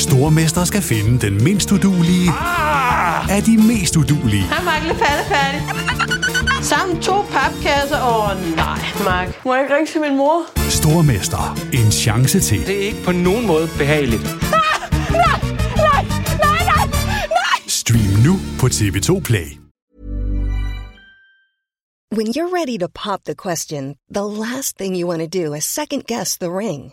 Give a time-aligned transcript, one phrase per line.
[0.00, 3.36] Stormester skal finde den mindst udulige Ah!
[3.36, 4.42] af de mest udulige.
[4.42, 4.82] Hej, Mark.
[4.82, 5.60] Lidt færdig.
[6.64, 8.00] Sammen to papkasser.
[8.02, 9.44] Åh, oh, nej, Mark.
[9.44, 10.42] Må jeg ikke ringe til min mor?
[10.70, 11.58] Stormester.
[11.72, 12.66] En chance til.
[12.66, 14.22] Det er ikke på nogen måde behageligt.
[17.68, 19.48] Stream nu på TV2 Play.
[22.16, 25.64] When you're ready to pop the question, the last thing you want to do is
[25.64, 26.92] second guess the ring.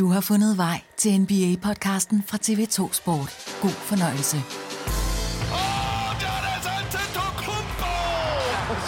[0.00, 3.58] Du har fundet vej til NBA-podcasten fra TV2 Sport.
[3.62, 4.36] God fornøjelse.
[4.36, 4.42] Åh,
[6.20, 7.94] der er altså Antetokounmpo!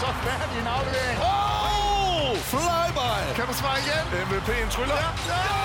[0.00, 1.18] Så færdig en aflevering.
[1.32, 3.34] Åh, flyby!
[3.36, 4.04] Kan du svare igen?
[4.26, 4.96] MVP'en tryller.
[5.28, 5.61] Ja!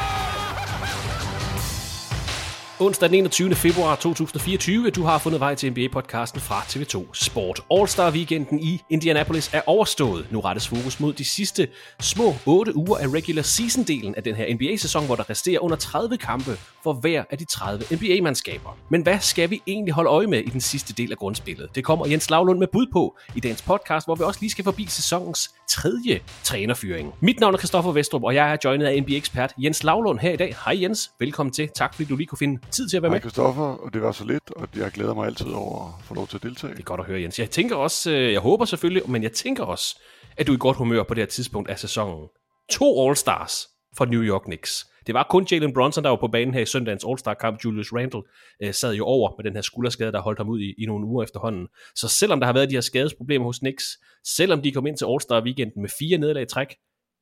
[2.80, 3.56] Onsdag den 21.
[3.56, 4.90] februar 2024.
[4.90, 7.60] Du har fundet vej til NBA-podcasten fra TV2 Sport.
[7.72, 10.28] All-Star-weekenden i Indianapolis er overstået.
[10.32, 11.68] Nu rettes fokus mod de sidste
[12.00, 16.18] små 8 uger af regular season-delen af den her NBA-sæson, hvor der resterer under 30
[16.18, 16.52] kampe
[16.84, 18.78] for hver af de 30 NBA-mandskaber.
[18.90, 21.70] Men hvad skal vi egentlig holde øje med i den sidste del af grundspillet?
[21.76, 24.64] Det kommer Jens Lavlund med bud på i dagens podcast, hvor vi også lige skal
[24.64, 27.14] forbi sæsonens tredje trænerfyring.
[27.20, 30.38] Mit navn er Kristoffer Vestrup, og jeg er joinet af NBA-ekspert Jens Lavlund her i
[30.38, 30.56] dag.
[30.66, 31.70] Hej Jens, velkommen til.
[31.76, 33.22] Tak fordi du lige kunne finde tid til at være Hej med.
[33.22, 36.28] Christoffer, og det var så lidt, og jeg glæder mig altid over at få lov
[36.28, 36.74] til at deltage.
[36.74, 37.40] Det er godt at høre, Jens.
[37.40, 40.00] Jeg tænker også, øh, jeg håber selvfølgelig, men jeg tænker også,
[40.38, 42.28] at du er i godt humør på det her tidspunkt af sæsonen.
[42.70, 43.68] To All-Stars
[43.98, 44.86] for New York Knicks.
[45.08, 47.66] Det var kun Jalen Bronson, der var på banen her i søndagens All-Star-kamp.
[47.66, 48.22] Julius Randle
[48.64, 51.06] øh, sad jo over med den her skulderskade, der holdt ham ud i, i nogle
[51.06, 51.68] uger efterhånden.
[51.96, 53.84] Så selvom der har været de her skadesproblemer hos Knicks,
[54.26, 56.76] selvom de kom ind til All-Star-weekenden med fire nederlag i træk,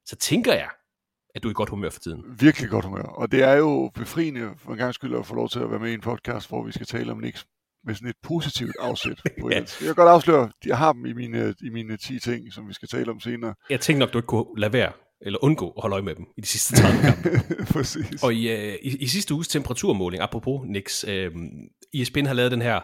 [0.05, 0.69] så tænker jeg,
[1.35, 2.23] at du er i godt humør for tiden.
[2.39, 3.01] Virkelig godt humør.
[3.01, 5.79] Og det er jo befriende for en gang skyld at få lov til at være
[5.79, 7.45] med i en podcast, hvor vi skal tale om Knicks
[7.85, 9.21] med sådan et positivt afsæt.
[9.41, 9.55] På Ja.
[9.55, 12.67] Jeg kan godt afsløre, at jeg har dem i mine, i mine 10 ting, som
[12.67, 13.53] vi skal tale om senere.
[13.69, 14.91] Jeg tænkte nok, du ikke kunne lade være
[15.21, 17.29] eller undgå at holde øje med dem i de sidste 30 kampe.
[17.73, 18.23] Præcis.
[18.23, 21.31] Og i, øh, i, i sidste uges temperaturmåling, apropos Knicks, øh,
[21.93, 22.81] ESPN har lavet den her,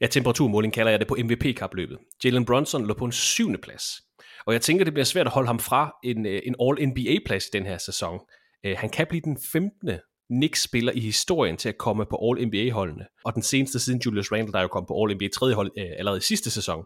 [0.00, 1.98] ja temperaturmåling kalder jeg det på MVP-kapløbet.
[2.24, 3.84] Jalen Brunson lå på en syvende plads.
[4.46, 7.50] Og jeg tænker, det bliver svært at holde ham fra en, øh, en All-NBA-plads i
[7.52, 8.20] den her sæson.
[8.66, 9.90] Øh, han kan blive den 15.
[10.30, 13.06] Knicks-spiller i historien til at komme på All-NBA-holdene.
[13.24, 15.90] Og den seneste siden Julius Randle, der er jo kom på All-NBA tredje hold øh,
[15.98, 16.84] allerede i sidste sæson.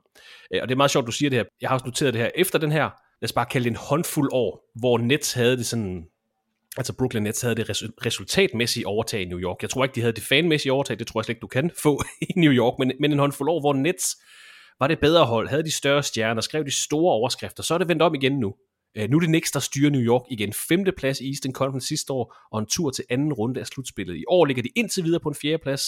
[0.55, 1.45] Øh, og det er meget sjovt, du siger det her.
[1.61, 2.31] Jeg har også noteret det her.
[2.35, 2.83] Efter den her,
[3.21, 6.05] lad os bare kalde det en håndfuld år, hvor Nets havde det sådan
[6.77, 7.71] altså Brooklyn Nets havde det
[8.07, 9.63] resultatmæssige overtag i New York.
[9.63, 11.71] Jeg tror ikke, de havde det fanmæssige overtag, det tror jeg slet ikke, du kan
[11.83, 14.17] få i New York, men, men en håndfuld år, hvor Nets
[14.81, 17.89] var det bedre hold, havde de større stjerner, skrev de store overskrifter, så er det
[17.89, 18.55] vendt om igen nu.
[18.97, 20.53] Øh, nu er det Knicks, der styrer New York igen.
[20.53, 24.17] Femte plads i Eastern Conference sidste år, og en tur til anden runde af slutspillet.
[24.17, 25.83] I år ligger de indtil videre på en fjerde plads.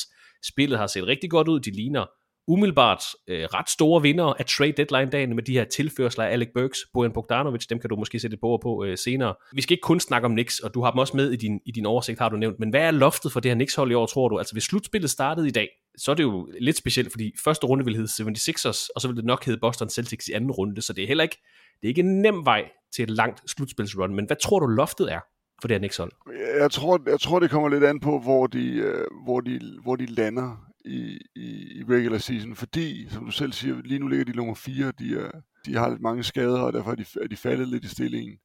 [0.45, 1.61] Spillet har set rigtig godt ud.
[1.61, 2.07] De ligner
[2.53, 6.79] umiddelbart øh, ret store vinder af trade deadline-dagen med de her tilførsler af Alec Burks,
[6.93, 9.35] Bojan Bogdanovic, dem kan du måske sætte på på øh, senere.
[9.53, 11.61] Vi skal ikke kun snakke om Knicks, og du har dem også med i din,
[11.67, 13.95] i din oversigt, har du nævnt, men hvad er loftet for det her Knicks-hold i
[13.95, 14.39] år, tror du?
[14.39, 17.85] Altså hvis slutspillet startede i dag, så er det jo lidt specielt, fordi første runde
[17.85, 20.93] vil hedde 76ers, og så vil det nok hedde Boston Celtics i anden runde, så
[20.93, 21.39] det er heller ikke,
[21.81, 22.65] det er ikke en nem vej
[22.95, 25.21] til et langt slutspilsrun, men hvad tror du loftet er
[25.61, 26.13] for det her Knicks-hold?
[26.61, 29.97] Jeg tror, jeg tror, det kommer lidt an på, hvor de, øh, hvor de, hvor
[29.97, 34.25] de lander i, i, i regular season, fordi, som du selv siger, lige nu ligger
[34.25, 35.31] de nummer 4, de, er,
[35.67, 38.39] de har lidt mange skader, og derfor er de, er de faldet lidt i stillingen.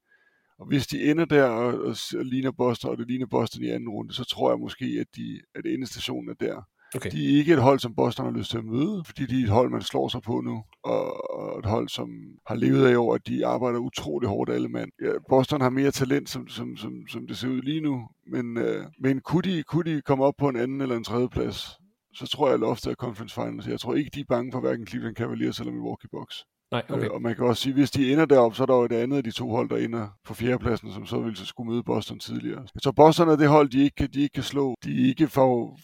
[0.60, 3.70] Og hvis de ender der og, og, og ligner Boston, og det ligner Boston i
[3.70, 6.62] anden runde, så tror jeg måske, at, de, at endestationen er der.
[6.96, 7.12] Okay.
[7.12, 9.44] De er ikke et hold, som Boston har lyst til at møde, fordi de er
[9.44, 12.10] et hold, man slår sig på nu, og et hold, som
[12.48, 14.92] har levet af over, at de arbejder utrolig hårdt alle mand.
[15.02, 18.58] Ja, Boston har mere talent, som, som, som, som det ser ud lige nu, men,
[18.58, 21.80] øh, men kunne, de, kunne de komme op på en anden eller en tredje plads,
[22.16, 23.68] så tror jeg, at loftet er conference finals.
[23.68, 26.46] Jeg tror ikke, de er bange for hverken Cleveland Cavaliers eller Milwaukee Bucks.
[26.72, 27.06] Nej, okay.
[27.06, 28.92] Øh, og man kan også sige, hvis de ender derop, så er der jo et
[28.92, 31.84] andet af de to hold, der ender på fjerdepladsen, som så ville så skulle møde
[31.84, 32.68] Boston tidligere.
[32.82, 34.76] Så Boston er det hold, de ikke, de ikke kan slå.
[34.84, 35.28] De er ikke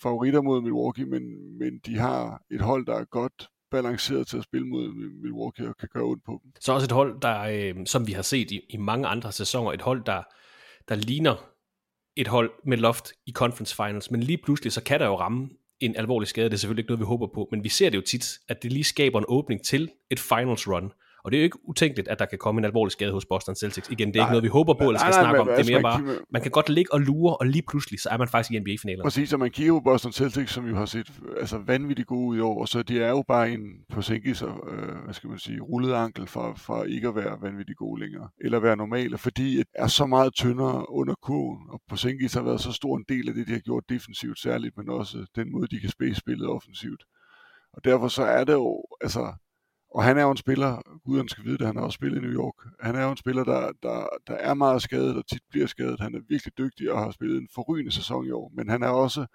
[0.01, 1.23] favoritter mod Milwaukee, men,
[1.59, 5.77] men de har et hold, der er godt balanceret til at spille mod Milwaukee og
[5.77, 6.51] kan gøre ondt på dem.
[6.59, 9.71] Så også et hold, der, øh, som vi har set i, i mange andre sæsoner,
[9.71, 10.23] et hold, der,
[10.89, 11.35] der ligner
[12.15, 15.49] et hold med loft i conference finals, men lige pludselig så kan der jo ramme
[15.81, 16.49] en alvorlig skade.
[16.49, 18.63] Det er selvfølgelig ikke noget, vi håber på, men vi ser det jo tit, at
[18.63, 20.91] det lige skaber en åbning til et finals run.
[21.23, 23.55] Og det er jo ikke utænkeligt, at der kan komme en alvorlig skade hos Boston
[23.55, 23.89] Celtics.
[23.89, 25.47] Igen, det er nej, ikke noget, vi håber på, eller skal nej, nej, snakke om.
[25.47, 28.17] Det er mere bare, man kan godt ligge og lure, og lige pludselig, så er
[28.17, 29.03] man faktisk i NBA-finalen.
[29.03, 32.37] Præcis, så man kigger på Boston Celtics, som vi har set altså vanvittigt gode ud
[32.37, 34.49] i år, og så det er jo bare en på Sinkis, øh,
[35.03, 38.59] hvad skal man sige, rullet ankel fra, fra ikke at være vanvittigt gode længere, eller
[38.59, 42.61] være normale, fordi det er så meget tyndere under kurven, og på Sinkis har været
[42.61, 45.67] så stor en del af det, de har gjort defensivt særligt, men også den måde,
[45.67, 47.03] de kan spille spillet offensivt.
[47.73, 49.33] Og derfor så er det jo, altså,
[49.91, 52.21] og han er jo en spiller, guderne skal vide det, han har også spillet i
[52.21, 52.53] New York.
[52.79, 55.99] Han er jo en spiller, der, der, der er meget skadet og tit bliver skadet.
[55.99, 58.51] Han er virkelig dygtig og har spillet en forrygende sæson i år.
[58.55, 59.25] Men han er også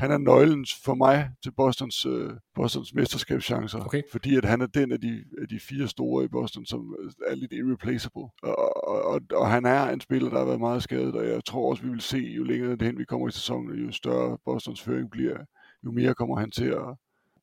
[0.00, 3.84] han er nøglen for mig til Bostons, uh, Bostons mesterskabschancer.
[3.84, 4.02] Okay.
[4.12, 6.96] Fordi at han er den af de, af de fire store i Boston, som
[7.26, 8.28] er lidt irreplaceable.
[8.42, 11.44] Og, og, og, og han er en spiller, der har været meget skadet, og jeg
[11.44, 14.38] tror også, vi vil se, jo længere det hen vi kommer i sæsonen, jo større
[14.44, 15.38] Bostons føring bliver,
[15.84, 16.96] jo mere kommer han til at,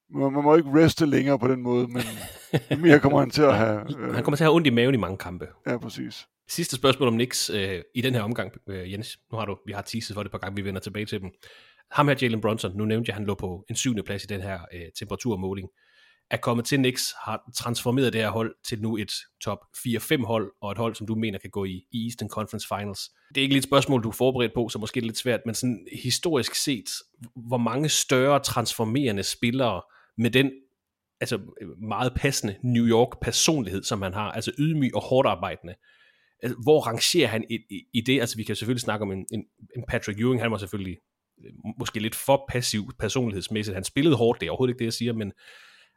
[0.10, 2.04] man, man må ikke reste længere på den måde, men
[2.82, 4.00] mere kommer han til at have...
[4.00, 4.14] Øh...
[4.14, 5.48] Han kommer til at have ondt i maven i mange kampe.
[5.68, 6.28] Ja, præcis.
[6.50, 9.20] Sidste spørgsmål om Knicks øh, i den her omgang, øh, Jens.
[9.32, 11.30] Nu har du, vi har teaset for det par gange, vi vender tilbage til dem.
[11.92, 14.28] Ham her, Jalen Brunson, nu nævnte jeg, at han lå på en syvende plads i
[14.28, 15.70] den her øh, temperaturmåling
[16.32, 19.12] er kommet til Knicks, har transformeret det her hold til nu et
[19.42, 22.68] top 4-5 hold, og et hold, som du mener kan gå i, i Eastern Conference
[22.68, 23.10] Finals.
[23.30, 25.56] Det er ikke lidt et spørgsmål, du er forberedt på, så måske lidt svært, men
[25.56, 26.90] sådan historisk set,
[27.36, 29.82] hvor mange større transformerende spillere
[30.18, 30.52] med den
[31.22, 31.40] altså
[31.88, 35.76] meget passende New York personlighed, som han har, altså ydmyg og hårdt arbejdende.
[36.44, 38.20] Altså, hvor rangerer han i, i, i det?
[38.20, 39.46] Altså vi kan selvfølgelig snakke om en, en,
[39.78, 40.98] en Patrick Ewing, han var selvfølgelig
[41.46, 43.76] øh, måske lidt for passiv personlighedsmæssigt.
[43.76, 45.32] Han spillede hårdt, det er overhovedet ikke det, jeg siger, men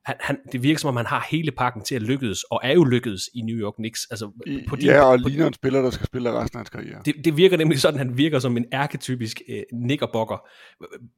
[0.05, 2.73] han, han, det virker som om, han har hele pakken til at lykkes, og er
[2.73, 4.07] jo lykkedes i New York Knicks.
[4.11, 4.33] Altså,
[4.69, 7.03] på de, ja, og på, ligner en spiller, der skal spille resten af hans karriere.
[7.05, 10.49] Det, det virker nemlig sådan, han virker som en ærketypisk øh, nickerbokker.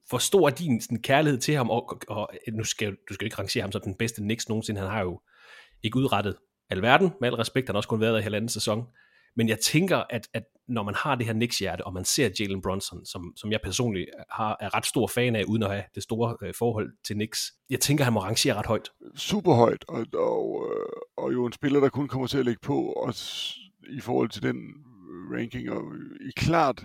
[0.09, 3.39] Hvor stor er din sådan, kærlighed til ham, og, og nu skal du skal ikke
[3.39, 5.21] rangere ham som den bedste Knicks nogensinde, han har jo
[5.83, 6.37] ikke udrettet
[6.71, 8.85] alverden, med al respekt, han har også kun været der i halvanden sæson,
[9.37, 12.63] men jeg tænker, at, at når man har det her Knicks-hjerte, og man ser Jalen
[12.63, 16.03] Brunson, som, som jeg personligt har, er ret stor fan af, uden at have det
[16.03, 18.91] store øh, forhold til Knicks, jeg tænker, han må rangere ret højt.
[19.17, 22.61] Super højt, og, og, øh, og jo en spiller, der kun kommer til at lægge
[22.63, 23.55] på, også
[23.89, 24.57] i forhold til den
[25.35, 25.83] ranking, og
[26.29, 26.85] i klart,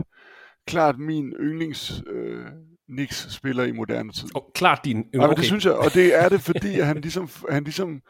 [0.68, 2.46] klart min yndlings øh,
[2.90, 4.36] Knicks spiller i moderne tid.
[4.36, 5.00] Og klart din.
[5.16, 5.28] Okay.
[5.28, 8.02] Ja, det synes jeg, og det er det, fordi han ligesom, han ligesom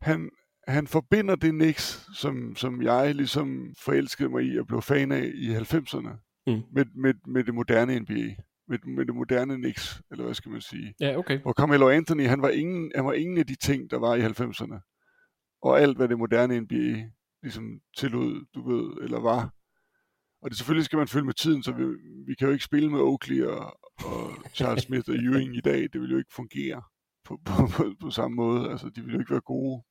[0.00, 0.30] han,
[0.68, 5.30] han forbinder det Knicks, som, som jeg ligesom forelskede mig i og blev fan af
[5.34, 6.62] i 90'erne, mm.
[6.72, 8.34] med, med, med det moderne NBA.
[8.68, 10.94] Med, med det moderne Knicks, eller hvad skal man sige.
[11.00, 11.40] Ja, okay.
[11.44, 14.20] Og Carmelo Anthony, han var, ingen, han var ingen af de ting, der var i
[14.20, 14.88] 90'erne.
[15.62, 17.10] Og alt, hvad det moderne NBA
[17.42, 19.54] ligesom tillod, du ved, eller var.
[20.42, 21.84] Og det selvfølgelig skal man følge med tiden, så vi,
[22.26, 25.82] vi kan jo ikke spille med Oakley og, og Charles Smith og Ewing i dag.
[25.92, 26.82] Det vil jo ikke fungere
[27.24, 28.70] på, på, på, på samme måde.
[28.70, 29.82] Altså, de vil jo ikke være gode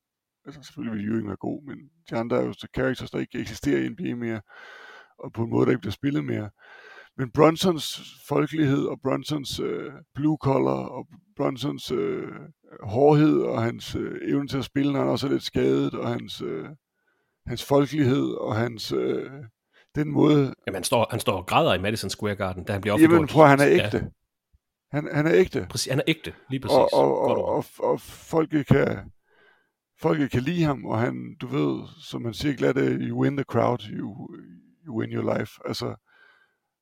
[0.45, 1.77] altså selvfølgelig vil Ewing være god, men
[2.10, 4.41] de andre er jo så characters, der ikke eksisterer i NBA mere,
[5.19, 6.50] og på en måde, der ikke bliver spillet mere.
[7.17, 11.07] Men Bronsons folkelighed og Bronsons øh, blue collar og
[11.38, 12.27] Bronsons øh,
[12.83, 16.07] hårdhed og hans øh, evne til at spille, når han også er lidt skadet, og
[16.07, 16.65] hans, øh,
[17.48, 18.91] hans folkelighed og hans...
[18.91, 19.31] Øh,
[19.95, 20.53] den måde...
[20.67, 23.17] Jamen, han står, han står og græder i Madison Square Garden, da han bliver offentliggjort.
[23.17, 23.98] Jamen, prøv, han er ægte.
[23.98, 24.03] Ja.
[24.91, 25.67] Han, han er ægte.
[25.69, 26.75] Præcis, han er ægte, lige præcis.
[26.75, 29.12] Og, og, og, og, og folket kan,
[30.01, 33.43] folket kan lide ham, og han, du ved, som man siger glat, you win the
[33.43, 34.38] crowd, you,
[34.86, 35.51] you win your life.
[35.65, 35.96] Altså,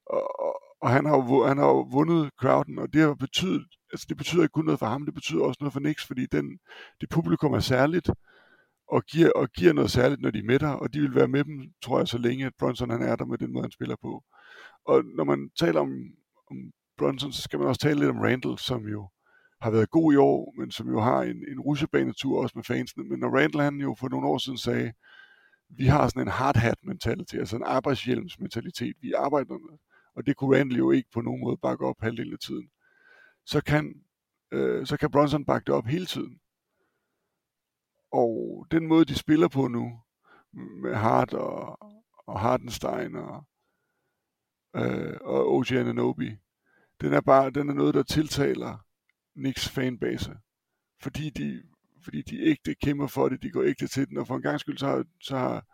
[0.06, 4.18] og, og, og han har han har vundet crowden, og det har betydet, altså det
[4.18, 6.60] betyder ikke kun noget for ham, det betyder også noget for Nix, fordi den,
[7.02, 8.10] det publikum er særligt,
[8.88, 11.28] og giver, og giver noget særligt, når de er med der, og de vil være
[11.28, 13.72] med dem, tror jeg, så længe at Bronson han er der med den måde, han
[13.72, 14.24] spiller på.
[14.86, 15.92] Og når man taler om,
[16.52, 16.58] om
[16.98, 19.10] Bronson, så skal man også tale lidt om Randall, som jo
[19.62, 23.04] har været god i år, men som jo har en, en russebanetur også med fansene.
[23.04, 24.94] Men når Randall han jo for nogle år siden sagde,
[25.70, 29.78] vi har sådan en hard hat mentalitet, altså en arbejdshjelms mentalitet, vi arbejder med,
[30.16, 32.70] og det kunne Randall jo ikke på nogen måde bakke op halvdelen af tiden,
[33.46, 33.94] så kan
[34.51, 36.39] øh, så kan Bronson bakke det op hele tiden.
[38.12, 40.00] Og den måde, de spiller på nu,
[40.54, 41.78] med Hart og,
[42.28, 43.44] og Hardenstein og,
[44.75, 46.38] øh, og OG Ananobi,
[47.01, 48.78] den er bare den er noget, der tiltaler
[49.36, 50.34] Knicks fanbase.
[51.02, 51.62] Fordi de,
[52.04, 54.60] fordi de ægte kæmper for det, de går ægte til den, og for en gang
[54.60, 55.66] skyld, så har, så har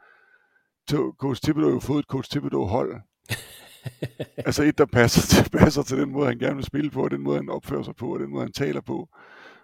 [1.18, 2.96] Coach Thibodeau jo fået et Coach Thibodeau-hold.
[4.48, 7.12] altså et, der passer til, passer til den måde, han gerne vil spille på, og
[7.12, 9.10] den måde, han opfører sig på, og den måde, han taler på.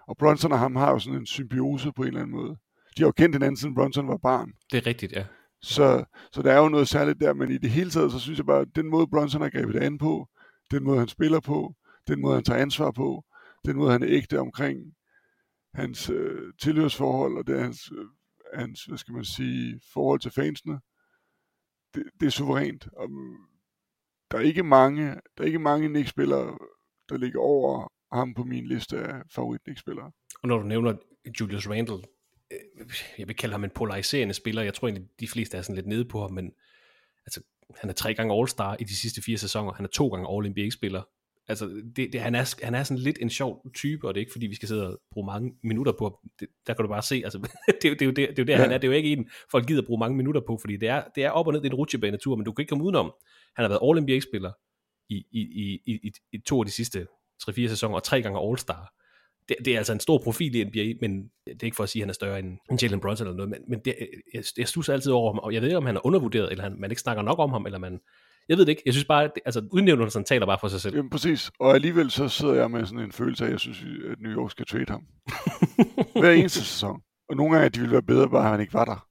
[0.08, 2.56] Og Bronson og ham har jo sådan en symbiose på en eller anden måde.
[2.96, 4.52] De har jo kendt hinanden, siden Bronson var barn.
[4.72, 5.24] Det er rigtigt, ja.
[5.62, 8.38] Så, så der er jo noget særligt der, men i det hele taget, så synes
[8.38, 10.28] jeg bare, at den måde, Bronson har grebet det an på,
[10.70, 11.74] den måde, han spiller på,
[12.08, 13.24] den måde, han tager ansvar på,
[13.64, 14.94] den måde, han er ægte omkring
[15.74, 18.06] hans øh, tilhørsforhold, og det er hans, øh,
[18.54, 20.80] hans, hvad skal man sige, forhold til fansene,
[21.94, 22.88] det, det er suverænt.
[22.96, 23.36] Og, mm,
[24.30, 26.58] der er ikke mange, der er ikke mange Knicks-spillere,
[27.08, 30.94] der ligger over ham på min liste af favorit spillere Og når du nævner
[31.40, 32.02] Julius Randle,
[32.50, 32.58] øh,
[33.18, 34.62] jeg vil kalde ham en polariserende spiller.
[34.62, 36.52] Jeg tror egentlig, de fleste er sådan lidt nede på ham, men
[37.26, 37.42] altså,
[37.76, 39.72] han er tre gange All-Star i de sidste fire sæsoner.
[39.72, 41.02] Han er to gange All-NBA-spiller.
[41.52, 44.22] Altså, det, det, han, er, han er sådan lidt en sjov type, og det er
[44.22, 47.02] ikke fordi, vi skal sidde og bruge mange minutter på det, Der kan du bare
[47.02, 47.50] se, altså, det,
[47.82, 48.58] det, det, er jo det, det er jo der, ja.
[48.58, 48.78] han er.
[48.78, 51.24] Det er jo ikke en, folk gider bruge mange minutter på, fordi det er, det
[51.24, 53.12] er op og ned, det er en rutsjebanetur, men du kan ikke komme udenom.
[53.56, 54.52] Han har været All-NBA-spiller
[55.08, 57.06] i, i, i, i, i, to af de sidste
[57.42, 59.02] 3-4 sæsoner, og tre gange All-Star
[59.48, 61.88] det, det er altså en stor profil i NBA, men det er ikke for at
[61.88, 63.94] sige, at han er større end, end Jalen Brunson eller noget, men, men det,
[64.34, 66.64] jeg, jeg stusser altid over ham, og jeg ved ikke, om han er undervurderet, eller
[66.64, 68.00] han, man ikke snakker nok om ham, eller man,
[68.48, 68.82] jeg ved det ikke.
[68.86, 70.96] Jeg synes bare, at altså udnævnelsen taler bare for sig selv.
[70.96, 71.50] Jamen præcis.
[71.58, 74.32] Og alligevel så sidder jeg med sådan en følelse af, at jeg synes, at New
[74.32, 75.06] York skal trade ham.
[76.20, 77.02] Hver eneste sæson.
[77.28, 79.08] Og nogle gange, de ville være bedre, bare han ikke var der.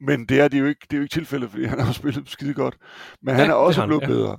[0.00, 2.28] Men det er, det jo ikke, det er jo ikke tilfældet, fordi han har spillet
[2.28, 2.76] skide godt.
[3.22, 4.06] Men ja, han er også han, blevet ja.
[4.06, 4.38] bedre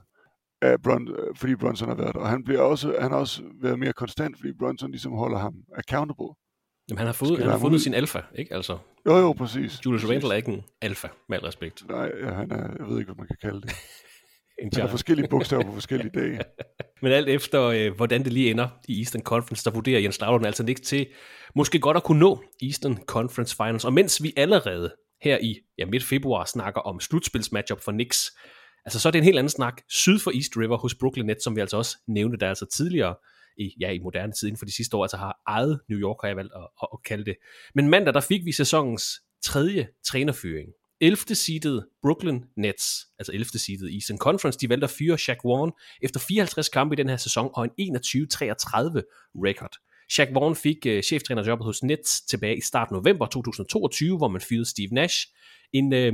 [0.61, 2.21] af Bron, fordi Bronson har været der.
[2.21, 5.53] Og han, bliver også, han har også været mere konstant, fordi Bronson ligesom holder ham
[5.77, 6.27] accountable.
[6.89, 8.53] Jamen, han har, fået, han har fundet sin alfa, ikke?
[8.53, 9.85] Altså, jo, jo, præcis.
[9.85, 11.87] Julius Randle er ikke en alfa, med al respekt.
[11.89, 13.71] Nej, ja, han er, jeg ved ikke, hvad man kan kalde det.
[14.59, 14.81] en genre.
[14.81, 16.39] Der er forskellige bogstaver på forskellige dage.
[17.01, 20.45] Men alt efter, øh, hvordan det lige ender i Eastern Conference, der vurderer Jens Stavlund
[20.45, 21.07] altså ikke til
[21.55, 23.85] måske godt at kunne nå Eastern Conference Finals.
[23.85, 28.31] Og mens vi allerede her i ja, midt februar snakker om slutspilsmatchup for Knicks,
[28.85, 31.43] Altså så er det en helt anden snak syd for East River hos Brooklyn Nets,
[31.43, 33.15] som vi altså også nævnte der altså tidligere
[33.57, 36.17] i, ja, i moderne tid inden for de sidste år, altså har ejet New York,
[36.21, 37.35] har jeg valgt at, at, at kalde det.
[37.75, 40.69] Men mandag, der fik vi sæsonens tredje trænerføring.
[41.01, 41.35] 11.
[41.35, 43.45] seedet Brooklyn Nets, altså 11.
[43.45, 45.71] seedet i Eastern Conference, de valgte at fyre Shaq Vaughn
[46.01, 48.01] efter 54 kampe i den her sæson og en 21-33
[49.35, 49.75] record.
[50.09, 54.69] Shaq Vaughn fik uh, cheftrænerjobbet hos Nets tilbage i start november 2022, hvor man fyrede
[54.69, 55.27] Steve Nash.
[55.73, 56.13] En uh, øh,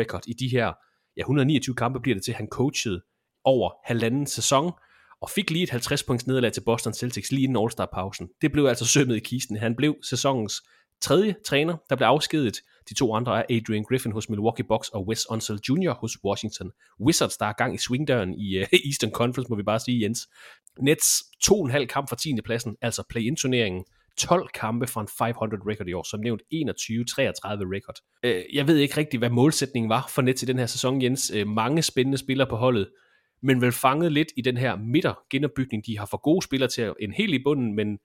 [0.00, 0.72] record i de her
[1.16, 3.02] ja, 129 kampe bliver det til, han coachede
[3.44, 4.72] over halvanden sæson,
[5.22, 8.28] og fik lige et 50 points nederlag til Boston Celtics lige inden All-Star-pausen.
[8.42, 9.56] Det blev altså sømmet i kisten.
[9.56, 10.62] Han blev sæsonens
[11.00, 12.56] tredje træner, der blev afskedet.
[12.88, 15.92] De to andre er Adrian Griffin hos Milwaukee Bucks og Wes Unseld Jr.
[15.92, 16.70] hos Washington
[17.00, 20.28] Wizards, der er gang i swingdøren i uh, Eastern Conference, må vi bare sige, Jens.
[20.80, 22.40] Nets to og en halv kamp fra 10.
[22.44, 23.84] pladsen, altså play-in-turneringen,
[24.16, 27.96] 12 kampe fra en 500 record i år, som nævnt 21-33 record.
[28.22, 31.32] Øh, jeg ved ikke rigtig, hvad målsætningen var for Nets i den her sæson, Jens.
[31.34, 32.88] Øh, mange spændende spillere på holdet,
[33.42, 35.86] men vel fanget lidt i den her midtergenopbygning.
[35.86, 37.98] De har for gode spillere til en helt i bunden, men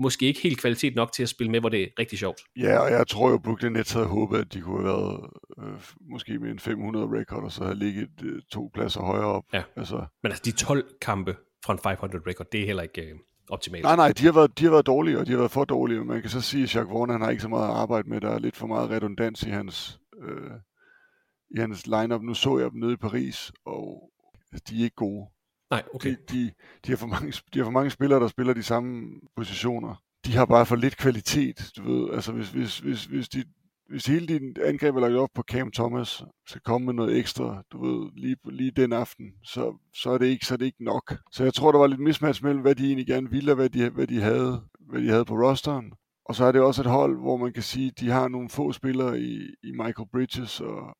[0.00, 2.40] måske ikke helt kvalitet nok til at spille med, hvor det er rigtig sjovt.
[2.56, 5.80] Ja, og jeg tror jo, Brooklyn Nets havde håbet, at de kunne have været øh,
[6.10, 9.44] måske med en 500 record, og så have ligget øh, to pladser højere op.
[9.52, 9.62] Ja.
[9.76, 10.04] Altså.
[10.22, 13.02] Men altså de 12 kampe fra en 500 record, det er heller ikke...
[13.02, 13.18] Øh,
[13.50, 13.84] optimalt.
[13.84, 16.04] Nej, nej, de har, været, de har været dårlige, og de har været for dårlige.
[16.04, 18.20] Man kan så sige, at Jacques Vaughn, han har ikke så meget at arbejde med.
[18.20, 20.50] Der er lidt for meget redundans i hans, øh,
[21.56, 22.22] i hans lineup.
[22.22, 24.10] Nu så jeg dem nede i Paris, og
[24.68, 25.26] de er ikke gode.
[25.70, 26.10] Nej, okay.
[26.10, 26.50] De, de,
[26.86, 30.02] de, har for mange, de har for mange spillere, der spiller de samme positioner.
[30.26, 32.14] De har bare for lidt kvalitet, du ved.
[32.14, 33.44] Altså, hvis, hvis, hvis, hvis de
[33.90, 37.62] hvis hele din angreb er lagt op på Cam Thomas, skal komme med noget ekstra,
[37.72, 40.84] du ved, lige, lige den aften, så, så, er det ikke, så er det ikke
[40.84, 41.14] nok.
[41.32, 43.68] Så jeg tror, der var lidt mismatch mellem, hvad de egentlig gerne ville, og hvad
[43.68, 45.92] de, hvad de, havde, hvad de havde på rosteren.
[46.24, 48.48] Og så er det også et hold, hvor man kan sige, at de har nogle
[48.48, 50.96] få spillere i, i Michael Bridges og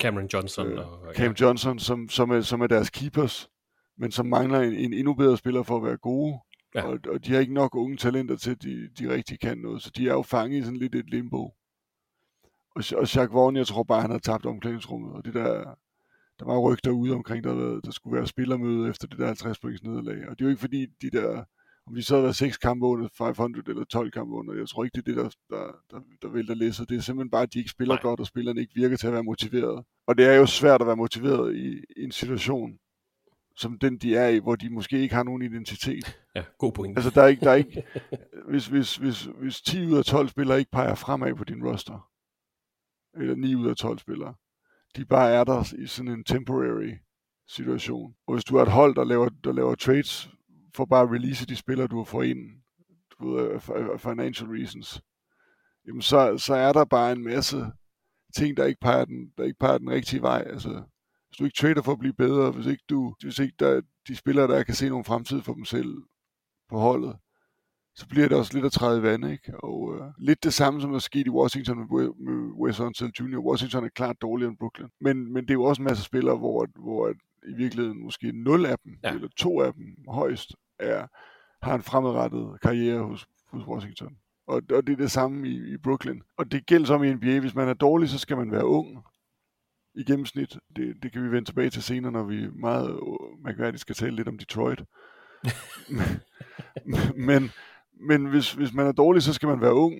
[0.00, 0.66] Cameron Johnson.
[0.66, 1.46] Øh, og, Cam ja.
[1.46, 3.48] Johnson, som, som, er, som er deres keepers,
[4.02, 6.38] men som mangler en, en endnu bedre spiller for at være gode.
[6.74, 6.82] Ja.
[6.82, 9.82] Og, og de har ikke nok unge talenter til, at de, de rigtig kan noget.
[9.82, 11.42] Så de er jo fanget i sådan lidt et limbo.
[12.74, 15.12] Og, og Jacques Vaughn, jeg tror bare, han havde tabt omklædningsrummet.
[15.12, 15.74] Og det der,
[16.38, 19.82] der var rygter ude omkring, der, der skulle være spillermøde efter det der 50 points
[19.82, 20.28] nederlag.
[20.28, 21.44] Og det er jo ikke fordi, de der,
[21.86, 24.84] om de så havde været 6 kampe under 500 eller 12 kampe under, jeg tror
[24.84, 26.88] ikke, det er det, der, der, der, der vælter læsset.
[26.88, 28.02] Det er simpelthen bare, at de ikke spiller Nej.
[28.02, 29.84] godt, og spillerne ikke virker til at være motiveret.
[30.06, 32.78] Og det er jo svært at være motiveret i, i en situation,
[33.56, 36.18] som den de er i, hvor de måske ikke har nogen identitet.
[36.34, 36.98] Ja, god point.
[36.98, 37.82] Altså der er ikke, der er ikke
[38.50, 42.10] hvis, hvis, hvis, hvis 10 ud af 12 spillere ikke peger fremad på din roster,
[43.14, 44.34] eller 9 ud af 12 spillere,
[44.96, 46.94] de bare er der i sådan en temporary
[47.48, 48.14] situation.
[48.26, 50.30] Og hvis du har et hold, der laver, der laver trades
[50.74, 52.38] for bare at release de spillere, du har fået ind,
[53.20, 53.50] du ved,
[53.92, 55.02] af financial reasons,
[55.86, 57.56] jamen så, så er der bare en masse
[58.36, 60.42] ting, der ikke peger den, der ikke peger den rigtige vej.
[60.46, 60.82] Altså,
[61.32, 64.16] hvis du ikke trader for at blive bedre, hvis ikke du, hvis ikke der, de
[64.16, 65.94] spillere, der kan se nogle fremtid for dem selv
[66.68, 67.16] på holdet,
[67.94, 69.64] så bliver det også lidt at træde i vand, ikke?
[69.64, 71.86] Og øh, lidt det samme, som er sket i Washington med,
[72.26, 73.38] med Wes Unseld Jr.
[73.38, 74.88] Washington er klart dårligere end Brooklyn.
[75.00, 77.08] Men, men det er jo også en masse spillere, hvor, hvor
[77.48, 79.14] i virkeligheden måske nul af dem, ja.
[79.14, 81.06] eller to af dem højst, er,
[81.62, 84.16] har en fremadrettet karriere hos, hos Washington.
[84.46, 86.20] Og, og det er det samme i, i Brooklyn.
[86.36, 87.38] Og det gælder som i NBA.
[87.40, 89.04] Hvis man er dårlig, så skal man være ung
[89.94, 90.58] i gennemsnit.
[90.76, 93.00] Det, det kan vi vende tilbage til senere, når vi meget
[93.44, 94.84] mærkværdigt skal tale lidt om Detroit.
[97.28, 97.50] men
[98.08, 99.94] men hvis, hvis man er dårlig, så skal man være ung.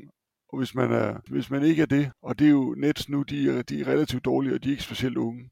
[0.48, 3.22] Og hvis man, er, hvis man ikke er det, og det er jo Nets nu,
[3.22, 5.50] de er, de er relativt dårlige, og de er ikke specielt unge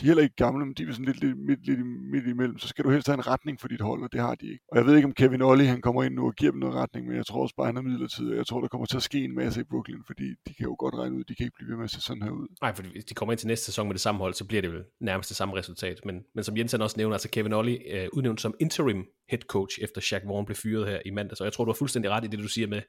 [0.00, 2.58] de er heller ikke gamle, men de er sådan lidt, lidt, midt, lidt midt imellem,
[2.58, 4.64] så skal du helst have en retning for dit hold, og det har de ikke.
[4.72, 6.74] Og jeg ved ikke, om Kevin Olli han kommer ind nu og giver dem noget
[6.74, 9.02] retning, men jeg tror også bare, han er midlertidig, jeg tror, der kommer til at
[9.02, 11.56] ske en masse i Brooklyn, fordi de kan jo godt regne ud, de kan ikke
[11.56, 12.46] blive ved med at se sådan her ud.
[12.62, 14.62] Nej, for hvis de kommer ind til næste sæson med det samme hold, så bliver
[14.62, 16.00] det vel nærmest det samme resultat.
[16.04, 19.78] Men, men som Jensen også nævner, altså Kevin Olli øh, udnævnt som interim head coach,
[19.82, 21.36] efter Shaq Vaughn blev fyret her i mandag.
[21.36, 22.82] Så jeg tror, du har fuldstændig ret i det, du siger med,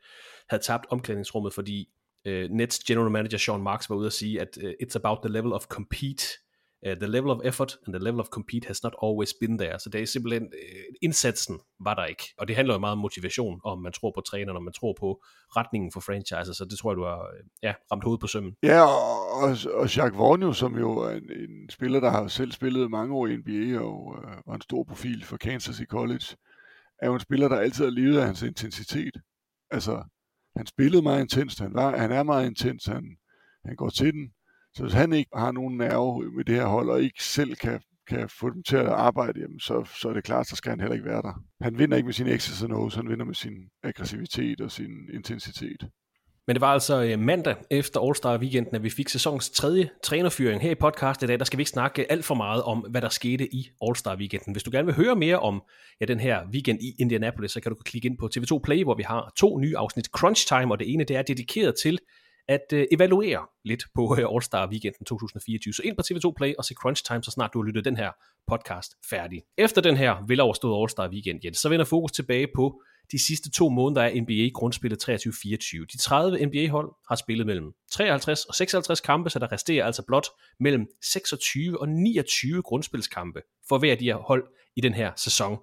[0.49, 1.89] havde tabt omklædningsrummet, fordi
[2.25, 5.33] øh, Nets general manager Sean Marks var ude at sige, at øh, it's about the
[5.33, 6.23] level of compete
[6.87, 9.79] uh, the level of effort and the level of compete has not always been there.
[9.79, 12.23] Så det er simpelthen, uh, indsatsen var der ikke.
[12.37, 14.95] Og det handler jo meget om motivation, om man tror på træneren, om man tror
[14.99, 15.23] på
[15.57, 18.55] retningen for franchises, så det tror jeg, du har øh, ja, ramt hovedet på sømmen.
[18.63, 22.91] Ja, og, og, Jacques Vornio, som jo er en, en spiller, der har selv spillet
[22.91, 26.35] mange år i NBA og øh, var en stor profil for Kansas i college,
[27.01, 29.17] er jo en spiller, der altid har levet af hans intensitet.
[29.71, 30.03] Altså,
[30.55, 33.17] han spillede meget intenst, han, var, han er meget intens, han,
[33.65, 34.31] han går til den,
[34.75, 37.79] så hvis han ikke har nogen nerve med det her hold, og ikke selv kan,
[38.07, 40.79] kan få dem til at arbejde, jamen, så, så er det klart, så skal han
[40.79, 41.43] heller ikke være der.
[41.61, 44.91] Han vinder ikke med sin exes and O's, han vinder med sin aggressivitet og sin
[45.13, 45.89] intensitet.
[46.49, 50.61] Men det var altså øh, mandag efter All-Star weekenden, at vi fik sæsonens tredje trænerfyring
[50.61, 51.39] her i podcast i dag.
[51.39, 54.53] Der skal vi ikke snakke alt for meget om, hvad der skete i All-Star weekenden.
[54.53, 55.61] Hvis du gerne vil høre mere om
[56.01, 58.95] ja, den her weekend i Indianapolis, så kan du klikke ind på TV2 Play, hvor
[58.95, 61.99] vi har to nye afsnit Crunch Time, og det ene det er dedikeret til
[62.49, 65.73] at øh, evaluere lidt på øh, All-Star Weekenden 2024.
[65.73, 67.97] Så ind på TV2 Play og se Crunch Time, så snart du har lyttet den
[67.97, 68.11] her
[68.47, 69.41] podcast færdig.
[69.57, 72.81] Efter den her veloverståede All-Star Weekend, Jens, så vender fokus tilbage på
[73.11, 75.85] de sidste to måneder af NBA grundspillet 23-24.
[75.93, 80.27] De 30 NBA-hold har spillet mellem 53 og 56 kampe, så der resterer altså blot
[80.59, 84.43] mellem 26 og 29 grundspilskampe for hver af de her hold
[84.75, 85.57] i den her sæson.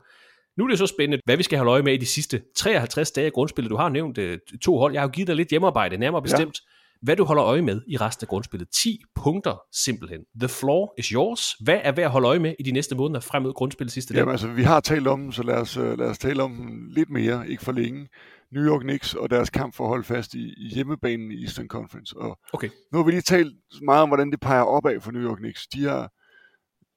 [0.56, 3.10] Nu er det så spændende, hvad vi skal have øje med i de sidste 53
[3.10, 3.70] dage af grundspillet.
[3.70, 4.92] Du har nævnt uh, to hold.
[4.92, 6.60] Jeg har jo givet dig lidt hjemmearbejde, nærmere bestemt.
[6.60, 8.68] Ja hvad du holder øje med i resten af grundspillet.
[8.82, 10.20] 10 punkter simpelthen.
[10.40, 11.52] The floor is yours.
[11.60, 14.14] Hvad er værd at holde øje med i de næste måneder frem mod grundspillet sidste
[14.14, 14.18] dag?
[14.18, 16.54] Jamen altså, vi har talt om dem, så lad os, øh, lad os tale om
[16.54, 18.08] dem lidt mere, ikke for længe.
[18.52, 21.68] New York Knicks og deres kamp for at holde fast i, i hjemmebanen i Eastern
[21.68, 22.16] Conference.
[22.16, 22.68] Og okay.
[22.92, 25.66] Nu har vi lige talt meget om, hvordan det peger opad for New York Knicks.
[25.66, 26.12] De har,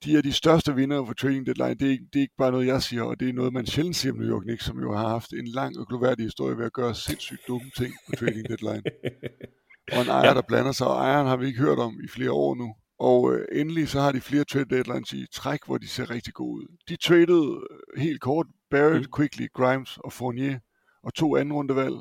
[0.04, 1.76] de er de største vinder for trading deadline.
[1.76, 3.66] Det er, ikke, det er ikke bare noget, jeg siger, og det er noget, man
[3.66, 6.58] sjældent siger om New York Knicks, som jo har haft en lang og gloværdig historie
[6.58, 8.84] ved at gøre sindssygt dumme ting på trading deadline.
[9.92, 10.34] og en ejer, ja.
[10.34, 12.76] der blander sig, og ejeren har vi ikke hørt om i flere år nu.
[13.00, 16.34] Og øh, endelig så har de flere trade deadlines i træk, hvor de ser rigtig
[16.34, 16.78] gode ud.
[16.90, 19.14] De traded øh, helt kort Barrett, mm.
[19.18, 20.60] Quickly, Grimes og Fournier
[21.04, 21.96] og to anden rundevalg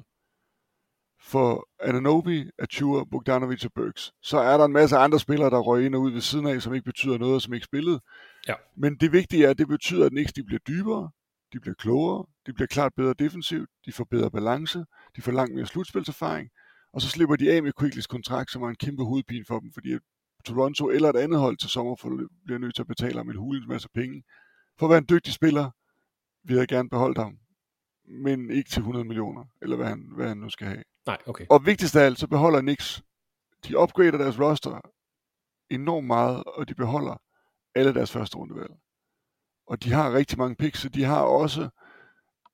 [1.21, 4.13] for Ananobi, Achua, Bogdanovic og Burks.
[4.23, 6.63] Så er der en masse andre spillere, der røg ind og ud ved siden af,
[6.63, 8.01] som ikke betyder noget, og som ikke spillede.
[8.49, 8.55] Ja.
[8.77, 11.11] Men det vigtige er, at det betyder, at Knicks de bliver dybere,
[11.53, 14.85] de bliver klogere, de bliver klart bedre defensivt, de får bedre balance,
[15.17, 16.49] de får langt mere slutspilserfaring,
[16.93, 19.73] og så slipper de af med Quicklys kontrakt, som er en kæmpe hovedpine for dem,
[19.73, 19.99] fordi
[20.45, 23.67] Toronto eller et andet hold til sommer bliver nødt til at betale ham en hulens
[23.67, 24.23] masse penge.
[24.79, 25.71] For at være en dygtig spiller,
[26.45, 27.39] vil jeg gerne beholde ham,
[28.05, 30.83] men ikke til 100 millioner, eller hvad han, hvad han nu skal have.
[31.07, 31.47] Nej, okay.
[31.51, 33.03] Og vigtigst af alt, så beholder Knicks,
[33.69, 34.81] de upgrader deres roster
[35.71, 37.23] enormt meget, og de beholder
[37.75, 38.73] alle deres første rundevalg.
[39.67, 41.69] Og de har rigtig mange picks, så de har også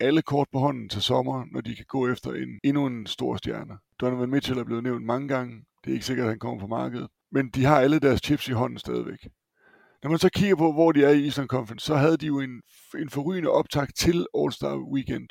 [0.00, 3.36] alle kort på hånden til sommer, når de kan gå efter en, endnu en stor
[3.36, 3.78] stjerne.
[4.00, 5.64] Donovan Mitchell er blevet nævnt mange gange.
[5.84, 7.08] Det er ikke sikkert, at han kommer på markedet.
[7.32, 9.28] Men de har alle deres chips i hånden stadigvæk.
[10.02, 12.40] Når man så kigger på, hvor de er i Eastern Conference, så havde de jo
[12.40, 12.62] en,
[12.98, 15.28] en forrygende optag til All-Star Weekend.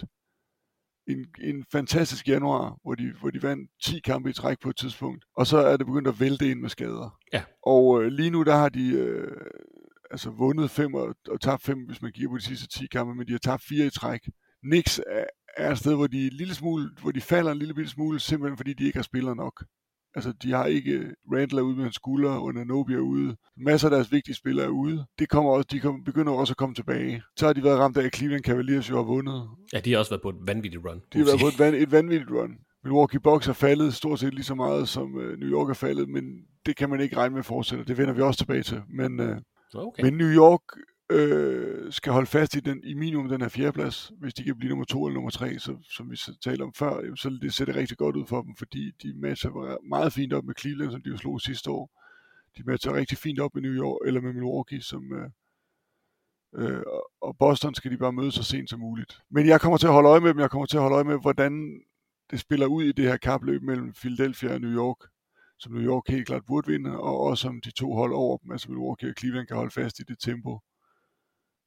[1.07, 4.77] En, en fantastisk januar, hvor de, hvor de vandt 10 kampe i træk på et
[4.77, 5.25] tidspunkt.
[5.37, 7.17] Og så er det begyndt at vælte ind med skader.
[7.33, 7.43] Ja.
[7.65, 8.89] Og øh, lige nu, der har de...
[8.89, 9.37] Øh,
[10.11, 13.15] altså vundet fem og, og tabt fem, hvis man giver på de sidste 10 kampe,
[13.15, 14.29] men de har tabt fire i træk.
[14.63, 15.25] Knicks er,
[15.57, 18.57] er et sted, hvor de, en lille smule, hvor de falder en lille smule, simpelthen
[18.57, 19.63] fordi de ikke har spillere nok.
[20.15, 23.35] Altså, de har ikke Randall er ude med en skulder, og Nanobi er ude.
[23.57, 25.05] Masser af deres vigtige spillere er ude.
[25.19, 27.23] Det kommer også, de kommer, begynder også at komme tilbage.
[27.37, 29.49] Så har de været ramt af, at Cleveland Cavaliers jo har vundet.
[29.73, 31.01] Ja, de har også været på et vanvittigt run.
[31.13, 32.51] De har været på et, van, et vanvittigt run.
[32.83, 36.09] Milwaukee Bucks er faldet stort set lige så meget, som uh, New York er faldet,
[36.09, 36.23] men
[36.65, 37.85] det kan man ikke regne med fortsætter.
[37.85, 38.81] Det vender vi også tilbage til.
[38.89, 39.37] Men, uh,
[39.73, 40.03] okay.
[40.03, 40.61] men New York
[41.11, 44.11] øh, skal holde fast i, den, i minimum den her fjerdeplads.
[44.19, 47.15] Hvis de kan blive nummer to eller nummer tre, så, som vi talte om før,
[47.15, 50.45] så det ser det rigtig godt ud for dem, fordi de matcher meget fint op
[50.45, 51.99] med Cleveland, som de jo slog sidste år.
[52.57, 55.29] De matcher rigtig fint op med New York, eller med Milwaukee, som, øh,
[56.55, 56.83] øh,
[57.21, 59.21] og Boston skal de bare møde så sent som muligt.
[59.31, 61.03] Men jeg kommer til at holde øje med dem, jeg kommer til at holde øje
[61.03, 61.81] med, hvordan
[62.31, 64.97] det spiller ud i det her kapløb mellem Philadelphia og New York,
[65.59, 68.51] som New York helt klart burde vinde, og også om de to hold over dem,
[68.51, 70.59] altså Milwaukee og Cleveland kan holde fast i det tempo,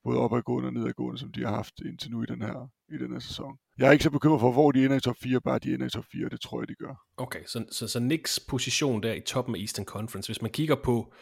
[0.06, 3.12] både opadgående og nedadgående, som de har haft indtil nu i den her, i den
[3.12, 3.52] her sæson.
[3.78, 5.86] Jeg er ikke så bekymret for, hvor de ender i top 4, bare de ender
[5.86, 6.94] i top 4, det tror jeg, de gør.
[7.16, 10.76] Okay, så, så, så Knicks position der i toppen af Eastern Conference, hvis man kigger
[10.84, 11.12] på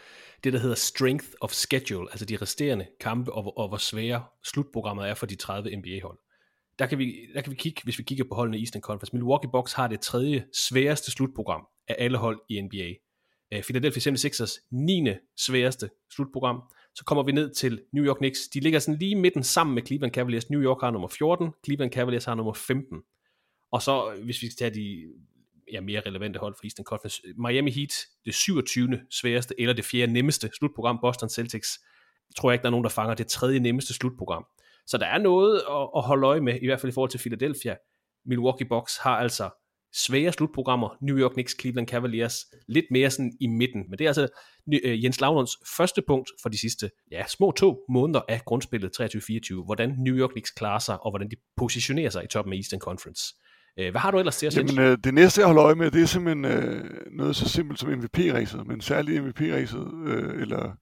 [0.43, 5.09] det, der hedder strength of schedule, altså de resterende kampe, og, og hvor svære slutprogrammet
[5.09, 6.17] er for de 30 NBA-hold,
[6.79, 9.15] der kan, vi, der kan vi kigge, hvis vi kigger på holdene i Eastern Conference.
[9.15, 12.89] Milwaukee Bucks har det tredje sværeste slutprogram af alle hold i NBA.
[13.53, 15.07] Øh, Philadelphia 76ers 9.
[15.37, 16.61] sværeste slutprogram.
[16.95, 18.47] Så kommer vi ned til New York Knicks.
[18.47, 20.49] De ligger sådan lige midten sammen med Cleveland Cavaliers.
[20.49, 23.01] New York har nummer 14, Cleveland Cavaliers har nummer 15.
[23.71, 25.13] Og så, øh, hvis vi skal tage de
[25.71, 27.93] ja, mere relevante hold for Eastern Conference, øh, Miami Heat,
[28.25, 28.99] det 27.
[29.11, 31.69] sværeste, eller det fjerde nemmeste slutprogram, Boston Celtics,
[32.37, 34.45] tror jeg ikke, der er nogen, der fanger det tredje nemmeste slutprogram.
[34.87, 37.17] Så der er noget at, at holde øje med, i hvert fald i forhold til
[37.17, 37.75] Philadelphia.
[38.25, 39.49] Milwaukee Bucks har altså
[39.95, 43.83] svære slutprogrammer, New York Knicks, Cleveland Cavaliers, lidt mere sådan i midten.
[43.89, 44.27] Men det er altså
[44.83, 49.65] øh, Jens Lavlunds første punkt for de sidste ja, små to måneder af grundspillet 23-24,
[49.65, 52.79] hvordan New York Knicks klarer sig, og hvordan de positionerer sig i toppen af Eastern
[52.79, 53.23] Conference.
[53.79, 55.91] Øh, hvad har du ellers til at Jamen, øh, det næste, jeg holder øje med,
[55.91, 60.77] det er simpelthen øh, noget så simpelt som MVP-ræset, men særligt MVP-ræset, øh, eller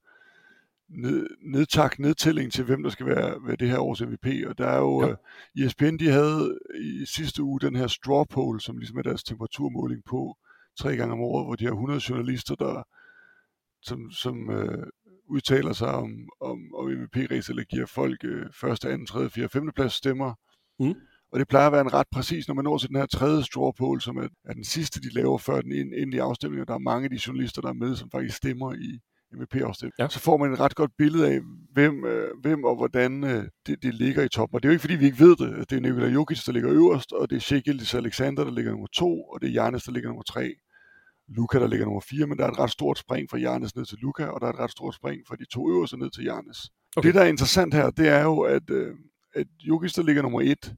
[0.88, 4.26] ned, nedtak, nedtælling til, hvem der skal være, være det her års MVP.
[4.46, 5.10] Og der er jo, ja.
[5.10, 9.24] uh, ESPN, de havde i sidste uge den her straw poll, som ligesom er deres
[9.24, 10.36] temperaturmåling på
[10.78, 12.82] tre gange om året, hvor de har 100 journalister, der
[13.82, 14.84] som, som uh,
[15.28, 19.72] udtaler sig om, om, om MVP-race, eller giver folk uh, første, anden, tredje, fjerde, femte
[19.72, 20.34] plads stemmer.
[20.78, 20.94] Mm.
[21.32, 23.42] Og det plejer at være en ret præcis, når man når til den her tredje
[23.42, 26.74] straw poll, som er, er den sidste, de laver før den endelige afstemning, og der
[26.74, 29.00] er mange af de journalister, der er med, som faktisk stemmer i,
[29.38, 30.08] MVP-afstemning, ja.
[30.08, 31.40] så får man et ret godt billede af,
[31.72, 34.56] hvem, øh, hvem og hvordan øh, det, det ligger i toppen.
[34.56, 35.70] Og det er jo ikke, fordi vi ikke ved det.
[35.70, 37.60] Det er Nikola Jokic, der ligger øverst, og det er Shea
[37.94, 40.54] Alexander, der ligger nummer to, og det er Giannis, der ligger nummer tre.
[41.28, 43.84] Luka, der ligger nummer 4, men der er et ret stort spring fra Giannis ned
[43.84, 46.22] til Luka, og der er et ret stort spring fra de to øverste ned til
[46.22, 46.58] Giannis.
[46.96, 47.06] Okay.
[47.06, 48.94] Det, der er interessant her, det er jo, at, øh,
[49.34, 50.74] at Jokic, der ligger nummer 1,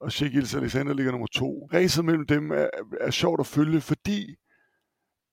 [0.00, 1.68] og Shea Alexander ligger nummer 2.
[1.72, 2.68] Ræset mellem dem er,
[3.00, 4.36] er sjovt at følge, fordi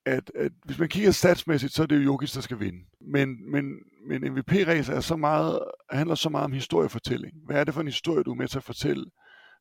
[0.05, 2.79] at, at hvis man kigger statsmæssigt, så er det jo Jokic, der skal vinde.
[3.01, 3.63] Men, men,
[4.07, 5.59] men MVP-race er så meget,
[5.91, 7.33] handler så meget om historiefortælling.
[7.45, 9.05] Hvad er det for en historie, du er med til at fortælle?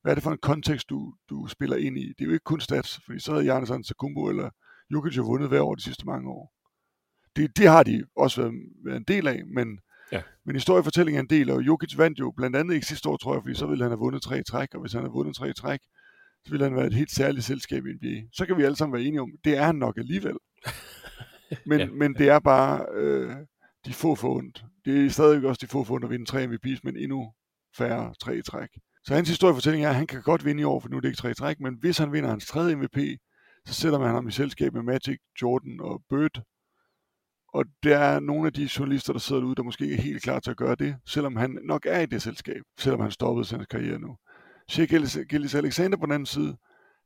[0.02, 2.08] Hvad er det for en kontekst, du, du spiller ind i?
[2.08, 4.50] Det er jo ikke kun stats, fordi så havde Giannis Antetokounmpo eller
[4.90, 6.52] Jokic jo vundet hver år de sidste mange år.
[7.36, 9.78] Det, det har de også været, været en del af, men,
[10.12, 10.22] ja.
[10.44, 13.34] men historiefortælling er en del, og Jokic vandt jo blandt andet ikke sidste år, tror
[13.34, 15.52] jeg, fordi så ville han have vundet tre træk, og hvis han havde vundet tre
[15.52, 15.80] træk,
[16.44, 18.26] så ville han være et helt særligt selskab i NBA.
[18.32, 20.36] Så kan vi alle sammen være enige om, det er han nok alligevel.
[21.66, 21.86] Men, ja.
[21.86, 23.36] men det er bare øh,
[23.86, 24.64] de få fundet.
[24.84, 27.32] Det er stadig også de få fundet at vinde tre MVP's, men endnu
[27.76, 28.68] færre tre i træk.
[29.04, 31.08] Så hans historiefortælling er, at han kan godt vinde i år, for nu er det
[31.08, 32.98] ikke tre i træk, men hvis han vinder hans tredje MVP,
[33.66, 36.42] så sætter man ham i selskab med Magic, Jordan og Bird.
[37.52, 40.22] Og der er nogle af de journalister, der sidder derude, der måske ikke er helt
[40.22, 43.44] klar til at gøre det, selvom han nok er i det selskab, selvom han stoppede
[43.44, 44.16] sin karriere nu.
[44.70, 44.86] Shea
[45.28, 46.56] Gillis Alexander på den anden side,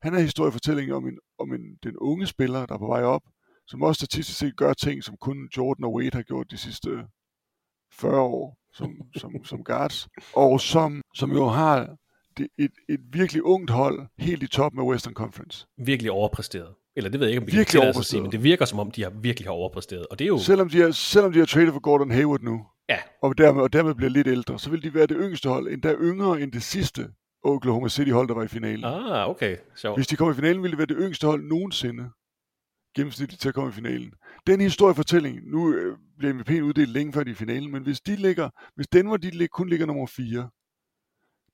[0.02, 3.22] han er historiefortælling om, en, om en, den unge spiller, der er på vej op,
[3.66, 6.90] som også statistisk set gør ting, som kun Jordan og Wade har gjort de sidste
[7.92, 11.96] 40 år som, som, som guards, og som, som jo har
[12.36, 15.66] det, et, et virkelig ungt hold helt i top med Western Conference.
[15.78, 16.74] Virkelig overpræsteret.
[16.96, 18.90] Eller det ved jeg ikke, om vi virkelig kan sige, men det virker som om,
[18.90, 20.06] de har virkelig har overpræsteret.
[20.06, 20.38] Og det er jo...
[20.38, 22.98] selvom, de har, selvom de har traded for Gordon Hayward nu, ja.
[23.22, 25.94] og, dermed, og dermed bliver lidt ældre, så vil de være det yngste hold, endda
[25.94, 27.08] yngre end det sidste
[27.44, 28.84] Oklahoma City hold, der var i finalen.
[28.84, 29.56] Ah, okay.
[29.76, 29.96] Sjov.
[29.96, 32.10] Hvis de kommer i finalen, ville det være det yngste hold nogensinde
[32.96, 34.12] gennemsnitligt til at komme i finalen.
[34.46, 38.16] Den historiefortælling, nu øh, bliver MVP uddelt længe før de i finalen, men hvis de
[38.16, 40.50] ligger, hvis Denver de kun ligger nummer 4,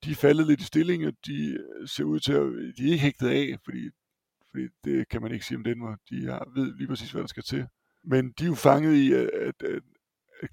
[0.05, 2.93] de er faldet lidt i stilling, og de øh, ser ud til at, de er
[2.93, 3.91] ikke hægtet af, fordi,
[4.51, 5.97] fordi det kan man ikke sige om Denver.
[6.11, 7.67] De har, ved lige præcis, hvad der skal til.
[8.05, 9.83] Men de er jo fanget i, at, at,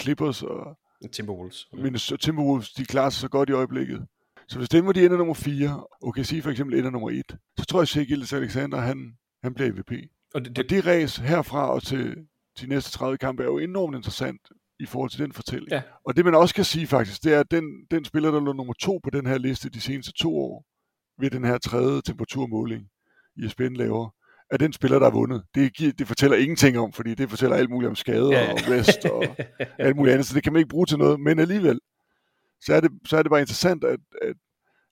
[0.02, 0.78] Clippers og
[1.12, 1.68] Timberwolves.
[1.74, 4.08] Minnesota Timberwolves, de klarer sig så godt i øjeblikket.
[4.50, 7.66] Så hvis dem, de ender nummer 4, og OKC for eksempel ender nummer 1, så
[7.66, 9.92] tror jeg, at Shea Alexander, han, han bliver MVP.
[10.34, 12.16] Og det, det, og det race herfra og til
[12.62, 14.42] de næste 30 kampe er jo enormt interessant
[14.80, 15.72] i forhold til den fortælling.
[15.72, 15.82] Ja.
[16.06, 18.54] Og det man også kan sige faktisk, det er, at den, den spiller, der lå
[18.54, 20.66] nummer to på den her liste de seneste to år,
[21.22, 22.88] ved den her tredje temperaturmåling,
[23.44, 24.10] ESPN laver,
[24.52, 25.44] er den spiller, der har vundet.
[25.56, 28.52] Det, giver, det fortæller ingenting om, fordi det fortæller alt muligt om skader ja.
[28.52, 29.24] og rest og
[29.86, 31.20] alt muligt andet, så det kan man ikke bruge til noget.
[31.20, 31.80] Men alligevel,
[32.62, 34.36] så er det, så er det bare interessant, at, at,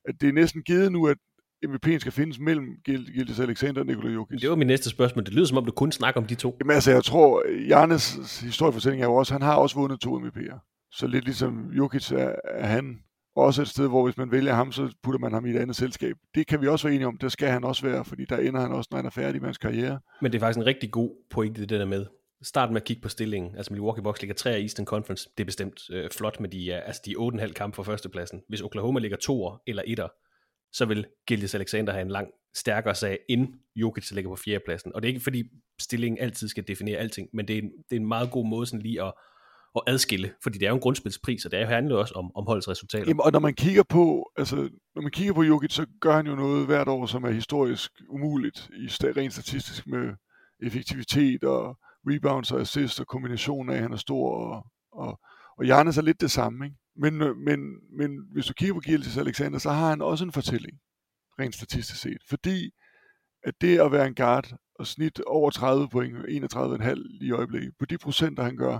[0.05, 1.17] at det er næsten givet nu, at
[1.65, 4.41] MVP'en skal findes mellem Gildes Alexander og Nikola Jokic.
[4.41, 5.25] Det var min næste spørgsmål.
[5.25, 6.57] Det lyder som om, du kun snakker om de to.
[6.59, 10.87] Jamen altså, jeg tror, Jarnes historiefortælling er jo også, han har også vundet to MVP'er.
[10.91, 12.99] Så lidt ligesom Jokic er, er han
[13.35, 15.75] også et sted, hvor hvis man vælger ham, så putter man ham i et andet
[15.75, 16.15] selskab.
[16.35, 18.61] Det kan vi også være enige om, det skal han også være, fordi der ender
[18.61, 19.99] han også, når han er færdig med hans karriere.
[20.21, 22.05] Men det er faktisk en rigtig god pointe, det der med,
[22.43, 23.55] start med at kigge på stillingen.
[23.57, 25.29] Altså Milwaukee Bucks ligger 3 i Eastern Conference.
[25.37, 28.41] Det er bestemt øh, flot med de, altså de 8,5 kampe for førstepladsen.
[28.49, 30.21] Hvis Oklahoma ligger 2'er eller 1'er,
[30.73, 34.95] så vil Gildes Alexander have en lang stærkere sag, end Jokic ligger på fjerdepladsen.
[34.95, 35.43] Og det er ikke fordi
[35.81, 38.65] stillingen altid skal definere alting, men det er en, det er en meget god måde
[38.65, 39.13] sådan lige at,
[39.75, 42.31] at adskille, fordi det er jo en grundspilspris, og det er jo handler også om,
[42.35, 43.05] om holdets resultater.
[43.07, 44.55] Jamen, og når man kigger på, altså,
[44.95, 47.91] når man kigger på Jokic, så gør han jo noget hvert år, som er historisk
[48.09, 50.13] umuligt, i rent statistisk med
[50.63, 55.19] effektivitet og rebounds og assists og kombinationen af, at han er stor, og, og,
[55.57, 56.77] og Giannis er lidt det samme, ikke?
[56.95, 57.59] Men, øh, men,
[57.97, 60.79] men hvis du kigger på Gilles Alexander, så har han også en fortælling,
[61.39, 62.17] rent statistisk set.
[62.29, 62.71] Fordi
[63.43, 67.85] at det at være en guard og snit over 30 point, 31,5 i øjeblikket, på
[67.85, 68.79] de procenter han gør,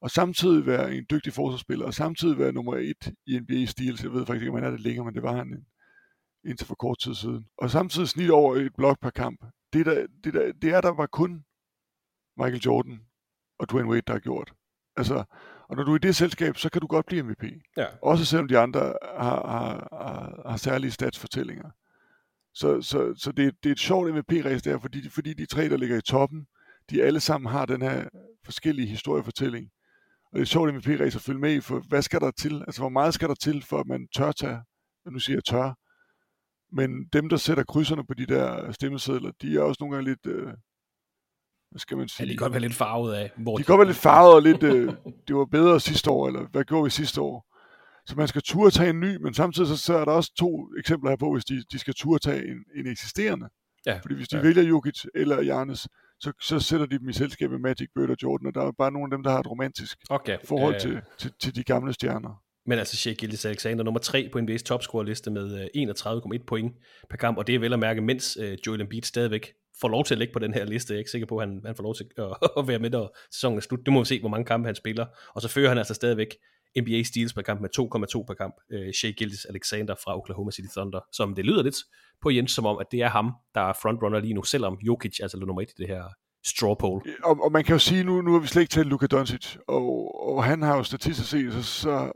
[0.00, 4.26] og samtidig være en dygtig forsvarsspiller, og samtidig være nummer et i NBA-stil, jeg ved
[4.26, 5.66] faktisk ikke, om han er det længere, men det var han
[6.44, 7.46] indtil for kort tid siden.
[7.58, 9.40] Og samtidig snit over et blok per kamp.
[9.72, 11.44] Det, der, det, der, det er der var kun
[12.38, 13.00] Michael Jordan
[13.58, 14.52] og Dwayne Wade, der har gjort.
[14.96, 15.24] Altså,
[15.68, 17.44] og når du er i det selskab, så kan du godt blive MVP.
[17.76, 17.86] Ja.
[18.02, 18.80] Også selvom de andre
[19.18, 21.70] har, har, har, har særlige statsfortællinger.
[22.54, 25.76] Så, så, så det, det er et sjovt MVP-race der, fordi, fordi de tre, der
[25.76, 26.46] ligger i toppen,
[26.90, 28.08] de alle sammen har den her
[28.44, 29.70] forskellige historiefortælling.
[30.24, 32.62] Og det er et sjovt MVP-race at følge med i, for hvad skal der til?
[32.66, 34.60] Altså, hvor meget skal der til, for at man tør tage,
[35.10, 35.74] nu siger jeg tør,
[36.72, 40.26] men dem, der sætter krydserne på de der stemmesedler, de er også nogle gange lidt,
[40.26, 40.52] øh,
[41.70, 42.26] hvad skal man sige?
[42.26, 44.34] Ja, de kan godt være lidt farvet af, hvor de kan godt være lidt farvet
[44.34, 44.92] og lidt, øh,
[45.28, 47.46] det var bedre sidste år, eller hvad gjorde vi sidste år?
[48.06, 50.68] Så man skal turde tage en ny, men samtidig så, så er der også to
[50.78, 53.48] eksempler her på, hvis de, de skal turde tage en, en eksisterende.
[53.86, 54.42] Ja, Fordi hvis de ja.
[54.42, 55.88] vælger Jokic eller Giannis,
[56.20, 58.72] så, så sætter de dem i selskab med Magic, Bird og Jordan, og der er
[58.78, 60.38] bare nogle af dem, der har et romantisk okay.
[60.44, 62.42] forhold Øh, til, til, til de gamle stjerner.
[62.66, 66.72] Men altså Shea Gildes Alexander nummer 3 på NBA's topscore-liste med øh, 31,1 point
[67.10, 70.04] per kamp, og det er vel at mærke, mens øh, Joel Embiid stadigvæk får lov
[70.04, 70.92] til at ligge på den her liste.
[70.92, 72.90] Jeg er ikke sikker på, at han, han får lov til at, at være med,
[72.90, 73.86] når sæsonen er slut.
[73.86, 75.06] Du må vi se, hvor mange kampe han spiller.
[75.34, 76.36] Og så fører han altså stadigvæk
[76.80, 78.54] NBA steals per kamp med 2,2 per kamp.
[78.72, 81.76] Øh, Shea Gildes Alexander fra Oklahoma City Thunder, som det lyder lidt
[82.22, 85.20] på Jens, som om, at det er ham, der er frontrunner lige nu, selvom Jokic
[85.22, 86.02] altså nummer 1 i det her
[86.46, 87.02] straw poll.
[87.24, 89.56] Og, og man kan jo sige, nu, nu har vi slet ikke talt Luka Doncic,
[89.68, 89.86] og,
[90.28, 92.12] og han har jo statistisk set, så, så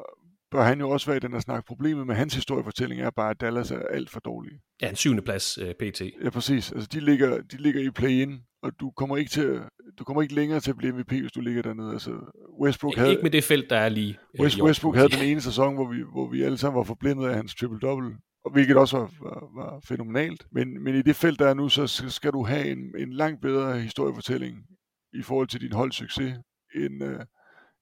[0.51, 1.67] bør han jo også være i den her snak.
[1.67, 4.53] Problemet med hans historiefortælling er bare, at Dallas er alt for dårlig.
[4.83, 6.03] Ja, en syvende plads uh, PT.
[6.25, 6.73] Ja, præcis.
[6.73, 9.61] Altså, de ligger, de ligger i play-in, og du kommer ikke til
[9.99, 11.93] du kommer ikke længere til at blive MVP, hvis du ligger dernede.
[11.93, 12.11] Altså,
[12.61, 15.41] Westbrook havde, Ikke med det felt, der er lige øh, West, Westbrook havde den ene
[15.41, 18.97] sæson, hvor vi, hvor vi alle sammen var forblindet af hans triple-double, og hvilket også
[18.99, 20.47] var, var, var fænomenalt.
[20.53, 23.41] Men, men i det felt, der er nu, så skal du have en, en langt
[23.41, 24.57] bedre historiefortælling
[25.13, 26.35] i forhold til din holdsucces,
[26.75, 27.21] end, uh,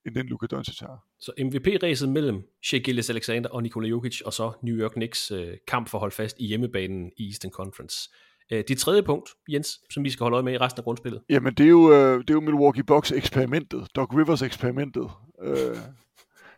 [0.05, 1.08] end den Luka Doncic har.
[1.19, 5.47] Så MVP-ræset mellem Shea Gilles Alexander og Nikola Jokic, og så New York Knicks øh,
[5.67, 8.09] kamp for at holde fast i hjemmebanen i Eastern Conference.
[8.51, 11.21] Øh, det tredje punkt, Jens, som vi skal holde øje med i resten af grundspillet.
[11.29, 15.09] Jamen, det er jo, øh, det er jo Milwaukee Bucks eksperimentet, Doc Rivers eksperimentet.
[15.43, 15.75] Øh,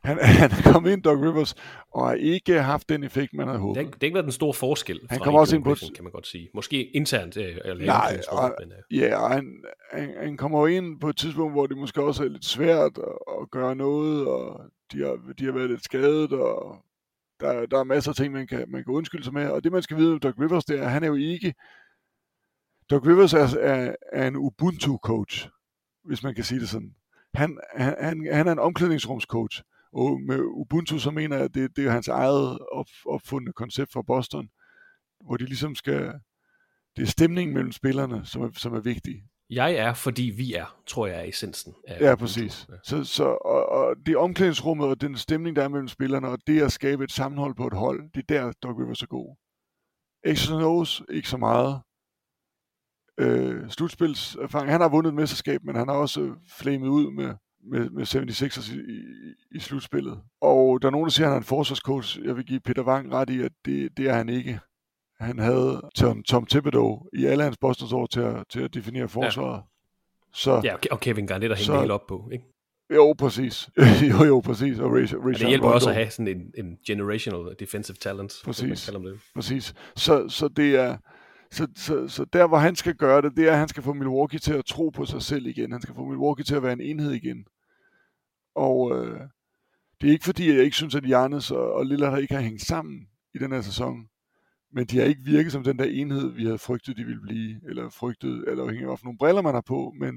[0.03, 1.55] han, han er kommet ind, Doc Rivers,
[1.91, 3.77] og har ikke haft den effekt, man havde Det håbet.
[3.77, 6.03] har, ikke- det har ikke været den store forskel Han kommer også ind på- kan
[6.03, 6.49] man godt sige.
[6.53, 10.65] Måske internt øh, eller Nej, og, men, øh, ja, og han, han, han kommer jo
[10.65, 14.27] ind på et tidspunkt, hvor det måske også er lidt svært at, at gøre noget,
[14.27, 14.61] og
[14.91, 16.75] de har, de har været lidt skadet, og
[17.39, 19.49] der, der er masser af ting, man kan, man kan undskylde sig med.
[19.49, 21.53] Og det, man skal vide om Doc Rivers, det er, at han er jo ikke...
[22.89, 25.49] Doc Rivers er, er, er en Ubuntu-coach,
[26.05, 26.95] hvis man kan sige det sådan.
[27.33, 29.61] Han, han, han, han er en omklædningsrumscoach,
[29.93, 33.91] og med Ubuntu, så mener jeg, at det, det er hans eget op, opfundne koncept
[33.93, 34.49] fra Boston,
[35.25, 36.13] hvor de ligesom skal...
[36.95, 39.23] Det er stemningen mellem spillerne, som er, som er vigtig.
[39.49, 41.73] jeg er, fordi vi er, tror jeg er essensen.
[41.87, 42.65] Af Ja, præcis.
[42.69, 42.75] Ja.
[42.83, 46.61] Så, så, og, og det omklædningsrummet og den stemning, der er mellem spillerne, og det
[46.61, 49.35] at skabe et sammenhold på et hold, det er der, Doc Rivers er god.
[50.35, 51.81] X and O's, ikke så meget.
[53.19, 54.71] Øh, slutspilserfaring.
[54.71, 58.75] Han har vundet et mesterskab, men han har også flamet ud med, med, med 76ers
[58.75, 59.01] i, i,
[59.57, 60.19] i slutspillet.
[60.41, 62.19] Og der er nogen, der siger, at han er en forsvarscoach.
[62.23, 64.59] Jeg vil give Peter Wang ret i, at det, det er han ikke.
[65.19, 69.09] Han havde Tom, Tom Thibodeau i alle hans Bostons år til at, til at definere
[69.09, 69.57] forsvaret.
[69.57, 69.61] Ja.
[70.33, 72.45] Så, ja, og Kevin Garnett har hængt helt op på, ikke?
[72.95, 73.69] Jo, præcis.
[74.11, 74.79] jo, jo, præcis.
[74.79, 78.33] Og, Ray, Ray det hjælper også at have sådan en, en generational defensive talent.
[78.43, 78.91] Præcis.
[78.93, 79.19] Man det.
[79.35, 79.73] præcis.
[79.95, 80.97] Så, så det er...
[81.51, 83.93] Så, så, så der, hvor han skal gøre det, det er, at han skal få
[83.93, 85.71] Milwaukee til at tro på sig selv igen.
[85.71, 87.45] Han skal få Milwaukee til at være en enhed igen.
[88.55, 89.19] Og øh,
[90.01, 92.61] det er ikke fordi, jeg ikke synes, at Giannis og, og Lillard ikke har hængt
[92.61, 94.07] sammen i den her sæson.
[94.73, 97.69] Men de har ikke virket som den der enhed, vi havde frygtet, de ville blive.
[97.69, 99.93] Eller frygtet, eller afhængig af, nogle briller man har på.
[99.99, 100.15] Men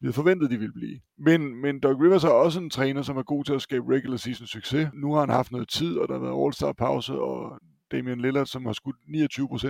[0.00, 1.00] vi havde forventet, de ville blive.
[1.18, 4.16] Men, men Doug Rivers er også en træner, som er god til at skabe regular
[4.16, 4.88] season succes.
[4.94, 7.60] Nu har han haft noget tid, og der har været All-Star pause, og
[7.92, 8.96] Damian Lillard, som har skudt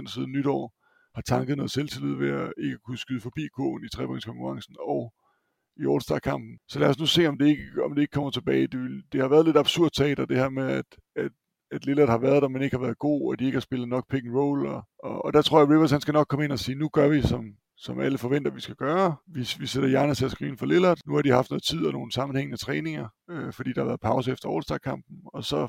[0.06, 0.74] 29% siden nytår,
[1.14, 5.12] har tanket noget selvtillid ved at ikke kunne skyde forbi kogen i trepointskonkurrencen og
[5.76, 6.58] i All-Star-kampen.
[6.68, 8.66] Så lad os nu se, om det ikke, om det ikke kommer tilbage.
[8.66, 10.84] Det, det har været lidt absurd teater, det her med, at,
[11.16, 11.32] at,
[11.70, 13.88] at Lillard har været der, men ikke har været god, og de ikke har spillet
[13.88, 14.66] nok pick and roll.
[14.66, 16.74] Og, og, og der tror jeg, at Rivers han skal nok komme ind og sige,
[16.74, 17.44] nu gør vi, som,
[17.76, 19.16] som alle forventer, vi skal gøre.
[19.26, 20.98] Vi, vi sætter hjernen til at skrive for Lillard.
[21.06, 24.00] Nu har de haft noget tid og nogle sammenhængende træninger, øh, fordi der har været
[24.00, 25.68] pause efter All-Star-kampen, og så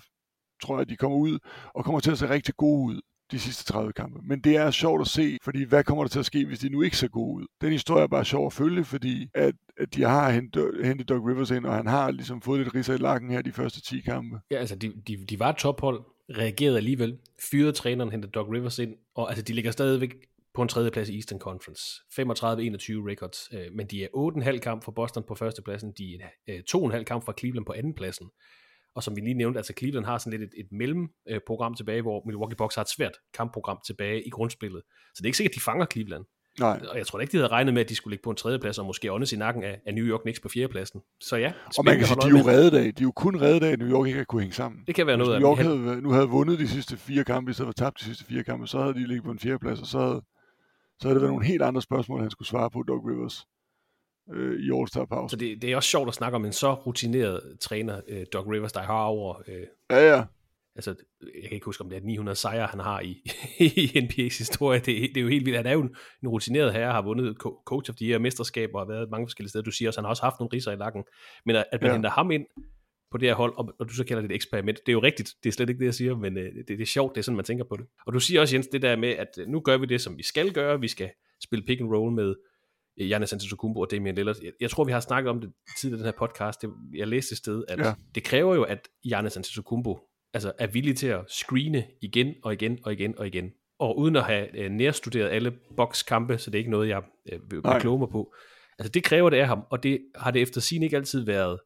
[0.61, 1.39] tror jeg, at de kommer ud
[1.75, 3.01] og kommer til at se rigtig gode ud
[3.35, 4.19] de sidste 30 kampe.
[4.23, 6.69] Men det er sjovt at se, fordi hvad kommer der til at ske, hvis de
[6.69, 7.45] nu ikke ser gode ud?
[7.61, 10.31] Den historie er bare sjov at følge, fordi at, at de har
[10.83, 13.51] hentet, Doug Rivers ind, og han har ligesom fået lidt ridser i lakken her de
[13.51, 14.39] første 10 kampe.
[14.51, 16.03] Ja, altså de, de, de var tophold,
[16.37, 17.17] reagerede alligevel,
[17.51, 20.15] fyrede træneren, hentede Doug Rivers ind, og altså de ligger stadigvæk
[20.53, 21.83] på en tredje plads i Eastern Conference.
[22.11, 22.21] 35-21
[23.09, 27.03] records, øh, men de er 8,5 kamp for Boston på førstepladsen, de er øh, 2,5
[27.03, 28.29] kamp fra Cleveland på andenpladsen.
[28.95, 32.01] Og som vi lige nævnte, altså Cleveland har sådan lidt et, et mellemprogram øh, tilbage,
[32.01, 34.81] hvor Milwaukee Bucks har et svært kampprogram tilbage i grundspillet.
[34.85, 36.25] Så det er ikke sikkert, at de fanger Cleveland.
[36.59, 36.81] Nej.
[36.89, 38.59] Og jeg tror ikke, de havde regnet med, at de skulle ligge på en tredje
[38.59, 41.01] plads, og måske åndes i nakken af, af New York Knicks på fjerdepladsen.
[41.21, 41.53] Så ja.
[41.77, 42.93] Og man kan sige, de er jo reddet af.
[42.93, 44.83] De er jo kun reddet af, at New York ikke har kunne hænge sammen.
[44.87, 47.51] Det kan være noget Hvis New York havde, nu havde vundet de sidste fire kampe,
[47.51, 49.81] i stedet for tabt de sidste fire kampe, så havde de ligget på en fjerdeplads,
[49.81, 50.21] og så havde,
[50.99, 53.45] så havde det været nogle helt andre spørgsmål, han skulle svare på, Doug Rivers
[54.33, 55.31] øh, i All-Star pause.
[55.33, 58.51] Så det, det er også sjovt at snakke om en så rutineret træner, øh, Doug
[58.51, 59.41] Rivers, der har over...
[59.47, 60.23] Øh, ja, ja.
[60.75, 63.21] Altså, jeg kan ikke huske, om det er 900 sejre, han har i,
[63.83, 64.79] i NBA's historie.
[64.79, 65.57] Det, det er jo helt vildt.
[65.57, 68.85] Han er jo en, en rutineret herre, har vundet Coach of the Year, mesterskaber og
[68.85, 69.63] har været mange forskellige steder.
[69.63, 71.03] Du siger også, han har også haft nogle riser i lakken.
[71.45, 71.93] Men at, at man ja.
[71.93, 72.45] henter ham ind
[73.11, 75.03] på det her hold, og, og du så kalder det et eksperiment, det er jo
[75.03, 77.21] rigtigt, det er slet ikke det, jeg siger, men øh, det, det er sjovt, det
[77.21, 77.85] er sådan, man tænker på det.
[78.05, 80.17] Og du siger også, Jens, det der med, at øh, nu gør vi det, som
[80.17, 81.09] vi skal gøre, vi skal
[81.43, 82.35] spille pick and roll med
[82.97, 84.35] Giannis Antetokounmpo og Damian Lillard.
[84.43, 86.61] Jeg, jeg tror, vi har snakket om det tidligere i den her podcast.
[86.61, 87.93] Det, jeg læste et sted, at ja.
[88.15, 89.99] det kræver jo, at Giannis Antetokounmpo
[90.33, 93.51] altså er villig til at screene igen og igen og igen og igen.
[93.79, 97.39] Og uden at have øh, nærstuderet alle bokskampe, så det er ikke noget, jeg øh,
[97.51, 98.33] vil kloge mig på.
[98.79, 101.59] Altså det kræver det af ham, og det har det efter sin ikke altid været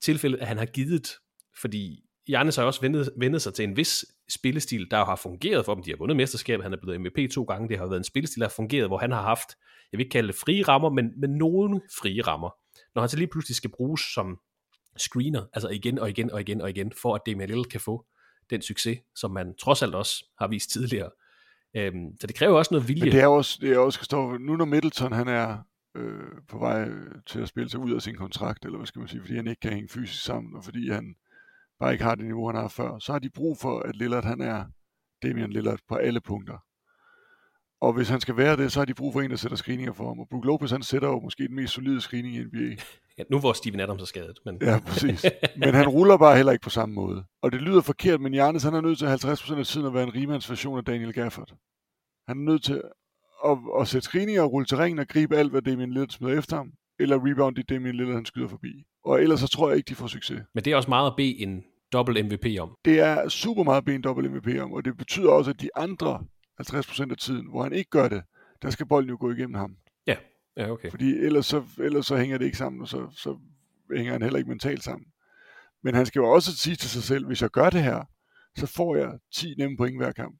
[0.00, 1.12] tilfældet, at han har givet,
[1.60, 5.74] fordi Giannis har også vendet, vendet sig til en vis spillestil, der har fungeret for
[5.74, 5.84] dem.
[5.84, 7.68] De har vundet mesterskabet, han er blevet MVP to gange.
[7.68, 9.48] Det har været en spillestil, der har fungeret, hvor han har haft,
[9.92, 12.50] jeg vil ikke kalde det frie rammer, men, men nogle frie rammer.
[12.94, 14.38] Når han så lige pludselig skal bruges som
[14.96, 18.06] screener, altså igen og igen og igen og igen, for at Damian Lillard kan få
[18.50, 21.10] den succes, som man trods alt også har vist tidligere.
[21.76, 23.04] Øhm, så det kræver også noget vilje.
[23.04, 25.58] Men det er også, det er også Christoffer, nu når Middleton han er
[25.94, 26.88] øh, på vej
[27.26, 29.46] til at spille sig ud af sin kontrakt, eller hvad skal man sige, fordi han
[29.46, 31.14] ikke kan hænge fysisk sammen, og fordi han
[31.82, 34.24] bare ikke har det niveau, han har før, så har de brug for, at Lillard
[34.24, 34.64] han er
[35.22, 36.58] Damian Lillard på alle punkter.
[37.80, 39.92] Og hvis han skal være det, så har de brug for en, der sætter screeninger
[39.92, 40.20] for ham.
[40.20, 42.76] Og Brook Lopez, han sætter jo måske den mest solide screening i NBA.
[43.18, 44.38] Ja, nu hvor Steven Adams er skadet.
[44.44, 44.58] Men...
[44.62, 45.26] Ja, præcis.
[45.62, 47.24] Men han ruller bare heller ikke på samme måde.
[47.42, 50.02] Og det lyder forkert, men Giannis, han er nødt til 50% af tiden at være
[50.02, 51.54] en rimands version af Daniel Gafford.
[52.28, 52.82] Han er nødt til
[53.44, 56.56] at, at sætte screeninger og rulle terræn og gribe alt, hvad Damian Lillard smider efter
[56.56, 56.72] ham.
[57.00, 58.84] Eller rebound i Damian Lillard, han skyder forbi.
[59.04, 60.42] Og ellers så tror jeg ikke, de får succes.
[60.54, 62.76] Men det er også meget at bede en dobbelt MVP om.
[62.84, 65.60] Det er super meget at bede en dobbelt MVP om, og det betyder også, at
[65.60, 66.24] de andre
[66.60, 68.22] 50% af tiden, hvor han ikke gør det,
[68.62, 69.76] der skal bolden jo gå igennem ham.
[70.06, 70.16] Ja,
[70.56, 70.90] ja okay.
[70.90, 73.38] Fordi ellers så, ellers så hænger det ikke sammen, og så, så
[73.96, 75.06] hænger han heller ikke mentalt sammen.
[75.82, 78.04] Men han skal jo også sige til sig selv, hvis jeg gør det her,
[78.58, 80.38] så får jeg 10 nemme point hver kamp.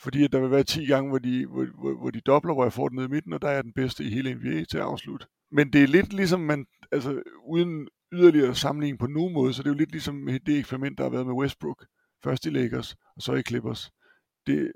[0.00, 2.64] Fordi at der vil være 10 gange, hvor de, hvor, hvor, hvor de dobler, hvor
[2.64, 4.78] jeg får den ned i midten, og der er den bedste i hele NBA til
[4.78, 5.26] at afslutte.
[5.50, 9.68] Men det er lidt ligesom man, altså uden yderligere sammenligning på nogen måde, så det
[9.68, 11.86] er jo lidt ligesom det eksperiment, der har været med Westbrook.
[12.24, 13.90] Først i Lakers, og så i Clippers.
[14.46, 14.72] Det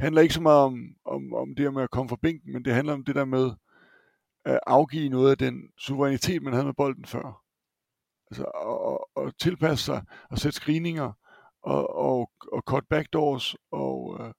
[0.00, 2.74] handler ikke så meget om, om, om det med at komme fra bænken, men det
[2.74, 3.50] handler om det der med
[4.44, 7.42] at afgive noget af den suverænitet, man havde med bolden før.
[8.30, 11.12] Altså at, at tilpasse sig, og sætte screeninger,
[11.62, 14.32] og, og, og cut backdoors, og øh,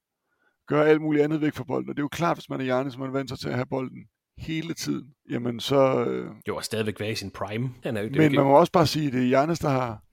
[0.67, 1.89] gøre alt muligt andet væk fra bolden.
[1.89, 3.55] Og det er jo klart, hvis man er hjerne, så man vant sig til at
[3.55, 4.09] have bolden
[4.39, 6.05] hele tiden, jamen så...
[6.05, 7.69] Øh, jo, og stadigvæk være i sin prime.
[7.83, 9.69] Han er jo, det men man må også bare sige, at det er Giannis, der
[9.69, 10.03] har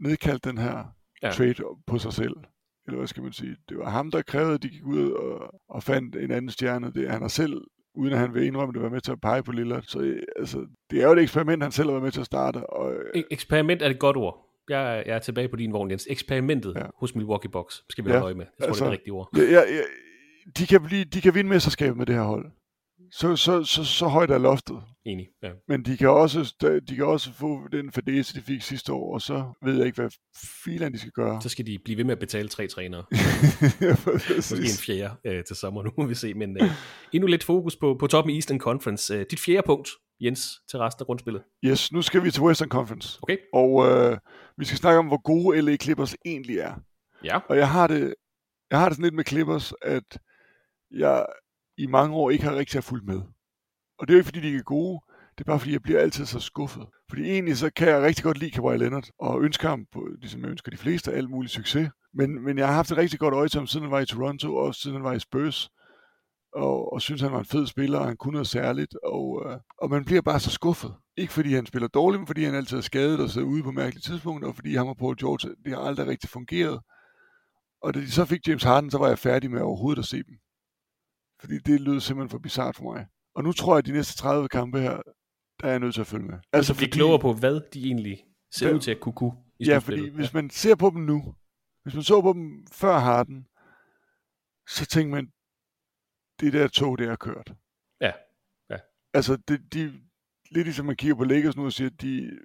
[0.00, 0.84] nedkaldt den her
[1.22, 1.30] Ja.
[1.30, 1.54] trade
[1.86, 2.32] på sig selv.
[2.86, 3.56] Eller hvad skal man sige?
[3.68, 6.92] Det var ham, der krævede, at de gik ud og, og fandt en anden stjerne.
[6.92, 7.60] Det, han har selv,
[7.94, 9.82] uden at han vil indrømme det, været med til at pege på Lillard.
[9.82, 12.26] Så øh, altså, det er jo et eksperiment, han selv har været med til at
[12.26, 12.70] starte.
[12.70, 14.48] Og, øh, E- Eksperiment er et godt ord.
[14.68, 16.06] Jeg, er- jeg er tilbage på din vogn, Jens.
[16.10, 16.86] Eksperimentet ja.
[16.96, 18.44] hos Milwaukee Bucks skal vi Ja, holde øje med.
[18.58, 19.28] Jeg tror, altså, det er det rigtige ord.
[19.36, 19.82] Ja, ja, ja,
[20.58, 22.46] de, kan blive, de kan vinde mesterskabet med det her hold.
[23.14, 24.82] Så, så, så, så højt er loftet.
[25.04, 25.50] Enig, ja.
[25.68, 26.54] Men de kan også,
[26.88, 30.00] de kan også få den fadese, de fik sidste år, og så ved jeg ikke,
[30.00, 30.10] hvad
[30.64, 31.42] filan de skal gøre.
[31.42, 33.04] Så skal de blive ved med at betale tre trænere.
[33.80, 33.96] Ja,
[34.36, 36.34] Måske en fjerde øh, til sommer, nu må vi se.
[36.34, 36.70] Men øh,
[37.12, 39.14] endnu lidt fokus på, på toppen i Eastern Conference.
[39.14, 39.88] Øh, dit fjerde punkt,
[40.20, 41.42] Jens, til resten af grundspillet.
[41.64, 43.18] Yes, nu skal vi til Western Conference.
[43.22, 43.36] Okay.
[43.52, 44.18] Og øh,
[44.58, 46.74] vi skal snakke om, hvor gode LA Clippers egentlig er.
[47.24, 47.38] Ja.
[47.48, 48.14] Og jeg har det,
[48.70, 50.18] jeg har det sådan lidt med Clippers, at
[50.90, 51.26] jeg
[51.82, 53.20] i mange år ikke har rigtig har fulgt med.
[53.98, 55.00] Og det er jo ikke, fordi de ikke er gode.
[55.38, 56.86] Det er bare, fordi jeg bliver altid så skuffet.
[57.08, 60.40] Fordi egentlig så kan jeg rigtig godt lide Kawhi Leonard, og ønsker ham, på, ligesom
[60.40, 61.90] jeg ønsker de fleste, alt mulig succes.
[62.14, 64.06] Men, men jeg har haft et rigtig godt øje til ham, siden han var i
[64.06, 65.70] Toronto, og siden han var i Spurs.
[66.54, 68.94] Og, og synes, han var en fed spiller, og han kunne noget særligt.
[69.04, 70.94] Og, øh, og man bliver bare så skuffet.
[71.16, 73.70] Ikke fordi han spiller dårligt, men fordi han altid er skadet og sidder ude på
[73.70, 76.80] mærkelige tidspunkter, og fordi ham og Paul George, det har aldrig rigtig fungeret.
[77.82, 80.16] Og da de så fik James Harden, så var jeg færdig med overhovedet at se
[80.16, 80.36] dem.
[81.42, 83.06] Fordi det lød simpelthen for bizart for mig.
[83.34, 85.02] Og nu tror jeg, at de næste 30 kampe her,
[85.60, 86.38] der er jeg nødt til at følge med.
[86.52, 88.24] Altså, blive klogere på, hvad de egentlig
[88.54, 91.00] ser Hvad- ud til at kunne kunne i Ja, fordi hvis man ser på dem
[91.02, 91.34] nu,
[91.82, 93.46] hvis man så på dem før Harden,
[94.68, 95.26] så tænker man,
[96.40, 97.54] det der tog, det er kørt.
[98.00, 98.12] Ja,
[98.70, 98.78] ja.
[99.14, 99.80] Altså, det, de,
[100.50, 102.38] lidt ligesom man kigger på Lakers nu og siger, de,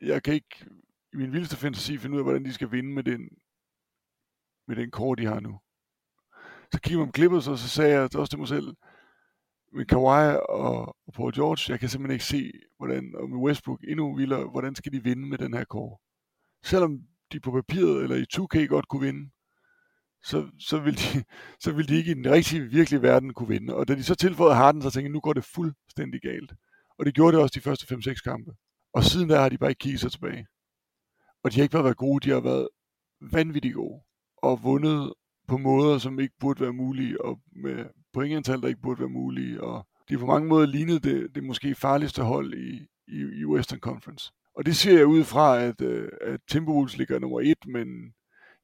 [0.00, 0.66] jeg kan ikke
[1.12, 3.20] i min vildeste fantasi finde ud af, hvordan de skal vinde med den,
[4.68, 5.60] med den kort, de har nu.
[6.72, 8.74] Så kiggede man på Clippers, og så sagde jeg også til mig selv,
[9.72, 13.80] med Kawhi og, og Paul George, jeg kan simpelthen ikke se, hvordan, og med Westbrook
[13.88, 16.02] endnu vildere, hvordan skal de vinde med den her kår?
[16.64, 17.00] Selvom
[17.32, 19.30] de på papiret eller i 2K godt kunne vinde,
[20.22, 21.24] så, så, vil de,
[21.64, 23.74] så vil de ikke i den rigtige, virkelige verden kunne vinde.
[23.74, 26.52] Og da de så tilføjede Harden, så tænkte jeg, nu går det fuldstændig galt.
[26.98, 28.50] Og det gjorde det også de første 5-6 kampe.
[28.94, 30.46] Og siden der har de bare ikke kigget sig tilbage.
[31.44, 32.68] Og de har ikke bare været gode, de har været
[33.20, 34.02] vanvittigt gode.
[34.36, 35.14] Og vundet
[35.48, 39.60] på måder, som ikke burde være mulige, og med pointantal, der ikke burde være mulige.
[39.60, 43.80] Og de på mange måder lignede det, det måske farligste hold i, i, i Western
[43.80, 44.32] Conference.
[44.56, 47.88] Og det ser jeg ud fra, at, øh, at Timberwolves ligger nummer et, men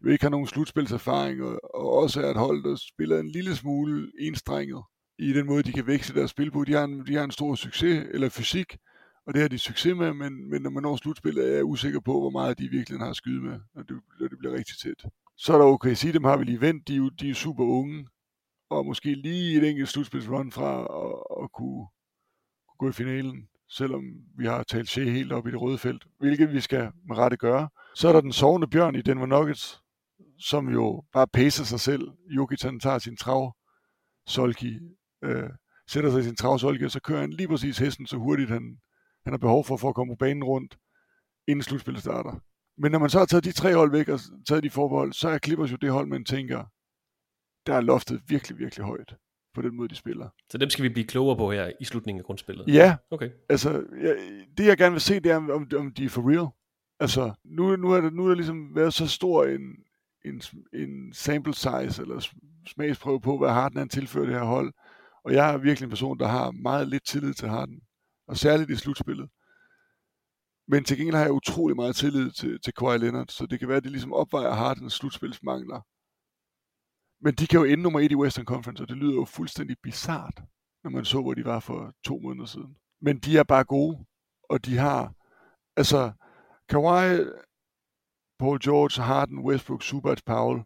[0.05, 3.57] jo ikke har nogen slutspilserfaring, og, og også er et hold, der spiller en lille
[3.57, 4.83] smule enstrenget
[5.19, 6.65] i den måde, de kan vækse deres spil på.
[6.65, 8.77] De har en, de har en stor succes, eller fysik,
[9.27, 12.01] og det har de succes med, men, men når man når slutspillet, er jeg usikker
[12.01, 14.79] på, hvor meget de virkelig har at skyde med, når det, når det bliver rigtig
[14.79, 15.11] tæt.
[15.37, 17.65] Så er der OKC, dem har vi lige vendt, de er jo de er super
[17.65, 18.07] unge,
[18.71, 21.87] og måske lige et enkelt slutspilsrun fra at, at kunne,
[22.69, 24.03] kunne gå i finalen, selvom
[24.39, 27.37] vi har talt Shea helt op i det røde felt, hvilket vi skal med rette
[27.37, 27.69] gøre.
[27.95, 29.83] Så er der den sovende bjørn i Denver Nuggets,
[30.39, 32.09] som jo bare pacer sig selv.
[32.37, 33.57] Jokic han tager sin trav,
[34.27, 34.79] Solki
[35.23, 35.51] øh,
[35.89, 38.51] sætter sig i sin trav, Solki, og så kører han lige præcis hesten så hurtigt,
[38.51, 38.79] han,
[39.25, 40.79] han har behov for, for at komme på banen rundt,
[41.49, 42.41] inden slutspillet starter.
[42.79, 45.29] Men når man så har taget de tre hold væk og taget de forbehold, så
[45.29, 46.65] er Clippers jo det hold, man tænker,
[47.67, 49.15] der er loftet virkelig, virkelig højt
[49.55, 50.29] på den måde, de spiller.
[50.51, 52.69] Så dem skal vi blive klogere på her i slutningen af grundspillet.
[52.69, 53.31] Ja, Okay.
[53.49, 53.71] altså
[54.01, 54.17] jeg,
[54.59, 56.47] det jeg gerne vil se, det er, om, om de er for real.
[57.01, 59.61] Altså, nu, nu, er der, nu er der ligesom været så stor en,
[60.25, 60.43] en,
[60.73, 64.73] en sample size, eller sm- smagsprøve på, hvad Harden han tilfører det her hold.
[65.25, 67.81] Og jeg er virkelig en person, der har meget lidt tillid til Harden.
[68.29, 69.29] Og særligt i slutspillet.
[70.69, 73.69] Men til gengæld har jeg utrolig meget tillid til, til Kawhi Leonard, så det kan
[73.69, 75.81] være, at det ligesom opvejer Hardens slutspilsmangler.
[77.25, 79.77] Men de kan jo ende nummer et i Western Conference, og det lyder jo fuldstændig
[79.83, 80.43] bizart,
[80.85, 82.77] når man så, hvor de var for to måneder siden.
[83.01, 84.05] Men de er bare gode,
[84.49, 85.15] og de har,
[85.77, 86.13] altså,
[86.69, 87.25] Kawhi,
[88.39, 90.63] Paul George, Harden, Westbrook, Subats, Powell,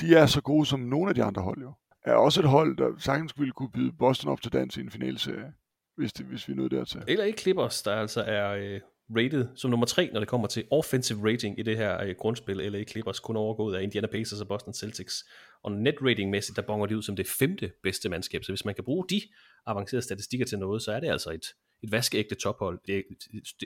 [0.00, 1.74] de er så gode som nogle af de andre hold jo.
[2.02, 4.90] Er også et hold, der sagtens ville kunne byde Boston op til dans i en
[4.90, 5.52] finalserie,
[5.96, 7.02] hvis, det, hvis vi nåede dertil.
[7.08, 8.80] Eller ikke Clippers, der altså er øh,
[9.16, 12.60] rated som nummer tre, når det kommer til offensive rating i det her øh, grundspil.
[12.60, 15.24] Eller ikke Clippers kun overgået af Indiana Pacers og Boston Celtics.
[15.62, 18.44] Og net ratingmæssigt, der bonger de ud som det femte bedste mandskab.
[18.44, 19.20] Så hvis man kan bruge de
[19.66, 21.44] avancerede statistikker til noget, så er det altså et,
[21.82, 22.80] et vaskeægte tophold.
[22.86, 23.04] Det,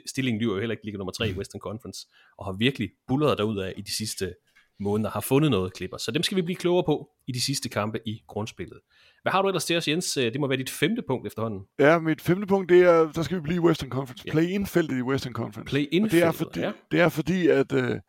[0.09, 2.07] stillingen lyver jo heller ikke ligger nummer tre i Western Conference,
[2.37, 4.33] og har virkelig bullet derud af i de sidste
[4.79, 6.01] måneder, har fundet noget Clippers.
[6.01, 8.79] Så dem skal vi blive klogere på i de sidste kampe i grundspillet.
[9.21, 10.17] Hvad har du ellers til os, Jens?
[10.17, 11.61] Øh, Det må være dit femte punkt efterhånden.
[11.79, 14.23] Ja, mit femte punkt, det er, der skal vi blive i Western Conference.
[14.31, 15.69] Play-in-feltet i Western Conference.
[15.69, 16.71] Play-in Og det er fordi, ja.
[16.91, 17.99] det er fordi at øh,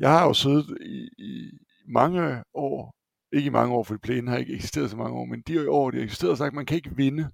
[0.00, 1.50] jeg har jo siddet i, i
[1.88, 2.96] mange år,
[3.32, 5.90] ikke i mange år, for play-in har ikke eksisteret så mange år, men de år,
[5.90, 7.30] de har eksisteret, har sagt, at man kan ikke vinde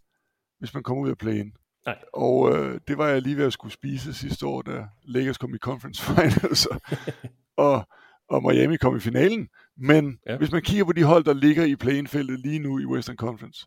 [0.59, 1.53] hvis man kommer ud af playen.
[1.87, 1.99] Nej.
[2.13, 5.55] Og øh, det var jeg lige ved at skulle spise sidste år, da Lakers kom
[5.55, 6.69] i conference finals,
[7.57, 7.89] og,
[8.29, 9.49] og Miami kom i finalen.
[9.77, 10.37] Men Ja.
[10.39, 13.67] hvis man kigger på de hold, der ligger i play-in-feltet lige nu i Western Conference,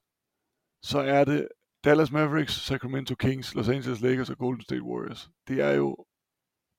[0.84, 1.48] så er det
[1.84, 5.30] Dallas Mavericks, Sacramento Kings, Los Angeles Lakers og Golden State Warriors.
[5.48, 6.06] Det er jo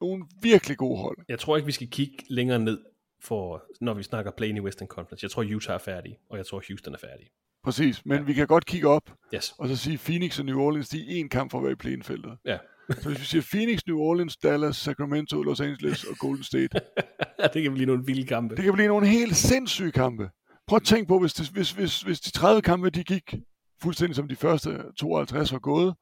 [0.00, 1.16] nogle virkelig gode hold.
[1.28, 2.80] Jeg tror ikke, vi skal kigge længere ned,
[3.22, 5.24] for, når vi snakker play i Western Conference.
[5.24, 7.26] Jeg tror, Utah er færdig, og jeg tror, Houston er færdig.
[7.64, 8.24] Præcis, men Ja.
[8.24, 9.54] vi kan godt kigge op Yes.
[9.58, 11.76] og så sige Phoenix og New Orleans, de er én kamp for at være i
[11.76, 12.38] play-in-feltet.
[12.44, 12.58] Ja.
[12.90, 16.80] Så hvis vi siger Phoenix, New Orleans, Dallas, Sacramento, Los Angeles og Golden State,
[17.54, 18.56] det kan blive nogle vilde kampe.
[18.56, 20.30] det kan blive nogle helt sindssyge kampe.
[20.66, 23.34] Prøv at tænke på, hvis, det, hvis, hvis, hvis de 30 kampe, de gik
[23.82, 25.94] fuldstændig som de første 52 var gået,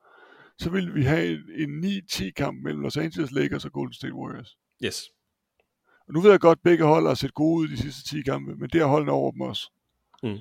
[0.58, 4.14] så ville vi have en, en 9-10 kamp mellem Los Angeles Lakers og Golden State
[4.14, 4.56] Warriors.
[4.84, 5.04] Yes.
[6.08, 8.22] Og nu ved jeg godt, at begge hold har set gode ud de sidste 10
[8.22, 9.72] kampe, men det har holdene over dem også.
[10.22, 10.38] Mm.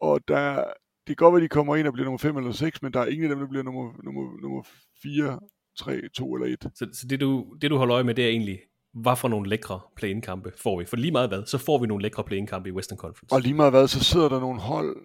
[0.00, 0.64] Og der,
[1.06, 2.92] det kan godt være, at de kommer ind og bliver nummer 5 eller 6, men
[2.92, 4.62] der er ingen af dem, der bliver nummer, nummer, nummer
[5.02, 5.40] 4,
[5.78, 6.70] 3, 2 eller 1.
[6.74, 8.58] Så, så det, du, det, du holder øje med, det er egentlig,
[8.94, 10.84] hvad for nogle lækre play-in-kampe får vi?
[10.84, 13.34] For lige meget hvad, så får vi nogle lækre play-in-kampe i Western Conference.
[13.34, 14.96] Og lige meget hvad, så sidder der nogle hold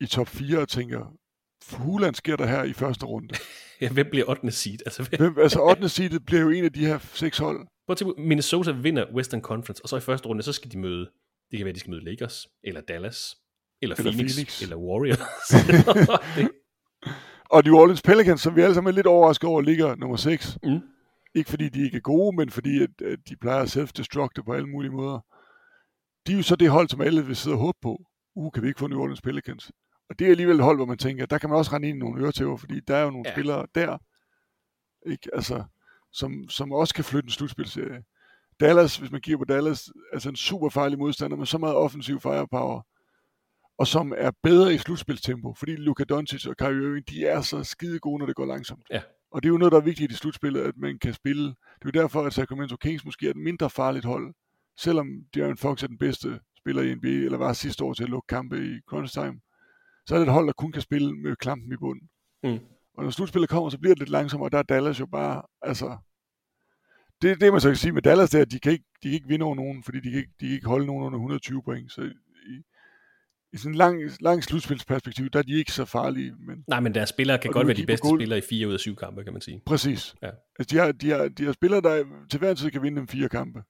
[0.00, 1.14] i top 4 og tænker,
[1.72, 3.34] Huland sker der her i første runde.
[3.80, 4.50] Ja, hvem bliver 8.
[4.50, 4.78] seed?
[4.86, 5.88] Altså, hvem, Hvem, altså 8.
[5.88, 7.66] seedet bliver jo en af de her seks hold.
[7.86, 11.10] Prøv at Minnesota vinder Western Conference, og så i første runde, så skal de møde,
[11.50, 13.36] det kan være, de skal møde Lakers, eller Dallas,
[13.82, 14.62] eller, Eller Phoenix, Phoenix.
[14.62, 15.18] eller Warriors.
[17.54, 20.58] Og New Orleans Pelicans, som vi alle sammen er lidt overrasket over, ligger nummer 6.
[20.62, 20.80] Mm.
[21.34, 24.52] Ikke fordi de ikke er gode, men fordi at, at de plejer at self-destructe på
[24.52, 25.20] alle mulige måder.
[26.26, 28.02] De er jo så det hold, som alle vil sidde og håbe på.
[28.36, 29.72] Uh, kan vi ikke få New Orleans Pelicans?
[30.10, 31.96] Og det er alligevel et hold, hvor man tænker, der kan man også rende ind
[31.96, 33.34] i nogle øretæver, fordi der er jo nogle ja.
[33.34, 33.98] spillere der,
[35.06, 35.28] ikke?
[35.32, 35.64] Altså,
[36.12, 38.02] som, som også kan flytte en slutspilserie.
[38.60, 42.20] Dallas, hvis man kigger på Dallas, altså en super farlig modstander med så meget offensiv
[42.20, 42.82] firepower,
[43.78, 47.64] og som er bedre i slutspilstempo, fordi Luka Doncic og Kyrie Irving, de er så
[47.64, 48.82] skide gode, når det går langsomt.
[48.90, 49.02] Ja.
[49.30, 51.44] Og det er jo noget, der er vigtigt i slutspillet, at man kan spille.
[51.44, 54.34] Det er jo derfor, at Sacramento Kings måske er et mindre farligt hold,
[54.76, 58.08] selvom De'Aaron Fox er den bedste spiller i NBA, eller var sidste år til at
[58.08, 59.40] lukke kampe i crunch time,
[60.06, 62.08] så er det et hold, der kun kan spille med klampen i bunden.
[62.42, 62.58] Mm.
[62.96, 65.42] Og når slutspillet kommer, så bliver det lidt langsommere, og der er Dallas jo bare,
[65.62, 65.96] altså,
[67.22, 69.08] det, det man så kan sige med Dallas, det er, at de kan ikke, de
[69.08, 71.18] kan ikke vinde over nogen, fordi de kan ikke, de kan ikke holde nogen under
[71.18, 71.92] 120 point.
[71.92, 72.12] Så
[73.54, 76.34] i, sådan en lang, lang slutspilsperspektiv, der er de ikke så farlige.
[76.46, 78.72] Men nej, men deres spillere kan godt være de bedste goal- spillere i fire ud
[78.72, 79.62] af syv kampe, kan man sige.
[79.66, 80.14] præcis.
[80.22, 80.30] Ja.
[80.58, 83.08] Altså, de, har, de, har, de har spillere, der til hver tid kan vinde dem
[83.08, 83.62] fire kampe.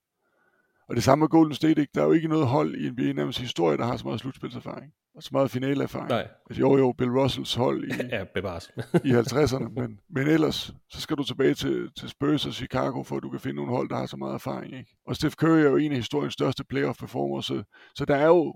[0.89, 1.91] Og det samme med Golden State, ikke?
[1.95, 4.93] der er jo ikke noget hold i NBA nærmest historie, der har så meget slutspilserfaring.
[5.17, 6.09] Og så meget finaleerfaring.
[6.09, 8.71] Nej, Altså, jo, jo, Bill Russells hold i, ja, bevares.
[9.05, 13.17] i 50'erne, men, men ellers, så skal du tilbage til, til Spurs og Chicago, for
[13.17, 14.79] at du kan finde nogle hold, der har så meget erfaring.
[14.79, 14.97] Ikke?
[15.07, 17.63] Og Steph Curry er jo en af historiens største playoff performers, så,
[17.95, 18.55] så der er jo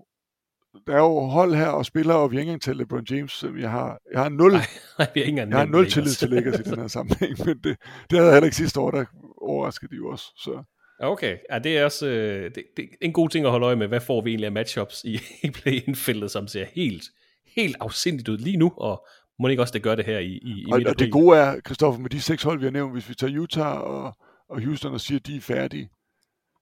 [0.87, 3.33] der er jo hold her og spillere, og vi har ikke engang til LeBron James,
[3.33, 4.61] som jeg har, jeg har nul, Nej,
[5.15, 5.93] vi har jeg har nul Lakers.
[5.93, 7.77] tillid til Lakers i den her sammenhæng, men det,
[8.11, 9.05] det havde jeg heller ikke sidste år, der
[9.41, 10.25] overraskede de jo også.
[10.25, 10.63] Så.
[11.01, 13.77] Okay, ja, det er også øh, det, det er en god ting at holde øje
[13.77, 13.89] med.
[13.89, 17.05] Hvad får vi egentlig af matchups i, i play-in-feltet, som ser helt,
[17.57, 19.07] helt afsindigt ud lige nu, og
[19.39, 21.61] må ikke også det gør det her i, i, i Og, og det gode er,
[21.67, 24.17] Christoffer, med de seks hold, vi har nævnt, hvis vi tager Utah og,
[24.51, 25.91] og Houston og siger, at de er færdige,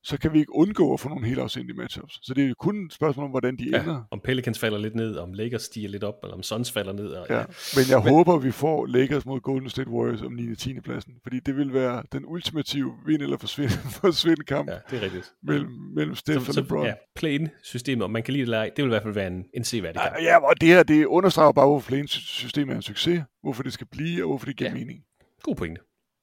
[0.09, 2.19] så kan vi ikke undgå at få nogle helt afsindige matchups.
[2.23, 4.03] Så det er jo kun et spørgsmål om, hvordan de Ja, ender.
[4.11, 7.07] om Pelicans falder lidt ned, om Lakers stiger lidt op, eller om Suns falder ned.
[7.09, 7.45] Og, Ja.
[7.77, 8.13] Men jeg men...
[8.13, 10.51] håber, vi får Lakers mod Golden State Warriors om 9.
[10.51, 10.81] og 10.
[10.81, 11.13] pladsen.
[11.23, 14.81] Fordi det vil være den ultimative vind eller forsvinde, forsvinde kamp ja, ja.
[14.91, 15.33] det er rigtigt.
[15.43, 16.87] mellem, mellem Steph Så, og så LeBron.
[16.87, 19.27] ja, play-in-systemet, om man kan lide det eller ej, det vil i hvert fald være
[19.27, 20.15] en, en seværdig kamp.
[20.19, 23.73] Ja, ja, og det her, det understreger bare, hvorfor play-in-systemet er en succes, hvorfor det
[23.73, 24.77] skal blive, og hvorfor det giver Ja.
[24.77, 24.85] ja.
[24.85, 25.01] mening.
[25.43, 25.81] God pointe.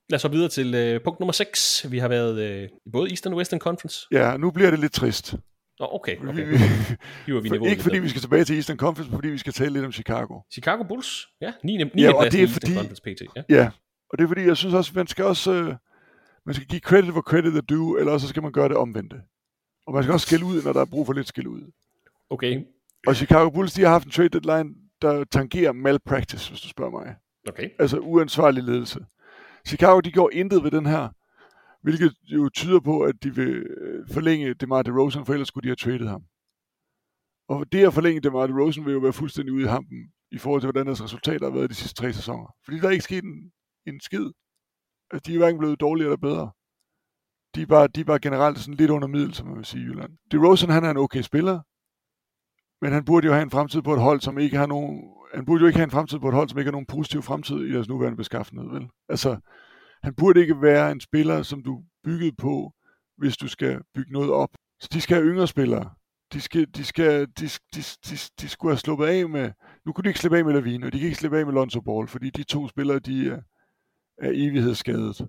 [0.10, 1.86] Lad os så videre til øh, punkt nummer 6.
[1.92, 4.08] Vi har været øh, i både Eastern og Western Conference.
[4.12, 5.36] Ja, nu bliver det lidt trist.
[5.80, 6.18] Nå, okay.
[6.22, 6.48] Vi- okay.
[6.48, 6.58] vi-
[7.26, 9.54] Hiver vi For, ikke fordi vi skal tilbage til Eastern Conference, men fordi vi skal
[9.54, 10.40] tale lidt om Chicago.
[10.54, 11.78] Chicago Bulls, ja, 9.
[11.78, 11.84] 9.
[12.02, 13.22] Ja, og det er fordi- Conference PT.
[13.36, 13.44] Ja.
[13.50, 13.70] Ja,
[14.10, 15.76] og det er fordi, jeg synes også, man skal også øh,
[16.46, 19.16] man skal give credit hvor credit er due, eller så skal man gøre det omvendte.
[19.88, 21.72] Og man skal også skille ud, når der er brug for lidt skille ud.
[22.30, 22.62] Okay,
[23.08, 26.92] Og Chicago Bulls, de har haft en trade deadline, der tangerer malpractice, hvis du spørger
[26.92, 27.16] mig.
[27.50, 27.70] okay.
[27.80, 29.00] Altså uansvarlig ledelse.
[29.68, 31.10] Chicago, de gjorde intet ved den her,
[31.82, 35.70] hvilket jo tyder på, at de vil øh, forlænge DeMar DeRozan, for ellers skulle de
[35.70, 36.24] have traded ham.
[37.48, 40.62] Og det at forlænge DeMar DeRozan vil jo være fuldstændig ude i hampen, i forhold
[40.62, 42.56] til, hvordan deres resultater har været de sidste tre sæsoner.
[42.66, 43.52] Fordi der er ikke sket en,
[43.86, 44.32] en skid.
[45.12, 46.52] Altså, de er hverken blevet dårligere eller bedre.
[47.56, 49.82] De er bare, de er bare generelt sådan lidt under middel, som man vil sige
[49.82, 50.18] i Jylland.
[50.32, 51.60] DeRozan, han er en okay spiller,
[52.84, 55.04] men han burde jo have en fremtid på et hold, som ikke har nogen...
[55.34, 57.22] Han burde jo ikke have en fremtid på et hold, som ikke har nogen positiv
[57.22, 58.88] fremtid i deres nuværende beskaffenhed, vel?
[59.10, 59.38] Altså,
[60.04, 62.74] han burde ikke være en spiller, som du byggede på,
[63.18, 64.50] hvis du skal bygge noget op.
[64.80, 65.94] Så de skal have yngre spillere.
[66.34, 69.52] De, skal, de, skal, de, de, de, de skulle have sluppet af med
[69.86, 71.54] Nu kunne de ikke slippe af med Lavine, og de kan ikke slippe af med
[71.54, 73.42] Lonzo Ball, fordi de to spillere, de er,
[74.18, 75.28] er evighedsskadet.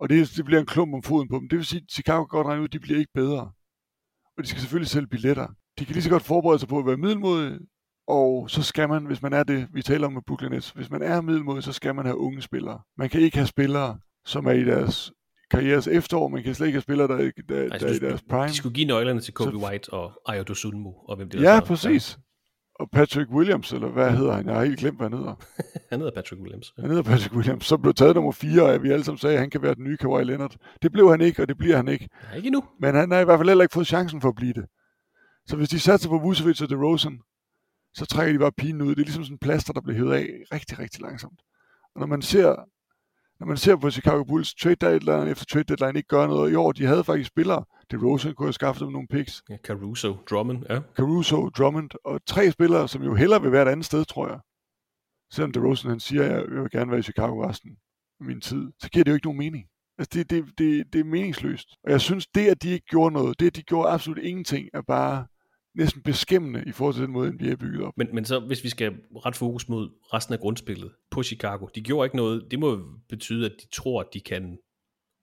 [0.00, 1.48] Og det, det bliver en klump om foden på dem.
[1.48, 3.52] Det vil sige, at Chicago kan godt regne ud, at de bliver ikke bedre.
[4.36, 5.48] Og de skal selvfølgelig sælge billetter.
[5.78, 7.58] De kan lige så godt forberede sig på at være middelmodige,
[8.08, 10.90] og så skal man, hvis man er det, vi taler om med Brooklyn Nets, hvis
[10.90, 12.78] man er middelmodig, så skal man have unge spillere.
[12.98, 15.12] Man kan ikke have spillere, som er i deres
[15.50, 16.28] karrieres efterår.
[16.28, 18.46] Man kan slet ikke have spillere, der, er- der, Altså, der er i deres prime.
[18.46, 21.52] De skulle give nøglerne til Kobe Så- White og Ayo Dosunmu, og hvem det Ja,
[21.54, 21.60] var.
[21.60, 22.18] præcis.
[22.80, 24.46] Og Patrick Williams, eller hvad hedder han?
[24.46, 25.34] Jeg har helt glemt, hvad han hedder.
[25.90, 26.72] Han hedder Patrick Williams.
[26.78, 27.66] Han hedder Patrick Williams.
[27.66, 29.84] Så blev taget nummer 4, og vi alle sammen sagde, at han kan være den
[29.84, 30.54] nye Kawhi Leonard.
[30.82, 32.08] Det blev han ikke, og det bliver han ikke.
[32.30, 32.62] Ja, ikke endnu.
[32.80, 34.64] Men han har i hvert fald heller ikke fået chancen for at blive det.
[35.48, 37.20] Så hvis de satser på Vucevic og DeRozan,
[37.94, 38.94] så trækker de bare pinen ud.
[38.94, 41.40] Det er ligesom sådan en plaster, der bliver hævet af rigtig, rigtig langsomt.
[41.94, 42.48] Og når man ser,
[43.40, 46.50] når man ser på Chicago Bulls trade deadline efter trade deadline ikke gør noget, og
[46.50, 47.64] i år, de havde faktisk spillere.
[47.90, 49.42] DeRozan kunne have skaffet dem nogle picks.
[49.50, 50.80] Ja, Caruso, Drummond, ja.
[50.96, 54.38] Caruso, Drummond og tre spillere, som jo hellere vil være et andet sted, tror jeg.
[55.32, 57.70] Selvom DeRozan han siger, at jeg vil gerne være i Chicago resten
[58.20, 59.66] af min tid, så giver det jo ikke nogen mening.
[59.98, 61.68] Altså det, det, det, det er meningsløst.
[61.84, 64.68] Og jeg synes, det at de ikke gjorde noget, det at de gjorde absolut ingenting,
[64.74, 65.26] er bare
[65.78, 67.92] næsten beskæmmende i forhold til den måde, NBA er bygget op.
[67.96, 68.92] Men, men så hvis vi skal
[69.26, 72.44] ret fokus mod resten af grundspillet på Chicago, de gjorde ikke noget.
[72.50, 74.58] Det må betyde, at de tror, at de kan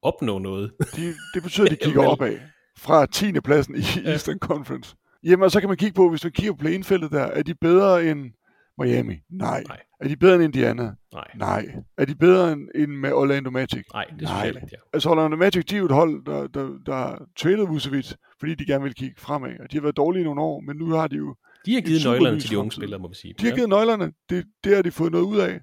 [0.01, 0.71] opnå noget.
[0.95, 2.37] De, det betyder, at de kigger opad
[2.77, 3.39] fra 10.
[3.39, 4.95] pladsen i Eastern Conference.
[5.23, 7.55] Jamen, og så kan man kigge på, hvis man kigger på play-in-feltet der, er de
[7.55, 8.31] bedre end
[8.78, 9.15] Miami?
[9.30, 9.63] Nej.
[9.67, 9.82] Nej.
[9.99, 10.95] Er de bedre end Indiana?
[11.13, 11.76] Nej, Nej.
[11.97, 13.86] Er de bedre end, end med Orlando Magic?
[13.93, 14.39] nej, det synes Nej.
[14.39, 14.78] jeg ikke, ja.
[14.93, 18.65] Altså Orlando Magic, de er jo et hold, der, der, der traded Vucevic, fordi de
[18.65, 19.59] gerne vil kigge fremad.
[19.59, 21.36] Og de har været dårlige i nogle år, men nu har de jo...
[21.65, 23.34] De har Et givet nøglerne til de unge spillere, må vi sige.
[23.39, 24.13] De har givet nøglerne.
[24.30, 25.59] Det, det har de fået noget ud af.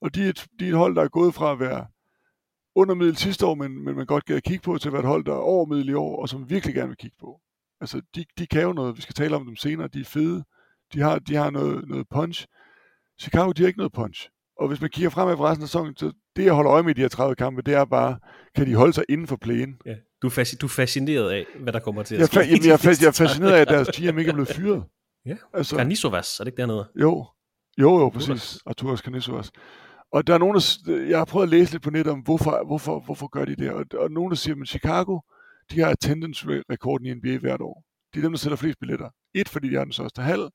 [0.00, 1.86] Og de er, et, de er et hold, der er gået fra at være
[2.74, 5.08] under middel sidste år, men, men man godt kan kigge på, til at være et
[5.08, 7.40] hold, der er over middel i år, og som virkelig gerne vil kigge på.
[7.80, 8.96] Altså, de, de kan jo noget.
[8.96, 9.88] Vi skal tale om dem senere.
[9.88, 10.44] De er fede.
[10.92, 12.46] De har, de har noget, noget punch.
[13.20, 14.28] Chicago, de har ikke noget punch.
[14.60, 16.90] Og hvis man kigger fremad for resten af sæsonen, så det, jeg holder øje med
[16.90, 18.18] i de her 30 kampe, det er bare,
[18.56, 19.76] kan de holde sig inden for playen?
[19.86, 19.94] Ja.
[20.22, 22.36] Du, er fasci- du er fascineret af, hvad der kommer til at Jeg, ske.
[22.36, 24.84] fa- jamen, jeg, er jeg er fascineret af, at deres GM ikke er blevet fyret.
[25.26, 25.36] Ja.
[25.54, 26.88] Altså, Karnisovas, er det ikke dernede?
[27.00, 27.26] jo,
[27.80, 28.58] jo, jo, præcis.
[28.66, 29.50] Arturas Kanisovas.
[30.12, 32.64] Og der er nogen, der, jeg har prøvet at læse lidt på nettet om, hvorfor,
[32.66, 33.70] hvorfor, hvorfor gør de det.
[33.70, 35.18] Og, og nogen, der siger, at Chicago,
[35.70, 37.84] de har attendance-rekorden i NBA hvert år.
[38.14, 39.08] De er dem, der sælger flest billetter.
[39.34, 40.48] Et, fordi de har den største hal.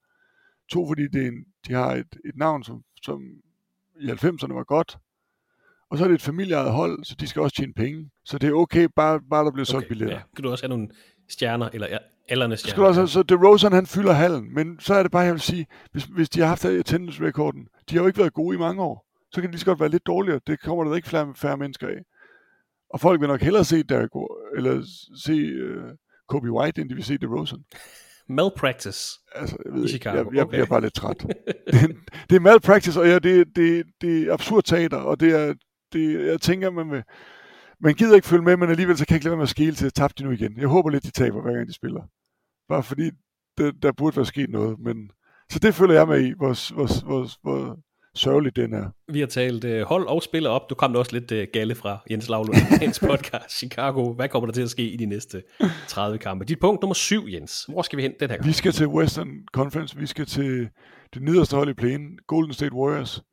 [0.70, 3.22] To, fordi det er en, de har et, et navn, som, som
[4.02, 4.98] i 90'erne var godt.
[5.90, 8.10] Og så er det et familieejet hold, så de skal også tjene penge.
[8.26, 10.16] Så det er okay, bare, bare der bliver solgt Okay, billetter.
[10.16, 10.22] Ja.
[10.36, 10.90] Kan du også have nogle
[11.30, 11.98] stjerner, eller
[12.30, 12.84] alderne skal stjerner?
[12.84, 15.42] du også, have- så DeRozan han fylder hallen, men så er det bare, jeg vil
[15.42, 18.82] sige, hvis, hvis de har haft attendance-rekorden, de har jo ikke været gode i mange
[18.82, 20.40] år, så kan de lige så godt være lidt dårligere.
[20.48, 21.98] Det kommer der ikke flere, færre mennesker af.
[22.90, 24.82] Og folk vil nok hellere se Wa- eller
[25.24, 25.92] se uh,
[26.28, 27.64] Kobe White, end de vil se DeRozan.
[28.30, 29.20] Malpractice.
[29.36, 30.50] Altså, jeg ved I ikke, Chicago, jeg, jeg okay.
[30.50, 31.18] bliver bare lidt træt.
[31.72, 31.96] det,
[32.30, 35.54] det er malpractice, og ja, det, det, det er absurd teater, og det er,
[35.94, 37.04] det, jeg tænker, man vil,
[37.80, 39.50] man gider ikke følge med, men alligevel så kan jeg ikke lade være med at
[39.50, 40.58] skele til, at tabte de nu igen.
[40.58, 42.02] Jeg håber lidt, de taber, hver gang de spiller.
[42.70, 43.12] Bare fordi,
[43.58, 45.12] det, der burde være sket noget, men
[45.52, 47.80] så det føler jeg med i, hvor, hvor, hvor, hvor
[48.18, 48.90] sørgeligt den er.
[49.12, 50.70] Vi har talt øh, hold og spiller op.
[50.70, 54.14] Du kom der også lidt øh, galle fra Jens Lavlund, hans podcast Chicago.
[54.14, 55.44] Hvad kommer der til at ske i de næste
[55.88, 56.46] 30 kampe?
[56.46, 57.66] Dit punkt nummer syv, Jens.
[57.70, 58.48] Hvor skal vi hen den her gang?
[58.48, 60.70] Vi skal til Western Conference, vi skal til
[61.14, 63.24] det nederste hold i planen, Golden State Warriors.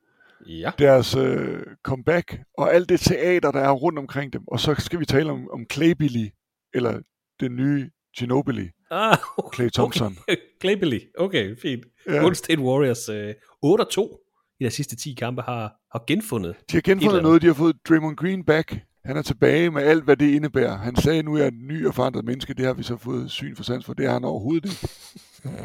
[0.49, 0.70] Ja.
[0.78, 4.43] deres øh, comeback, og alt det teater, der er rundt omkring dem.
[4.49, 6.26] Og så skal vi tale om, om Claybilly,
[6.74, 7.01] eller
[7.41, 9.16] den nye Ginobili, Ah,
[9.55, 10.16] Clay Thompson.
[10.28, 10.37] Okay.
[10.61, 10.99] Claybilly.
[11.18, 11.85] Okay, fint.
[12.07, 12.12] Ja.
[12.12, 13.35] Golden State Warriors øh,
[13.66, 14.24] 8-2
[14.71, 16.57] de sidste 10 kampe har, har genfundet.
[16.71, 18.81] De har genfundet noget, de har fået Draymond Green back.
[19.05, 20.77] Han er tilbage med alt, hvad det indebærer.
[20.77, 22.55] Han sagde, nu er jeg en ny og forandret menneske.
[22.55, 23.95] Det har vi så fået syn for sans for.
[23.95, 24.89] Det er han overhovedet ikke.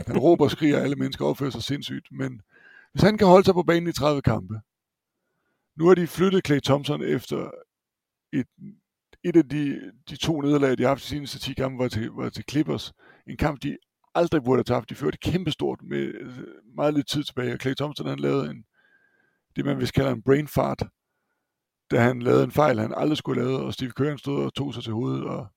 [0.08, 2.08] Han råber og skriger, alle mennesker opfører sig sindssygt.
[2.12, 2.42] Men
[2.92, 4.60] hvis han kan holde sig på banen i 30 kampe.
[5.78, 7.52] Nu har de flyttet Clay Thompson efter
[8.34, 8.48] et,
[9.24, 12.10] et af de, de to nederlag, de har haft de seneste 10 kampe, var til,
[12.10, 12.94] var til Clippers.
[13.28, 13.78] En kamp, de
[14.16, 14.90] aldrig burde have tabt.
[14.90, 16.38] De førte kæmpestort med øh,
[16.76, 17.54] meget lidt tid tilbage.
[17.54, 18.64] Og Clay Thompson, han lavede en,
[19.60, 20.84] det man vist kalder en brain fart,
[21.92, 24.44] da han lavede en fejl, han aldrig skulle have lavet, og Steve Kerr han stod
[24.44, 25.48] og tog sig til hovedet, og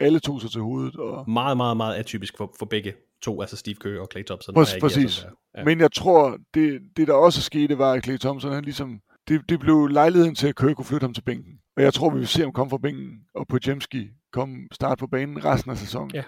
[0.00, 0.96] alle tog sig til hovedet.
[0.96, 1.30] Og...
[1.30, 4.54] Meget, meget, meget atypisk for, for begge to, altså Steve Kerr og Clay Thompson.
[4.54, 5.12] Præcis, der præcis.
[5.12, 5.60] sådan der.
[5.60, 5.64] Ja.
[5.64, 9.48] Men jeg tror, det, det der også skete, var, at Clay Thompson, han ligesom, det,
[9.48, 11.52] det blev lejligheden til, at Kerr kunne flytte ham til bænken.
[11.76, 14.98] Og jeg tror, vi vil se ham komme fra bænken, og på Jemski komme start
[14.98, 16.10] på banen resten af sæsonen.
[16.14, 16.24] Ja.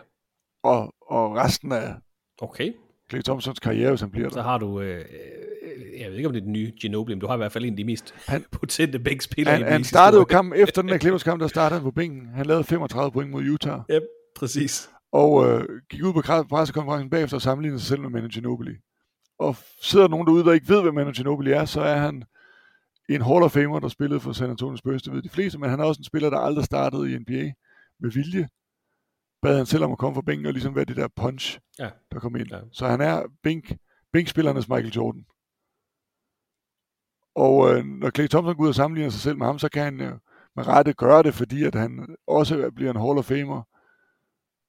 [0.63, 1.95] Og, og resten af
[2.43, 2.73] Okay,
[3.11, 4.43] Clay Thompsons karriere, hvis han bliver så der.
[4.43, 5.05] har du, øh,
[5.99, 7.65] jeg ved ikke om det er den nye Ginobili, men du har i hvert fald
[7.65, 10.99] en af de mest Han- potente bænkspillere Han, han startede jo kampen efter den her
[10.99, 12.27] Clippers kamp, der startede han på bænken.
[12.35, 13.81] Han lavede 35 point mod Utah.
[13.89, 13.99] Ja,
[14.37, 14.91] præcis.
[15.13, 18.73] og øh, gik ud på pressekonferencen bagefter og sammenlignede sig selv med Manu Ginobili.
[19.39, 22.25] og sidder nogen derude, der ikke ved, hvad Manu Ginobili er, så er han
[23.09, 25.71] en Hall of Famer, der spillede for San Antonio Spurs, det ved de fleste, men
[25.71, 27.53] han er også en spiller, der aldrig startede i NBA
[28.01, 28.49] med vilje.
[29.43, 31.89] Bad han selv om at komme fra bænken og ligesom være det der punch, Ja.
[32.13, 32.49] der kom ind.
[32.51, 32.59] Ja.
[32.73, 33.77] Så han er bænk,
[34.13, 35.25] bænkspillernes Michael Jordan.
[37.35, 39.83] Og øh, når Clay Thompson går ud og sammenligner sig selv med ham, så kan
[39.83, 40.13] han øh,
[40.57, 43.63] med rette gøre det, fordi at han også bliver en Hall of Famer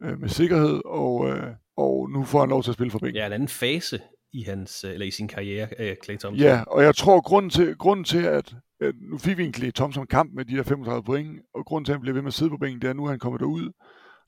[0.04, 3.16] øh, med sikkerhed, og, øh, og nu får han lov til at spille for bænken.
[3.16, 4.00] Ja, en anden fase
[4.34, 6.46] i hans, øh, eller i sin karriere, øh, Clay Thompson.
[6.46, 9.72] Ja, og jeg tror, grunden til, grunden til at, at nu fik vi en Clay
[9.72, 12.28] Thompson kamp med de der 35 point, og grunden til, at han bliver ved med
[12.28, 13.72] at sidde på bænken, det er, at nu er han kommet derud.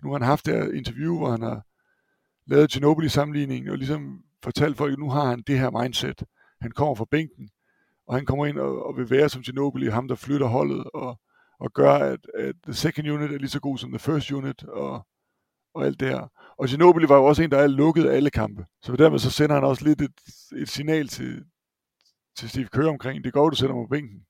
[0.04, 1.62] Nu har han haft det her interview, hvor han har
[2.48, 6.24] lavet Ginobili-sammenligningen, og ligesom fortalt folk, at nu har han det her mindset.
[6.62, 7.50] Han kommer fra bænken,
[8.08, 11.20] og han kommer ind og, og vil være som Ginobili, ham der flytter holdet, og,
[11.60, 14.64] og gør, at, at the second unit er lige så god som the first unit,
[14.64, 15.08] og,
[15.76, 16.28] og alt det her.
[16.58, 18.66] Og Ginobili var jo også en, der er lukket alle kampe.
[18.84, 20.20] Så dermed så sender han også lidt et,
[20.56, 21.44] et signal til,
[22.38, 24.26] til Steve Kerr omkring, det går, du sætter mig på bænken.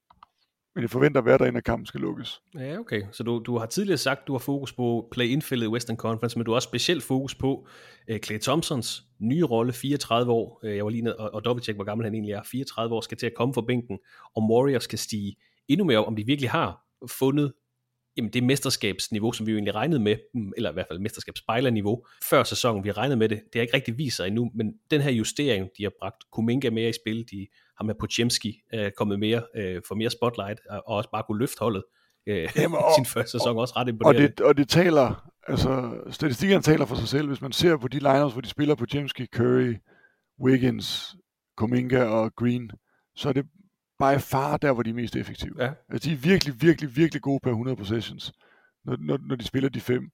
[0.76, 2.42] Men jeg forventer at være der, inden kampen skal lukkes.
[2.56, 3.02] Ja, okay.
[3.12, 6.38] Så du, du har tidligere sagt, at du har fokus på play-in-fældet i Western Conference,
[6.38, 7.68] men du har også specielt fokus på
[8.08, 10.60] øh, uh, Clay Thompsons nye rolle, 34 år.
[10.64, 12.44] Uh, jeg var lige nede og, og dobbelttjekke, hvor gammel han egentlig er.
[12.44, 14.00] 34 år skal til at komme fra bænken,
[14.36, 15.36] og Warriors skal stige
[15.68, 17.54] endnu mere op, om de virkelig har fundet
[18.18, 22.06] jamen, det mesterskabsniveau, som vi jo egentlig regnede med, mm, eller i hvert fald mesterskabsspejlerniveau,
[22.30, 23.38] før sæsonen, vi regnede med det.
[23.38, 26.70] Det har ikke rigtig vist sig endnu, men den her justering, de har bragt Kuminga
[26.70, 27.48] mere i spil, de
[27.78, 31.56] har med Pochemski øh, kommet mere, øh, for mere spotlight, og også bare kunne løfte
[31.60, 31.84] holdet.
[32.28, 34.28] Øh, Jamen, og- sin første sæson også ret Og imponerende.
[34.28, 37.28] det, og det taler, altså statistikkerne taler for sig selv.
[37.28, 39.76] Hvis man ser på de lineups, hvor de spiller Jamesky, Curry,
[40.42, 41.16] Wiggins,
[41.58, 42.72] Kuminga og Green,
[43.16, 43.46] så er det
[44.04, 45.64] by far der, hvor de er mest effektive.
[45.64, 45.72] Ja.
[45.90, 48.34] Altså, de er virkelig, virkelig, virkelig gode per 100 possessions,
[48.86, 50.10] når, når, når de spiller de fem.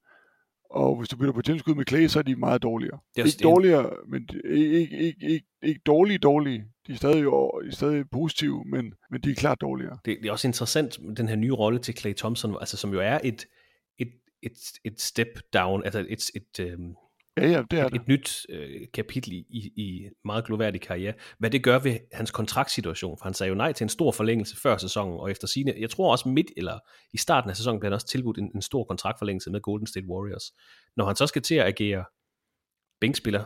[0.69, 2.99] Og hvis du bytter på James med Clay, så er de meget dårligere.
[3.15, 6.65] Det er ikke dårligere, men ikke, ikke, ikke, ikke, dårlige, dårlige.
[6.87, 9.97] De er stadig, er stadig positive, men, men de er klart dårligere.
[10.05, 12.99] det, det er også interessant, den her nye rolle til Clay Thompson, altså, som jo
[12.99, 13.45] er et,
[13.99, 14.11] et,
[14.43, 14.51] et,
[14.85, 16.95] et step down, altså et, et, øhm,
[17.41, 18.01] Ja, ja, det er et, det.
[18.01, 21.13] et nyt øh, kapitel i, i, i meget gloværdig karriere.
[21.39, 24.57] Hvad det gør ved hans kontraktsituation, for han sagde jo nej til en stor forlængelse
[24.61, 26.79] før sæsonen, og efter sine, jeg tror også midt eller
[27.13, 30.07] i starten af sæsonen blev han også tilbudt en, en stor kontraktforlængelse med Golden State
[30.07, 30.51] Warriors.
[30.97, 32.05] Når han så skal til at agere
[33.01, 33.43] bænkspiller,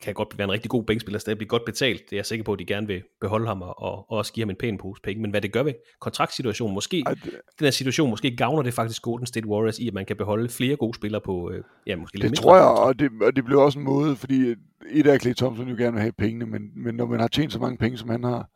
[0.00, 2.00] kan godt være en rigtig god bænkspiller, stadig blive godt betalt.
[2.00, 4.42] Det er jeg sikker på, at de gerne vil beholde ham og, og også give
[4.42, 5.22] ham en pæn pose penge.
[5.22, 8.74] Men hvad det gør ved kontraktsituationen, måske, Ej, det, den her situation, måske gavner det
[8.74, 11.96] faktisk Golden State Warriors i, at man kan beholde flere gode spillere på, øh, ja,
[11.96, 14.54] måske lidt Det mindre tror jeg, og det, og det bliver også en måde, fordi
[14.90, 17.52] et af Clay Thompson jo gerne vil have pengene, men, men når man har tjent
[17.52, 18.50] så mange penge, som han har,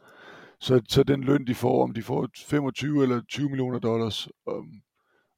[0.60, 4.66] så, så den løn, de får, om de får 25 eller 20 millioner dollars om,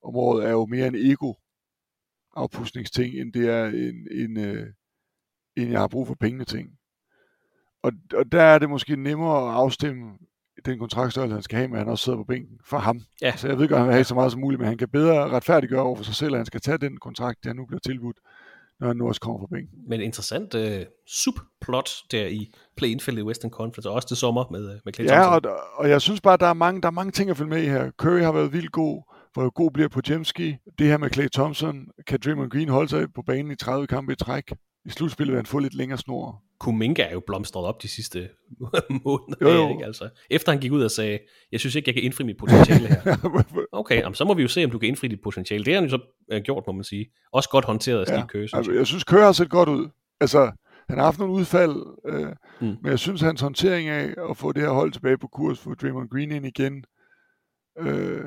[0.05, 1.33] om året, er jo mere en ego
[2.37, 4.67] afpustningsting, end det er en, en, øh,
[5.57, 6.69] en jeg har brug for pengene ting.
[7.83, 10.13] Og, og der er det måske nemmere at afstemme
[10.65, 13.01] den kontraktstørrelse, han skal have, men han også sidder på bænken for ham.
[13.23, 13.37] Ja.
[13.37, 14.89] Så jeg ved godt, at han vil have så meget som muligt, men han kan
[14.89, 17.81] bedre retfærdiggøre over for sig selv, at han skal tage den kontrakt, der nu bliver
[17.81, 18.17] tilbudt,
[18.81, 19.79] når han nu også kommer fra bænken.
[19.89, 24.45] Men en interessant øh, subplot der i play-in-fældet i Western Conference, og også til sommer
[24.51, 25.41] med, øh, med Clay Ja, og,
[25.75, 27.67] og jeg synes bare, der er, mange, der er mange ting at følge med i
[27.67, 27.91] her.
[27.91, 29.03] Curry har været vildt god,
[29.33, 30.57] hvor god bliver på Jemski.
[30.79, 34.13] Det her med Clay Thompson, kan Draymond Green holde sig på banen i 30 kampe
[34.13, 34.53] i træk.
[34.87, 36.43] I slutspillet vil han få lidt længere snor.
[36.59, 38.29] Kuminga er jo blomstret op de sidste
[39.05, 39.37] måneder.
[39.41, 39.71] Jo, jo.
[39.71, 39.85] Ikke?
[39.85, 41.19] Altså, efter han gik ud og sagde,
[41.53, 43.45] jeg synes ikke, jeg kan indfri mit potentiale her.
[43.73, 45.65] Okay, jamen, så må vi jo se, om du kan indfri dit potentiale.
[45.65, 47.11] Det har han jo så øh, gjort, må man sige.
[47.33, 48.87] Også godt håndteret af Steve Ja, Kerr, altså, jeg.
[48.87, 49.89] synes, Curry har set godt ud.
[50.21, 50.53] Altså,
[50.89, 51.77] han har haft nogle udfald,
[52.07, 52.77] øh, mm.
[52.83, 55.75] men jeg synes, hans håndtering af at få det her hold tilbage på kurs, få
[55.75, 56.85] Draymond Green ind igen,
[57.79, 58.25] øh,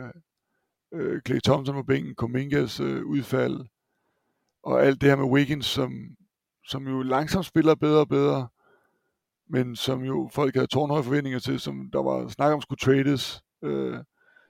[0.94, 3.60] øh, Clay Thompson på bænken, Kumingas øh, udfald,
[4.64, 5.92] og alt det her med Wiggins, som,
[6.68, 8.48] som jo langsomt spiller bedre og bedre,
[9.50, 13.42] men som jo folk havde tårnhøje forventninger til, som der var snak om skulle trades,
[13.64, 13.98] øh,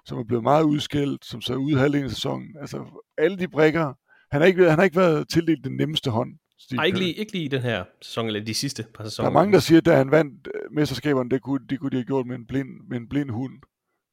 [0.05, 2.55] som er blevet meget udskilt, som så er ude halvdelen af sæsonen.
[2.61, 3.93] Altså, alle de brækker,
[4.31, 6.29] han har ikke, han har ikke været tildelt den nemmeste hånd.
[6.59, 9.09] Steve Nej, ikke lige, ikke lige i den her sæson, eller de sidste par Der
[9.09, 9.29] sæsoner.
[9.29, 11.95] er mange, der siger, at da han vandt øh, mesterskaberne, det kunne, det kunne de
[11.95, 13.53] have gjort med en blind, med en blind hund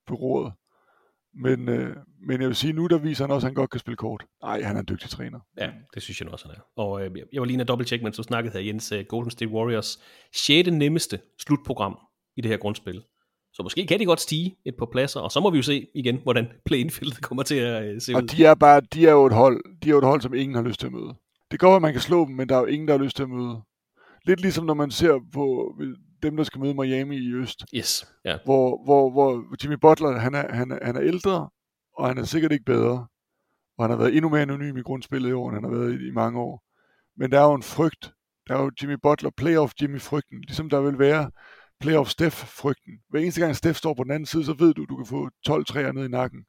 [0.06, 0.52] på rådet.
[1.36, 3.80] Men, øh, men jeg vil sige, nu der viser han også, at han godt kan
[3.80, 4.24] spille kort.
[4.42, 5.40] Nej, han er en dygtig træner.
[5.58, 6.82] Ja, det synes jeg nu også, han er.
[6.82, 9.30] Og øh, jeg var lige inde og dobbelttjekke, mens du snakkede her, Jens, uh, Golden
[9.30, 9.98] State Warriors
[10.34, 10.70] 6.
[10.70, 11.98] nemmeste slutprogram
[12.36, 13.02] i det her grundspil.
[13.52, 15.86] Så måske kan de godt stige et par pladser, og så må vi jo se
[15.94, 18.16] igen, hvordan play-in-feltet kommer til at uh, se ud.
[18.16, 20.34] Og de er, bare, de er jo et hold, de er jo et hold, som
[20.34, 21.14] ingen har lyst til at møde.
[21.50, 23.16] Det går, at man kan slå dem, men der er jo ingen, der har lyst
[23.16, 23.56] til at møde.
[24.26, 25.74] Lidt ligesom når man ser på
[26.24, 27.64] dem, der skal møde Miami i øst.
[27.74, 28.38] Yes, ja.
[28.44, 31.50] hvor, hvor, hvor Jimmy Butler, han er, han, er, han er ældre,
[31.98, 33.06] og han er sikkert ikke bedre.
[33.78, 36.00] Og han har været endnu mere anonym i grundspillet i år, end han har været
[36.00, 36.64] i, i mange år.
[37.16, 38.14] Men der er jo en frygt
[38.48, 41.30] der er jo Jimmy Butler, playoff Jimmy-frygten, ligesom der vil være
[41.80, 42.92] playoff Steph-frygten.
[43.08, 45.28] Hver eneste gang Steph står på den anden side, så ved du, du kan få
[45.46, 46.44] 12 træer ned i nakken.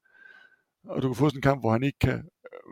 [0.90, 2.30] Og du kan få sådan en kamp, hvor han ikke kan,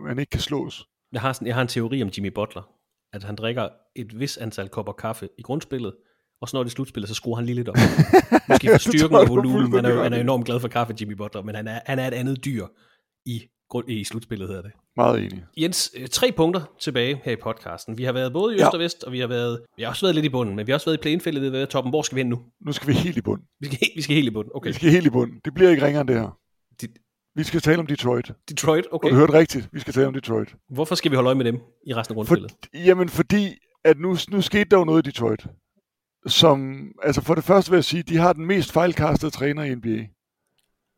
[0.08, 0.86] han ikke kan slås.
[1.12, 2.76] Jeg har, sådan, jeg har en teori om Jimmy Butler,
[3.14, 5.95] at han drikker et vis antal kopper kaffe i grundspillet,
[6.43, 7.75] og så når det er slutspillet, så skruer han lige lidt op.
[8.49, 9.73] Måske for styrken og volumen.
[9.75, 12.07] Han er, han er enormt glad for kaffe, Jimmy Butler, men han er, han er
[12.07, 12.65] et andet dyr
[13.25, 13.41] i,
[13.87, 14.71] i slutspillet, hedder det.
[14.95, 15.43] Meget enig.
[15.57, 17.97] Jens, øh, tre punkter tilbage her i podcasten.
[17.97, 18.69] Vi har været både i øst Ja.
[18.69, 20.71] og vest, og vi har, været, vi har også været lidt i bunden, men vi
[20.71, 21.91] har også været i været i toppen.
[21.91, 22.39] Hvor skal vi hen nu?
[22.65, 23.41] Nu skal vi helt i bund.
[23.59, 24.51] Vi skal, vi skal helt i bunden.
[24.55, 24.69] Okay.
[24.69, 25.31] Vi skal helt i bund.
[25.45, 26.37] Det bliver ikke ringere end det her.
[26.81, 26.87] De-
[27.35, 28.31] Vi skal tale om Detroit.
[28.49, 29.09] Detroit, Og okay.
[29.09, 29.69] du hørte rigtigt.
[29.73, 30.55] Vi skal tale om Detroit.
[30.73, 31.55] Hvorfor skal vi holde øje med dem
[31.87, 32.85] i resten af For, grundspillet?
[32.87, 33.49] jamen, fordi
[33.85, 35.45] at nu, nu skete der jo noget i Detroit.
[36.26, 39.76] Som, altså for det første vil jeg sige, de har den mest fejlkastede træner i
[39.76, 40.07] NBA.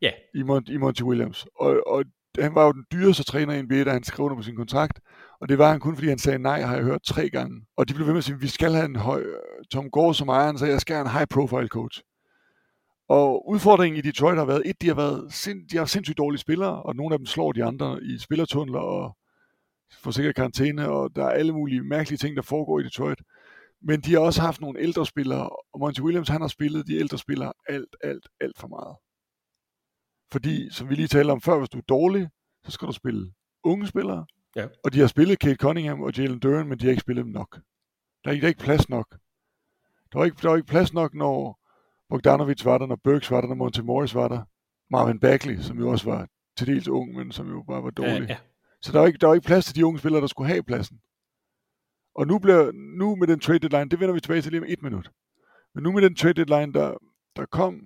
[0.02, 0.12] Ja.
[0.34, 1.48] I, Mon- i Monty Williams.
[1.60, 2.04] Og, og
[2.40, 5.00] han var jo den dyreste træner i NBA, da han skrev under på sin kontrakt.
[5.42, 7.62] Og det var han kun, fordi han sagde nej, har jeg hørt tre gange.
[7.78, 9.24] Og de blev ved med at sige, vi skal have en høj...
[9.72, 12.02] Tom Gore som ejer, han sagde, jeg skal have en high profile coach.
[13.10, 16.40] Og udfordringen i Detroit har været, et, de har, været sind, de har sindssygt dårlige
[16.40, 19.18] spillere, og nogle af dem slår de andre i spillertunneler og
[20.04, 23.22] får sikkert karantæne, og der er alle mulige mærkelige ting, der foregår i Detroit.
[23.88, 26.96] Men de har også haft nogle ældre spillere, og Monty Williams, han har spillet de
[26.96, 28.96] ældre spillere alt, alt, alt for meget.
[30.32, 32.30] Fordi, som vi lige talte om før, hvis du er dårlig,
[32.66, 33.34] så skal du spille
[33.64, 34.26] unge spillere.
[34.56, 34.68] Ja.
[34.84, 37.32] Og de har spillet Kate Cunningham og Jalen Duran, men de har ikke spillet dem
[37.34, 37.60] nok.
[38.24, 39.18] Der er ikke, der er ikke plads nok.
[40.12, 41.60] Der var ikke, der var ikke plads nok, når
[42.10, 44.44] Bogdanovic var der, når Burks var der, når Monte Morris var der.
[44.90, 46.28] Marvin Bagley, som jo også var
[46.58, 48.28] til dels ung, men som jo bare var dårlig.
[48.30, 48.38] Ja, ja.
[48.82, 50.64] Så der var, ikke, der var ikke plads til de unge spillere, der skulle have
[50.64, 51.02] pladsen.
[52.16, 54.68] Og nu, bliver, nu med den trade deadline, det vender vi tilbage til lige om
[54.70, 55.12] et minut.
[55.76, 56.94] Men nu med den trade deadline, der,
[57.36, 57.82] der kom,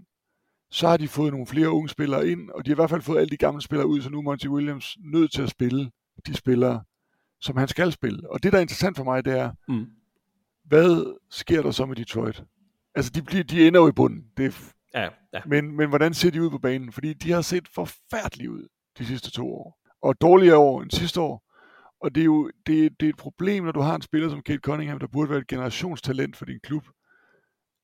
[0.72, 3.02] så har de fået nogle flere unge spillere ind, og de har i hvert fald
[3.02, 5.92] fået alle de gamle spillere ud, så nu er Monty Williams nødt til at spille
[6.28, 6.84] de spillere,
[7.42, 8.32] som han skal spille.
[8.32, 9.86] Og det, der er interessant for mig, det er, Mm.
[10.64, 12.44] hvad sker der så med Detroit?
[12.96, 14.26] Altså, de, bliver, de ender jo i bunden.
[14.38, 14.52] Det er,
[14.94, 15.42] Ja, ja.
[15.46, 16.92] men, men hvordan ser de ud på banen?
[16.92, 18.68] Fordi de har set forfærdelige ud
[18.98, 19.80] de sidste to år.
[20.02, 21.49] Og dårligere år end sidste år.
[22.02, 24.42] Og det er jo det, det er et problem, når du har en spiller som
[24.42, 26.88] Kate Cunningham, der burde være et generationstalent for din klub,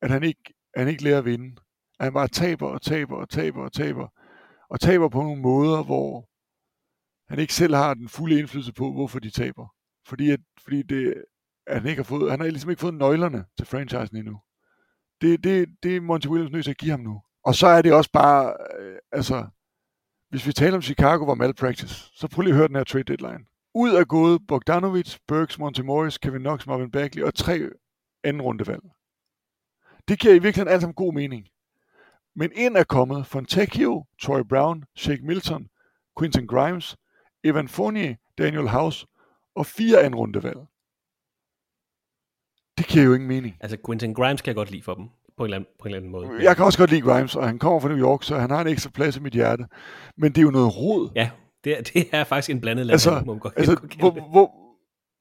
[0.01, 1.55] at han ikke, han ikke lærer at vinde.
[1.99, 4.07] At han bare taber og taber og taber og taber.
[4.69, 6.29] Og taber på nogle måder, hvor
[7.29, 9.67] han ikke selv har den fulde indflydelse på, hvorfor de taber.
[10.07, 11.23] Fordi, at, fordi det,
[11.67, 14.41] at han, ikke har fået, han har ligesom ikke fået nøglerne til franchisen endnu.
[15.21, 17.21] Det, det, det er Monty Williams nødt til at give ham nu.
[17.43, 19.47] Og så er det også bare, øh, altså,
[20.29, 23.03] hvis vi taler om Chicago var malpractice, så prøv lige at høre den her trade
[23.03, 23.45] deadline.
[23.77, 27.69] Ud er gået Bogdanovic, Burks, Montemorris, Kevin Knox, Marvin Bagley og tre
[28.23, 28.81] anden rundevalg.
[30.07, 31.47] Det giver i virkeligheden alt sammen god mening.
[32.35, 35.69] Men ind er kommet Fontecchio, Troy Brown, Shake Milton,
[36.19, 36.97] Quinton Grimes,
[37.43, 39.07] Evan Fournier, Daniel House
[39.55, 40.59] og fire anden rundevalg.
[42.77, 43.57] Det giver jo ingen mening.
[43.59, 45.87] Altså, Quentin Grimes kan jeg godt lide for dem, på en eller anden, på en
[45.87, 46.43] eller anden måde.
[46.43, 48.61] Jeg kan også godt lide Grimes, og han kommer fra New York, så han har
[48.61, 49.65] en ekstra plads i mit hjerte.
[50.17, 51.09] Men det er jo noget rod.
[51.15, 51.31] Ja,
[51.65, 54.51] det er, det er faktisk en blandet land, Altså, må man godt, altså hvor, hvor,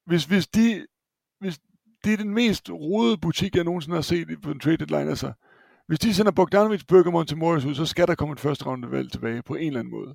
[0.06, 0.86] hvis, hvis de,
[1.40, 1.58] hvis
[2.04, 5.32] det er den mest rodede butik, jeg nogensinde har set på en trade deadline, altså,
[5.86, 9.42] hvis de sender Bogdanovic, Burger, Montemorris ud, så skal der komme et første rundevalg tilbage
[9.42, 10.14] på en eller anden måde.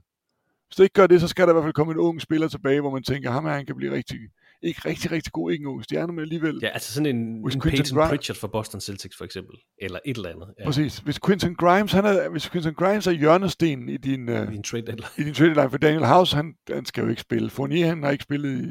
[0.67, 2.47] Hvis det ikke gør det, så skal der i hvert fald komme en ung spiller
[2.47, 4.19] tilbage, hvor man tænker, ham her, han kan blive rigtig,
[4.61, 6.59] ikke rigtig, rigtig god, ikke en ung stjerne, men alligevel.
[6.61, 9.55] Ja, altså sådan en, Hvis en Quentin Peyton Grimes- Pritchard for Boston Celtics for eksempel,
[9.81, 10.47] eller et eller andet.
[10.59, 10.97] Ja, Præcis.
[10.97, 14.63] Hvis Quinton Grimes, han er, hvis Quinton Grimes er hjørnestenen i din, uh, I en
[14.63, 15.07] trade deadline.
[15.17, 17.49] i din trade deadline, for Daniel House, han, han skal jo ikke spille.
[17.49, 18.67] Fournier, han har ikke spillet i,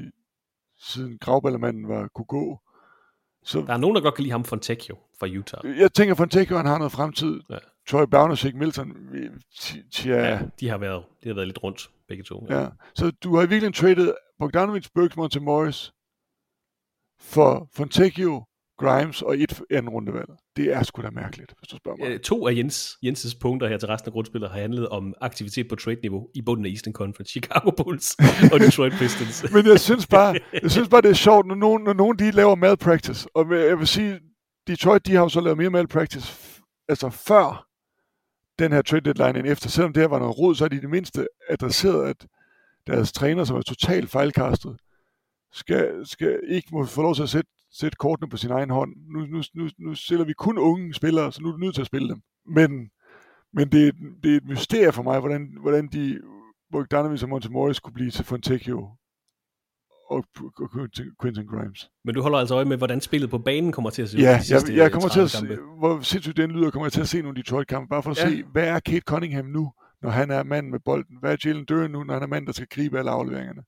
[0.80, 2.58] siden gravballermanden var kunne gå.
[3.44, 5.78] Så Der er nogen, der godt kan lide ham Fontecchio fra Utah.
[5.78, 7.40] jeg tænker, Fontecchio, han har noget fremtid.
[7.50, 7.56] Ja.
[7.88, 8.92] Troy Brown og Shake Milton,
[9.92, 10.40] tja, Ja, ja.
[10.60, 12.46] de har været, de har været lidt rundt, begge to.
[12.50, 12.66] ja.
[12.94, 15.92] Så du har i virkeligheden traded Bogdanovic, Burks, Montemorris
[17.20, 18.44] for Fontecchio,
[18.78, 20.28] Grimes og et anden rundevalg.
[20.56, 22.08] Det er sgu da mærkeligt, hvis du spørger mig.
[22.08, 25.68] Øh, To af Jens, Jenses punkter her til resten af grundspillet har handlet om aktivitet
[25.68, 27.30] på trade-niveau i bunden af Eastern Conference.
[27.30, 28.16] Chicago Bulls
[28.52, 29.52] og Detroit Pistons.
[29.52, 32.30] Men jeg synes bare, jeg synes bare det er sjovt, når nogen, når nogen de
[32.30, 33.28] laver malpractice.
[33.34, 34.20] Og jeg vil sige,
[34.66, 36.34] Detroit, de har jo så lavet mere malpractice,
[36.88, 37.67] altså før
[38.58, 39.68] den her trade deadline ind efter.
[39.68, 42.26] Selvom det her var noget rod, så er de i det mindste adresseret, at
[42.86, 44.76] deres træner, som er totalt fejlkastet,
[45.52, 48.94] skal, skal ikke må få lov til at sætte, sætte kortene på sin egen hånd.
[48.96, 51.82] Nu, nu, nu, nu sælger vi kun unge spillere, så nu er du nødt til
[51.82, 52.22] at spille dem.
[52.46, 52.90] Men,
[53.52, 53.92] men det, er,
[54.22, 56.20] det er et mysterie for mig, hvordan, hvordan de
[56.72, 58.90] Bogdanovic og Montemorris kunne blive til Fontecchio
[60.10, 60.24] og,
[61.22, 61.90] Quentin- Grimes.
[62.04, 64.22] Men du holder altså øje med, hvordan spillet på banen kommer til at se ud.
[64.22, 66.86] Ja, de jeg, sidste jeg kommer til at 30 se, hvor sindssygt den lyder, kommer
[66.86, 68.28] jeg til at se nogle Detroit-kampe, bare for at Ja.
[68.30, 71.16] se, hvad er Kate Cunningham nu, når han er mand med bolden?
[71.20, 73.62] Hvad er Jalen Duran nu, når han er mand, der skal gribe alle afleveringerne?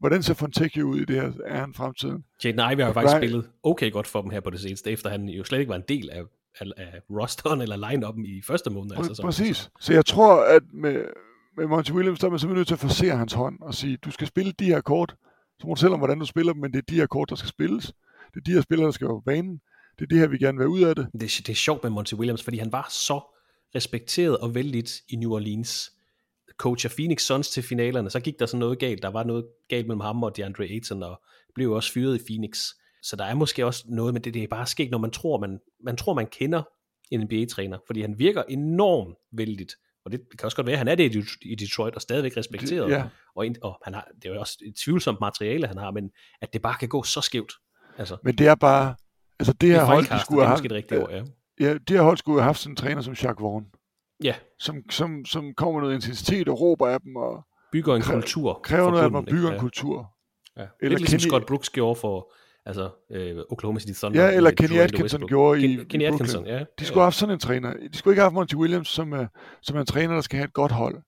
[0.00, 1.32] hvordan ser Fontecchio ud i det her?
[1.46, 2.24] Er han fremtiden?
[2.44, 5.28] Jaden Ivey har faktisk spillet okay godt for dem her på det seneste, efter han
[5.28, 6.22] jo slet ikke var en del af,
[6.60, 8.92] af, af rosteren eller line-up'en i første måned.
[8.96, 9.70] Pr- altså, præcis.
[9.80, 11.04] Så jeg tror, at med,
[11.56, 13.96] med Monty Williams, der er man simpelthen nødt til at forsere hans hånd og sige,
[13.96, 15.14] du skal spille de her kort,
[15.60, 17.30] så må du selv om, hvordan du spiller dem, men det er de her kort,
[17.30, 17.86] der skal spilles.
[18.34, 19.60] Det er de her spillere, der skal være på banen.
[19.98, 21.08] Det er det her, vi gerne vil ud af det.
[21.12, 23.20] Det, det er sjovt med Monty Williams, fordi han var så
[23.74, 25.92] respekteret og vældigt i New Orleans.
[26.56, 29.02] Coach af Phoenix Suns til finalerne, så gik der sådan noget galt.
[29.02, 31.22] Der var noget galt mellem ham og DeAndre Ayton, og
[31.54, 32.66] blev også fyret i Phoenix.
[33.02, 35.38] Så der er måske også noget, men det, det er bare sket, når man tror,
[35.38, 36.62] man, man tror, man kender
[37.10, 39.76] en NBA-træner, fordi han virker enormt vældigt.
[40.04, 42.90] Og det kan også godt være, at han er det i Detroit, og stadigvæk respekteret.
[42.90, 43.04] Ja.
[43.36, 46.52] Og, og han har, det er jo også et tvivlsomt materiale, han har, men at
[46.52, 47.52] det bare kan gå så skævt.
[47.98, 48.94] Altså, Men det er bare,
[49.40, 51.22] altså det her hold, de skulle have haft, det ord, ja.
[51.60, 53.64] ja, det her hold skulle have haft sådan en træner som Jacques Vaughn,
[54.24, 58.02] Ja, som, som, som kommer med noget intensitet og råber af dem og bygger en
[58.02, 58.60] kultur.
[58.64, 59.54] kræver noget af dem og bygger ikke?
[59.54, 60.10] en kultur.
[60.56, 60.62] Ja.
[60.62, 62.32] Eller Lidt ligesom Kenny- Scott Brooks gjorde for
[62.66, 64.24] altså, øh, Oklahoma City Thunder.
[64.24, 66.64] Ja, eller Kenny Atkinson gjorde i, Ken, Kenny Atkinson, ja.
[66.78, 67.72] De skulle have haft sådan en træner.
[67.92, 69.26] De skulle ikke have haft Monty Williams, som er,
[69.62, 71.02] som er en træner, der skal have et godt hold.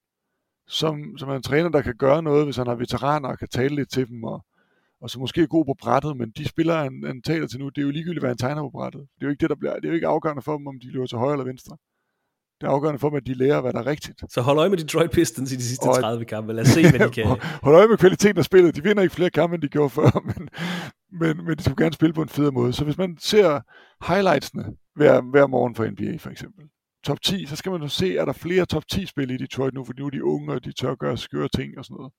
[0.67, 3.47] Som, som er en træner, der kan gøre noget, hvis han har veteraner og kan
[3.47, 4.45] tale lidt til dem, og,
[5.01, 7.69] og som måske er god på brættet, men de spillere, han, han taler til nu,
[7.69, 9.01] det er jo ligegyldigt, hvad han tegner på brættet.
[9.01, 10.79] Det er jo ikke det, der bliver, det er jo ikke afgørende for dem, om
[10.79, 11.77] de løber til højre eller venstre.
[12.61, 14.19] Det er afgørende for dem, at de lærer, hvad der er rigtigt.
[14.29, 16.53] Så hold øje med Detroit Pistons i de sidste Og- 30 kampe.
[16.53, 17.25] Lad os se, hvad de kan.
[17.63, 18.75] Hold øje med kvaliteten af spillet.
[18.75, 20.49] De vinder ikke flere kampe, end de gjorde før, men,
[21.19, 22.73] men, men de skulle gerne spille på en federe måde.
[22.73, 23.61] Så hvis man ser
[24.07, 26.65] highlightsene hver, hver morgen for NBA for eksempel,
[27.03, 29.73] top 10, så skal man jo se, er der flere top 10 spil i Detroit
[29.73, 31.95] nu, for nu er de unge, og de tør at gøre skøre ting og sådan
[31.95, 32.13] noget.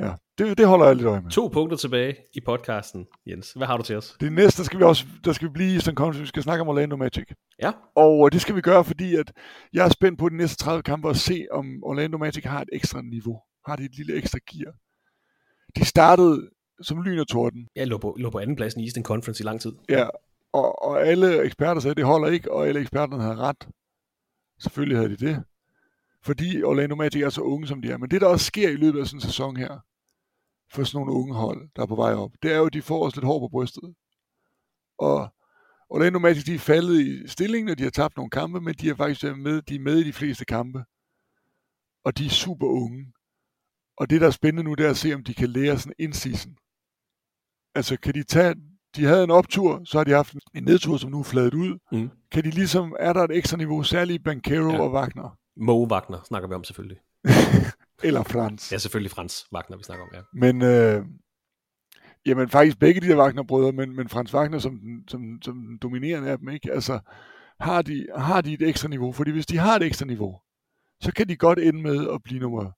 [0.00, 1.30] Ja, det, det holder jeg lidt øje med.
[1.30, 3.52] To punkter tilbage i podcasten, Jens.
[3.52, 4.16] Hvad har du til os?
[4.20, 6.62] Det næste, skal vi også der skal vi blive i Eastern Conference, vi skal snakke
[6.62, 7.24] om Orlando Magic.
[7.62, 7.72] Ja.
[7.96, 9.32] Og øh, det skal vi gøre, fordi at
[9.72, 12.68] jeg er spændt på de næste 30 kampe og se, om Orlando Magic har et
[12.72, 13.40] ekstra niveau.
[13.66, 14.72] Har de et lille ekstra gear.
[15.76, 16.50] De startede
[16.82, 17.68] som lyn og torden.
[17.76, 19.72] Jeg lå på, lå på anden pladsen i Eastern Conference i lang tid.
[19.88, 20.08] Ja,
[20.52, 23.68] og, og alle eksperter sagde, at det holder ikke, og alle eksperterne havde ret.
[24.58, 25.44] Selvfølgelig havde de det.
[26.22, 27.96] Fordi Orlando Magic er så unge, som de er.
[27.96, 29.78] Men det, der også sker i løbet af sådan en sæson her,
[30.72, 32.82] for sådan nogle unge hold, der er på vej op, det er jo, at de
[32.82, 33.94] får også lidt hår på brystet.
[34.98, 35.28] Og
[35.90, 38.88] Orlando Magic, de er faldet i stillingen, og de har tabt nogle kampe, men de
[38.90, 40.84] er faktisk med, de er med i de fleste kampe.
[42.04, 43.12] Og de er super unge.
[43.96, 45.94] Og det, der er spændende nu, det er at se, om de kan lære sådan
[45.98, 46.56] en season.
[47.78, 48.54] Altså, kan de tage...
[48.96, 51.78] De havde en optur, så har de haft en nedtur, som nu er fladet ud.
[51.92, 52.10] Mm.
[52.32, 52.96] Kan de ligesom...
[52.98, 54.80] Er der et ekstra niveau, særligt Bankero Ja.
[54.80, 55.38] og Wagner?
[55.56, 56.98] Mo Wagner snakker vi om selvfølgelig.
[58.08, 58.72] Eller Frans?
[58.72, 60.20] Ja, selvfølgelig Frans Wagner, vi snakker om, ja.
[60.32, 61.04] Men, øh,
[62.26, 66.30] jamen faktisk begge de der Wagner-brødre, men, men Frans Wagner som, som, som den dominerende
[66.30, 66.72] af dem, ikke?
[66.72, 66.98] Altså,
[67.60, 69.12] har de, har de et ekstra niveau?
[69.12, 70.40] Fordi hvis de har et ekstra niveau,
[71.02, 72.70] så kan de godt ende med at blive nummer,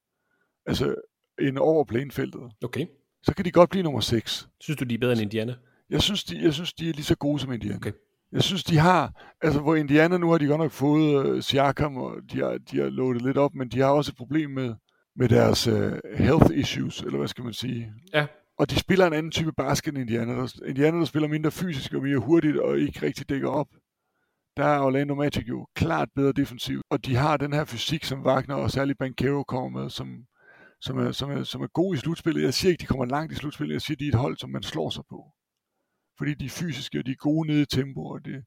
[0.66, 0.94] altså
[1.38, 2.42] en over planfeltet.
[2.64, 2.86] Okay.
[3.22, 4.48] Så kan de godt blive nummer 6.
[4.60, 5.54] Synes du, de er bedre end Indiana?
[5.90, 7.76] Jeg synes, de, jeg synes, de er lige så gode som Indiana.
[7.76, 7.92] Okay.
[8.32, 11.96] Jeg synes, de har, altså hvor Indiana nu har de godt nok fået uh, Siakam,
[11.96, 14.74] og de har, de har loadet lidt op, men de har også et problem med,
[15.16, 17.92] med deres uh, health issues, eller hvad skal man sige.
[18.14, 18.26] Ja.
[18.58, 20.32] Og de spiller en anden type basket end Indiana.
[20.32, 23.68] Der, Indiana, der spiller mindre fysisk og mere hurtigt, og ikke rigtig dækker op.
[24.56, 28.26] Der er Orlando Magic jo klart bedre defensivt, og de har den her fysik, som
[28.26, 30.24] Wagner og særligt Bankero kommer med, som,
[30.80, 32.42] som, er, som, er, som er gode i slutspillet.
[32.42, 33.72] Jeg siger ikke, de kommer langt i slutspillet.
[33.72, 35.32] Jeg siger, de er et hold, som man slår sig på.
[36.18, 38.44] Fordi de er fysiske, og de er gode nede i tempo, og det,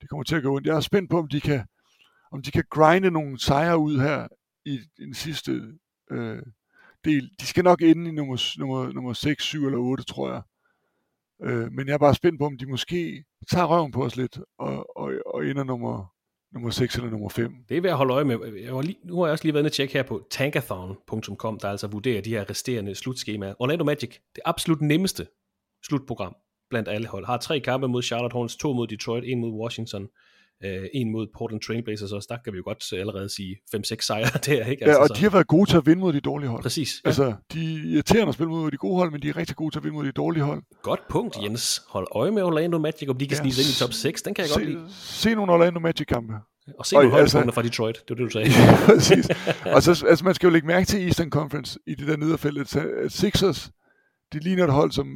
[0.00, 0.66] det kommer til at gå ondt.
[0.66, 1.66] Jeg er spændt på, om de kan,
[2.32, 4.28] om de kan grinde nogle sejre ud her
[4.64, 5.62] i, i den sidste
[6.10, 6.42] øh,
[7.04, 7.30] del.
[7.40, 10.42] De skal nok ende i nummer, nummer, nummer 6, 7 eller 8, tror jeg.
[11.42, 14.38] Øh, men jeg er bare spændt på, om de måske tager røven på os lidt,
[14.58, 16.15] og, og, og ender nummer,
[16.56, 17.52] nummer 6 eller nummer 5.
[17.68, 18.38] Det er værd at holde øje med.
[18.64, 21.58] Jeg var lige, nu har jeg også lige været inde og tjekke her på tankathon.com,
[21.60, 23.54] der altså vurderer de her resterende slutskemaer.
[23.58, 25.26] Orlando Magic, det absolut nemmeste
[25.86, 26.36] slutprogram
[26.70, 30.08] blandt alle hold, har tre kampe mod Charlotte Hornets, to mod Detroit, en mod Washington,
[30.64, 34.38] øh, en mod Portland Trailblazers, og der kan vi jo godt allerede sige 5-6 sejre
[34.46, 34.84] der, ikke?
[34.90, 36.62] Ja, og de har været gode til at vinde mod de dårlige hold.
[36.62, 37.00] Præcis.
[37.04, 37.08] Ja.
[37.08, 39.74] Altså, de er irriterende at spille mod de gode hold, men de er rigtig gode
[39.74, 40.62] til at vinde mod de dårlige hold.
[40.82, 41.82] Godt punkt, Jens.
[41.88, 44.22] Hold øje med Orlando Magic, om de kan Ja, snige sig ind i top 6.
[44.22, 44.84] Den kan jeg se, godt lide.
[44.90, 46.34] Se nogle Orlando Magic-kampe.
[46.78, 47.94] Og se nogle Og, altså- højdepunkter fra Detroit.
[48.08, 48.48] Det var det, du sagde.
[48.70, 49.28] Ja, præcis.
[49.74, 52.76] Og så, altså, man skal jo lægge mærke til Eastern Conference i det der nederfelt,
[52.76, 53.70] at Sixers,
[54.32, 55.06] de ligner et hold, som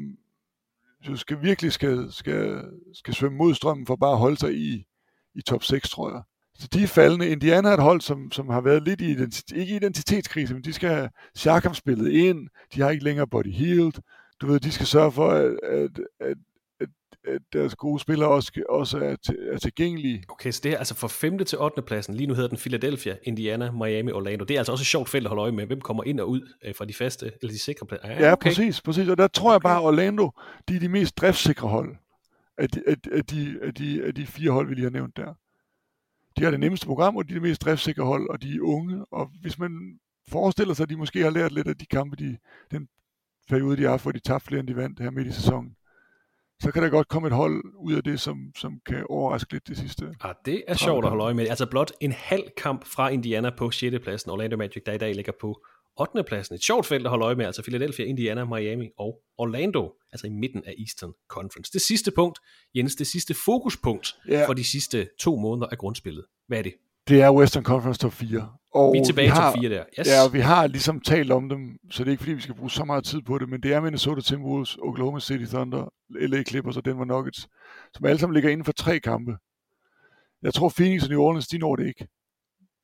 [1.09, 2.63] jo skal virkelig skal, skal,
[2.95, 4.85] skal svømme mod strømmen for bare at holde sig i,
[5.35, 6.23] i top 6, tror jeg.
[6.61, 7.29] Så de er faldende.
[7.29, 10.73] Indiana er et hold, som, som har været lidt i, identi- ikke identitetskrise, men de
[10.73, 12.49] skal have Siakam spillet ind.
[12.75, 13.93] De har ikke længere Body Healed.
[14.41, 16.37] Du ved, de skal sørge for, at, at, at,
[17.29, 20.25] at deres gode spillere også, også er, til, er tilgængelige.
[20.29, 21.39] Okay, så det er altså fra 5.
[21.39, 21.83] til 8.
[21.83, 22.15] pladsen.
[22.15, 24.45] Lige nu hedder den Philadelphia, Indiana, Miami, Orlando.
[24.45, 25.67] Det er altså også et sjovt felt at holde øje med.
[25.67, 28.09] Hvem kommer ind og ud øh, fra de faste, eller de sikre pladser?
[28.09, 28.49] Ja, ja okay.
[28.49, 29.09] præcis, præcis.
[29.09, 30.31] Og der tror jeg bare, at Orlando,
[30.69, 31.97] de er de mest driftsikre hold
[32.61, 35.17] af de, af, af, de, af, de, af de fire hold, vi lige har nævnt
[35.17, 35.35] der.
[36.37, 38.61] De har det nemmeste program, og de er det mest driftsikre hold, og de er
[38.61, 39.05] unge.
[39.11, 39.99] Og hvis man
[40.29, 42.39] forestiller sig, at de måske har lært lidt af de kampe, de,
[42.71, 42.89] den
[43.49, 45.77] periode, de har haft, hvor de tabte flere, end de vandt her midt i sæsonen,
[46.63, 49.69] så kan der godt komme et hold ud af det, som, som kan overraske lidt
[49.69, 50.15] det sidste.
[50.21, 51.49] Ah, det er sjovt at holde øje med.
[51.49, 53.97] Altså blot en halv kamp fra Indiana på 6.
[54.03, 54.31] pladsen.
[54.31, 55.65] Orlando Magic, der i dag ligger på
[56.01, 56.23] 8.
[56.25, 56.55] pladsen.
[56.55, 60.31] Et sjovt felt at holde øje med, altså Philadelphia, Indiana, Miami og Orlando, altså i
[60.31, 61.73] midten af Eastern Conference.
[61.73, 62.39] Det sidste punkt,
[62.75, 64.47] Jens, det sidste fokuspunkt ja.
[64.47, 66.25] for de sidste to måneder af grundspillet.
[66.47, 66.75] Hvad er det?
[67.09, 68.53] Det er Western Conference top 4.
[68.75, 69.85] Og vi er tilbage i top 4 der.
[69.99, 70.07] Yes.
[70.07, 72.55] Ja, og vi har ligesom talt om dem, så det er ikke fordi, vi skal
[72.55, 76.43] bruge så meget tid på det, men det er Minnesota Timberwolves, Oklahoma City Thunder, LA
[76.43, 77.49] Clippers og Denver Nuggets,
[77.95, 79.37] som alle sammen ligger inden for tre kampe.
[80.43, 82.09] Jeg tror Phoenix og New Orleans, de når det ikke.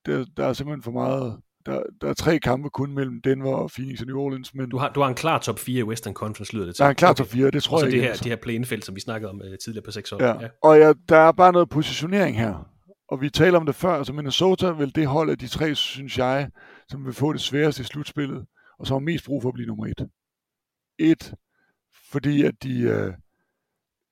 [0.06, 3.70] Der, der er simpelthen for meget der, der er tre kampe kun mellem Denver og
[3.70, 4.54] Phoenix og New Orleans.
[4.54, 6.80] Men du, har, du har en klar top 4 i Western Conference, lyder det til.
[6.80, 7.18] Der er en klar okay.
[7.18, 7.98] top 4, det tror og jeg ikke.
[7.98, 10.22] Så det her, det her som vi snakkede om uh, tidligere på 6 år.
[10.22, 10.40] Ja.
[10.40, 10.48] ja.
[10.62, 12.68] Og ja, der er bare noget positionering her.
[13.08, 16.18] Og vi taler om det før, altså Minnesota vil det hold af de tre, synes
[16.18, 16.50] jeg,
[16.88, 18.46] som vil få det sværeste i slutspillet,
[18.78, 20.08] og som har mest brug for at blive nummer et.
[20.98, 21.34] Et,
[22.12, 23.14] fordi at de, uh,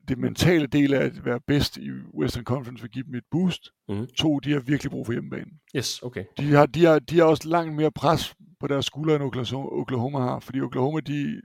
[0.09, 3.69] det mentale del af at være bedst i Western Conference vil give dem et boost.
[3.89, 4.07] Mm.
[4.07, 5.53] To, de har virkelig brug for hjemmebanen.
[5.77, 6.25] Yes, okay.
[6.39, 9.69] De har, de, har, de har også langt mere pres på deres skuldre, end Oklahoma,
[9.69, 10.41] Oklahoma har.
[10.41, 11.41] Fordi Oklahoma, de,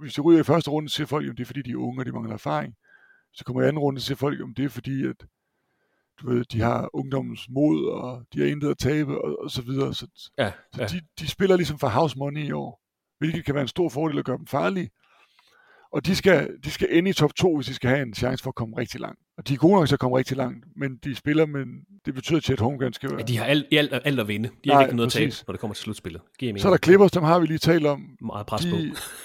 [0.00, 1.76] hvis de ryger i første runde, så siger folk, at det er fordi, de er
[1.76, 2.74] unge, og de mangler erfaring.
[3.32, 5.26] Så kommer i anden runde, så siger folk, at det er fordi, at
[6.20, 9.62] du ved, de har ungdommens mod, og de har intet at tabe, og, og så
[9.62, 9.94] videre.
[9.94, 10.86] Så, ja, så ja.
[10.86, 12.82] De, de spiller ligesom for house money i år,
[13.18, 14.90] hvilket kan være en stor fordel at gøre dem farlige.
[15.92, 18.42] Og de skal, de skal ende i top 2, hvis de skal have en chance
[18.42, 19.20] for at komme rigtig langt.
[19.38, 21.66] Og de er gode nok til at komme rigtig langt, men de spiller, men
[22.04, 23.18] det betyder, at Chet Holmgren skal være...
[23.18, 24.48] Ja, de har alt, alt, alt at vinde.
[24.48, 25.26] De har Nej, ikke noget præcis.
[25.26, 26.22] at tabe, når det kommer til slutspillet.
[26.56, 28.16] Så er der Clippers, dem har vi lige talt om.
[28.20, 28.76] Meget pres de, på.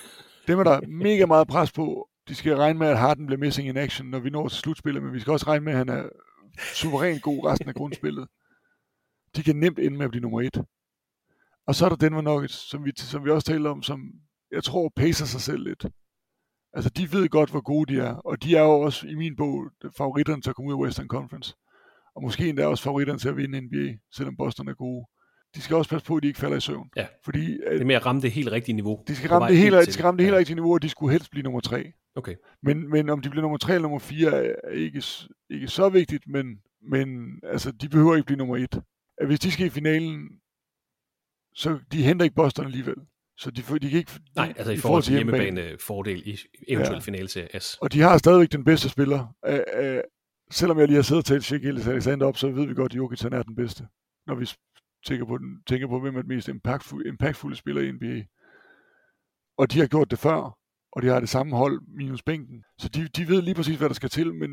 [0.48, 2.10] Dem er der mega meget pres på.
[2.28, 5.04] De skal regne med, at Harden bliver missing in action, når vi når til slutspillet,
[5.04, 6.04] men vi skal også regne med, at han er
[6.74, 8.28] suverænt god resten af grundspillet.
[9.36, 10.62] De kan nemt ende med at blive nummer et.
[11.68, 14.12] Og så er der Denver Nuggets, som vi, som vi også taler om, som
[14.52, 15.86] jeg tror pacer sig selv lidt.
[16.76, 19.36] Altså, de ved godt, hvor gode de er, og de er jo også i min
[19.36, 21.56] bog favoritterne til at komme ud af Western Conference.
[22.16, 25.06] Og måske endda også favoritterne til at vinde NBA, selvom Boston er gode.
[25.56, 26.90] De skal også passe på, at de ikke falder i søvn.
[26.96, 29.04] Ja, fordi, det er med at ramme det helt rigtige niveau.
[29.08, 30.40] De skal ramme det helt, de skal ramme det helt ja.
[30.40, 31.92] rigtige niveau, og de skulle helst blive nummer tre.
[32.16, 32.36] Okay.
[32.64, 35.04] Men, men om de bliver nummer tre eller nummer fire, er ikke,
[35.50, 36.46] ikke så vigtigt, men,
[36.92, 38.82] men altså, de behøver ikke blive nummer et.
[39.18, 40.30] At hvis de skal i finalen,
[41.54, 42.96] så de henter ikke Boston alligevel.
[43.38, 44.12] Så de, de kan ikke...
[44.36, 47.00] Nej, altså i, i forhold til hjemmebane fordel i eventuel ja.
[47.00, 47.78] finale til S.
[47.82, 49.36] Og de har stadigvæk den bedste spiller.
[49.48, 50.00] Uh, uh,
[50.52, 52.98] selvom jeg lige har siddet og talt Sheik Alexander op, så ved vi godt, at
[52.98, 53.88] Jokic er den bedste.
[54.28, 54.50] Når vi
[55.06, 58.24] tænker på, den, tænker på hvem er den mest impactful, impactfulde spiller i NBA.
[59.58, 60.58] Og de har gjort det før,
[60.92, 62.64] og de har det samme hold minus bænken.
[62.78, 64.50] Så de, de ved lige præcis, hvad der skal til, men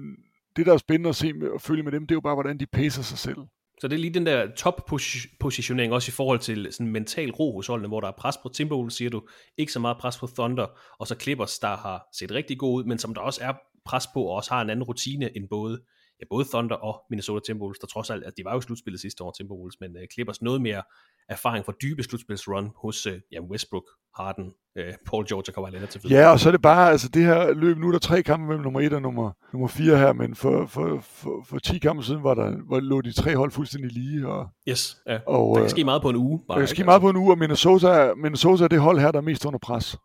[0.56, 2.34] det, der er spændende at se med, og følge med dem, det er jo bare,
[2.34, 3.38] hvordan de pacer sig selv.
[3.82, 7.66] Så det er lige den der top-positionering, også i forhold til sådan mental ro hos
[7.66, 9.28] holdene, hvor der er pres på Timberwolves, siger du,
[9.58, 10.66] ikke så meget pres på Thunder,
[10.98, 13.52] og så Clippers, der har set rigtig god ud, men som der også er
[13.84, 15.82] pres på, og også har en anden rutine end både
[16.20, 19.24] ja, både Thunder og Minnesota Timberwolves, der trods alt, at de var jo slutspillet sidste
[19.24, 20.82] år, Timberwolves, men uh, Clippers noget mere
[21.28, 23.84] erfaring for dybe slutspilsrun hos uh, ja, Westbrook,
[24.16, 24.44] Harden,
[24.78, 27.24] uh, Paul George og Kawhi Leonard til Ja, og så er det bare, altså det
[27.24, 30.12] her løb, nu er der tre kampe mellem nummer 1 og nummer, nummer 4 her,
[30.12, 33.50] men for, for, for, for 10 kampe siden var der, var, lå de tre hold
[33.50, 34.28] fuldstændig lige.
[34.28, 35.18] Og, yes, ja.
[35.26, 36.40] og, der kan ske meget på en uge.
[36.48, 39.10] Bare, der kan ske meget på en uge, og Minnesota, Minnesota er det hold her,
[39.10, 39.97] der er mest under pres.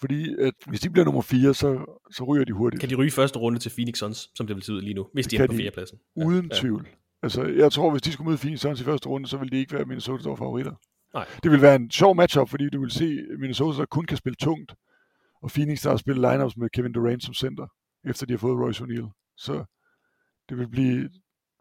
[0.00, 2.80] Fordi at hvis de bliver nummer 4, så, så ryger de hurtigt.
[2.80, 5.06] Kan de ryge første runde til Phoenix Suns, som det vil se ud lige nu,
[5.12, 5.98] hvis de er på fjerdepladsen?
[6.16, 6.60] Uden ja.
[6.60, 6.88] tvivl.
[7.22, 9.74] Altså, jeg tror, hvis de skulle møde Phoenix i første runde, så ville de ikke
[9.74, 10.74] være Minnesota store favoritter.
[11.14, 11.26] Nej.
[11.42, 14.36] Det vil være en sjov matchup, fordi du vil se Minnesota, der kun kan spille
[14.36, 14.74] tungt,
[15.42, 17.66] og Phoenix, der har spillet lineups med Kevin Durant som center,
[18.04, 19.34] efter de har fået Royce O'Neal.
[19.36, 19.64] Så
[20.48, 21.10] det vil blive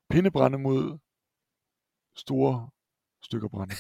[0.09, 0.97] pindebrænde mod
[2.17, 2.69] store
[3.23, 3.75] stykker brænde.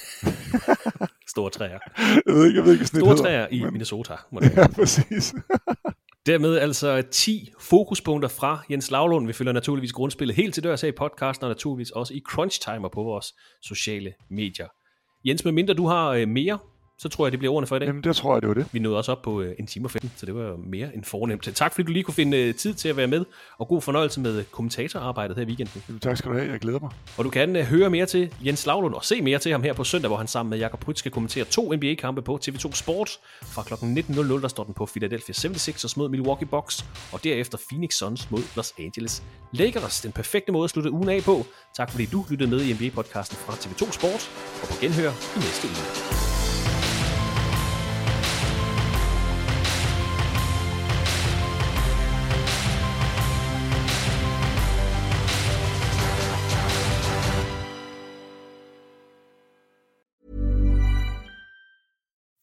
[1.33, 1.79] Store træer.
[1.97, 3.73] Jeg ved ikke, jeg ved ikke, Store træer i men...
[3.73, 4.15] Minnesota.
[4.31, 5.33] Må det ja, præcis.
[6.25, 9.27] Dermed altså 10 fokuspunkter fra Jens Lavlund.
[9.27, 12.61] Vi følger naturligvis grundspillet helt til dørs her i podcasten, og naturligvis også i Crunch
[12.61, 13.33] Timer på vores
[13.63, 14.67] sociale medier.
[15.25, 16.59] Jens, med mindre du har øh, mere
[16.97, 17.87] så tror jeg, det bliver ordene for i dag.
[17.87, 18.67] Jamen, det tror jeg, det var det.
[18.71, 21.03] Vi nåede også op på øh, en time og 15, så det var mere end
[21.03, 21.49] fornemt.
[21.55, 23.25] Tak fordi du lige kunne finde øh, tid til at være med,
[23.57, 25.83] og god fornøjelse med kommentatorarbejdet her i weekenden.
[25.87, 26.89] Jamen, tak skal du have, jeg glæder mig.
[27.17, 29.73] Og du kan uh, høre mere til Jens Lavlund og se mere til ham her
[29.73, 33.19] på søndag, hvor han sammen med Jakob Prytz skal kommentere to NBA-kampe på TV2 Sport.
[33.43, 33.73] Fra kl.
[33.73, 38.41] 19.00 der står den på Philadelphia 76ers mod Milwaukee Bucks, og derefter Phoenix Suns mod
[38.55, 40.01] Los Angeles Lakers.
[40.01, 41.45] Den perfekte måde at slutte ugen af på.
[41.77, 44.31] Tak fordi du lyttede med i NBA-podcasten fra TV2 Sport,
[44.61, 46.34] og på genhør i næste uge.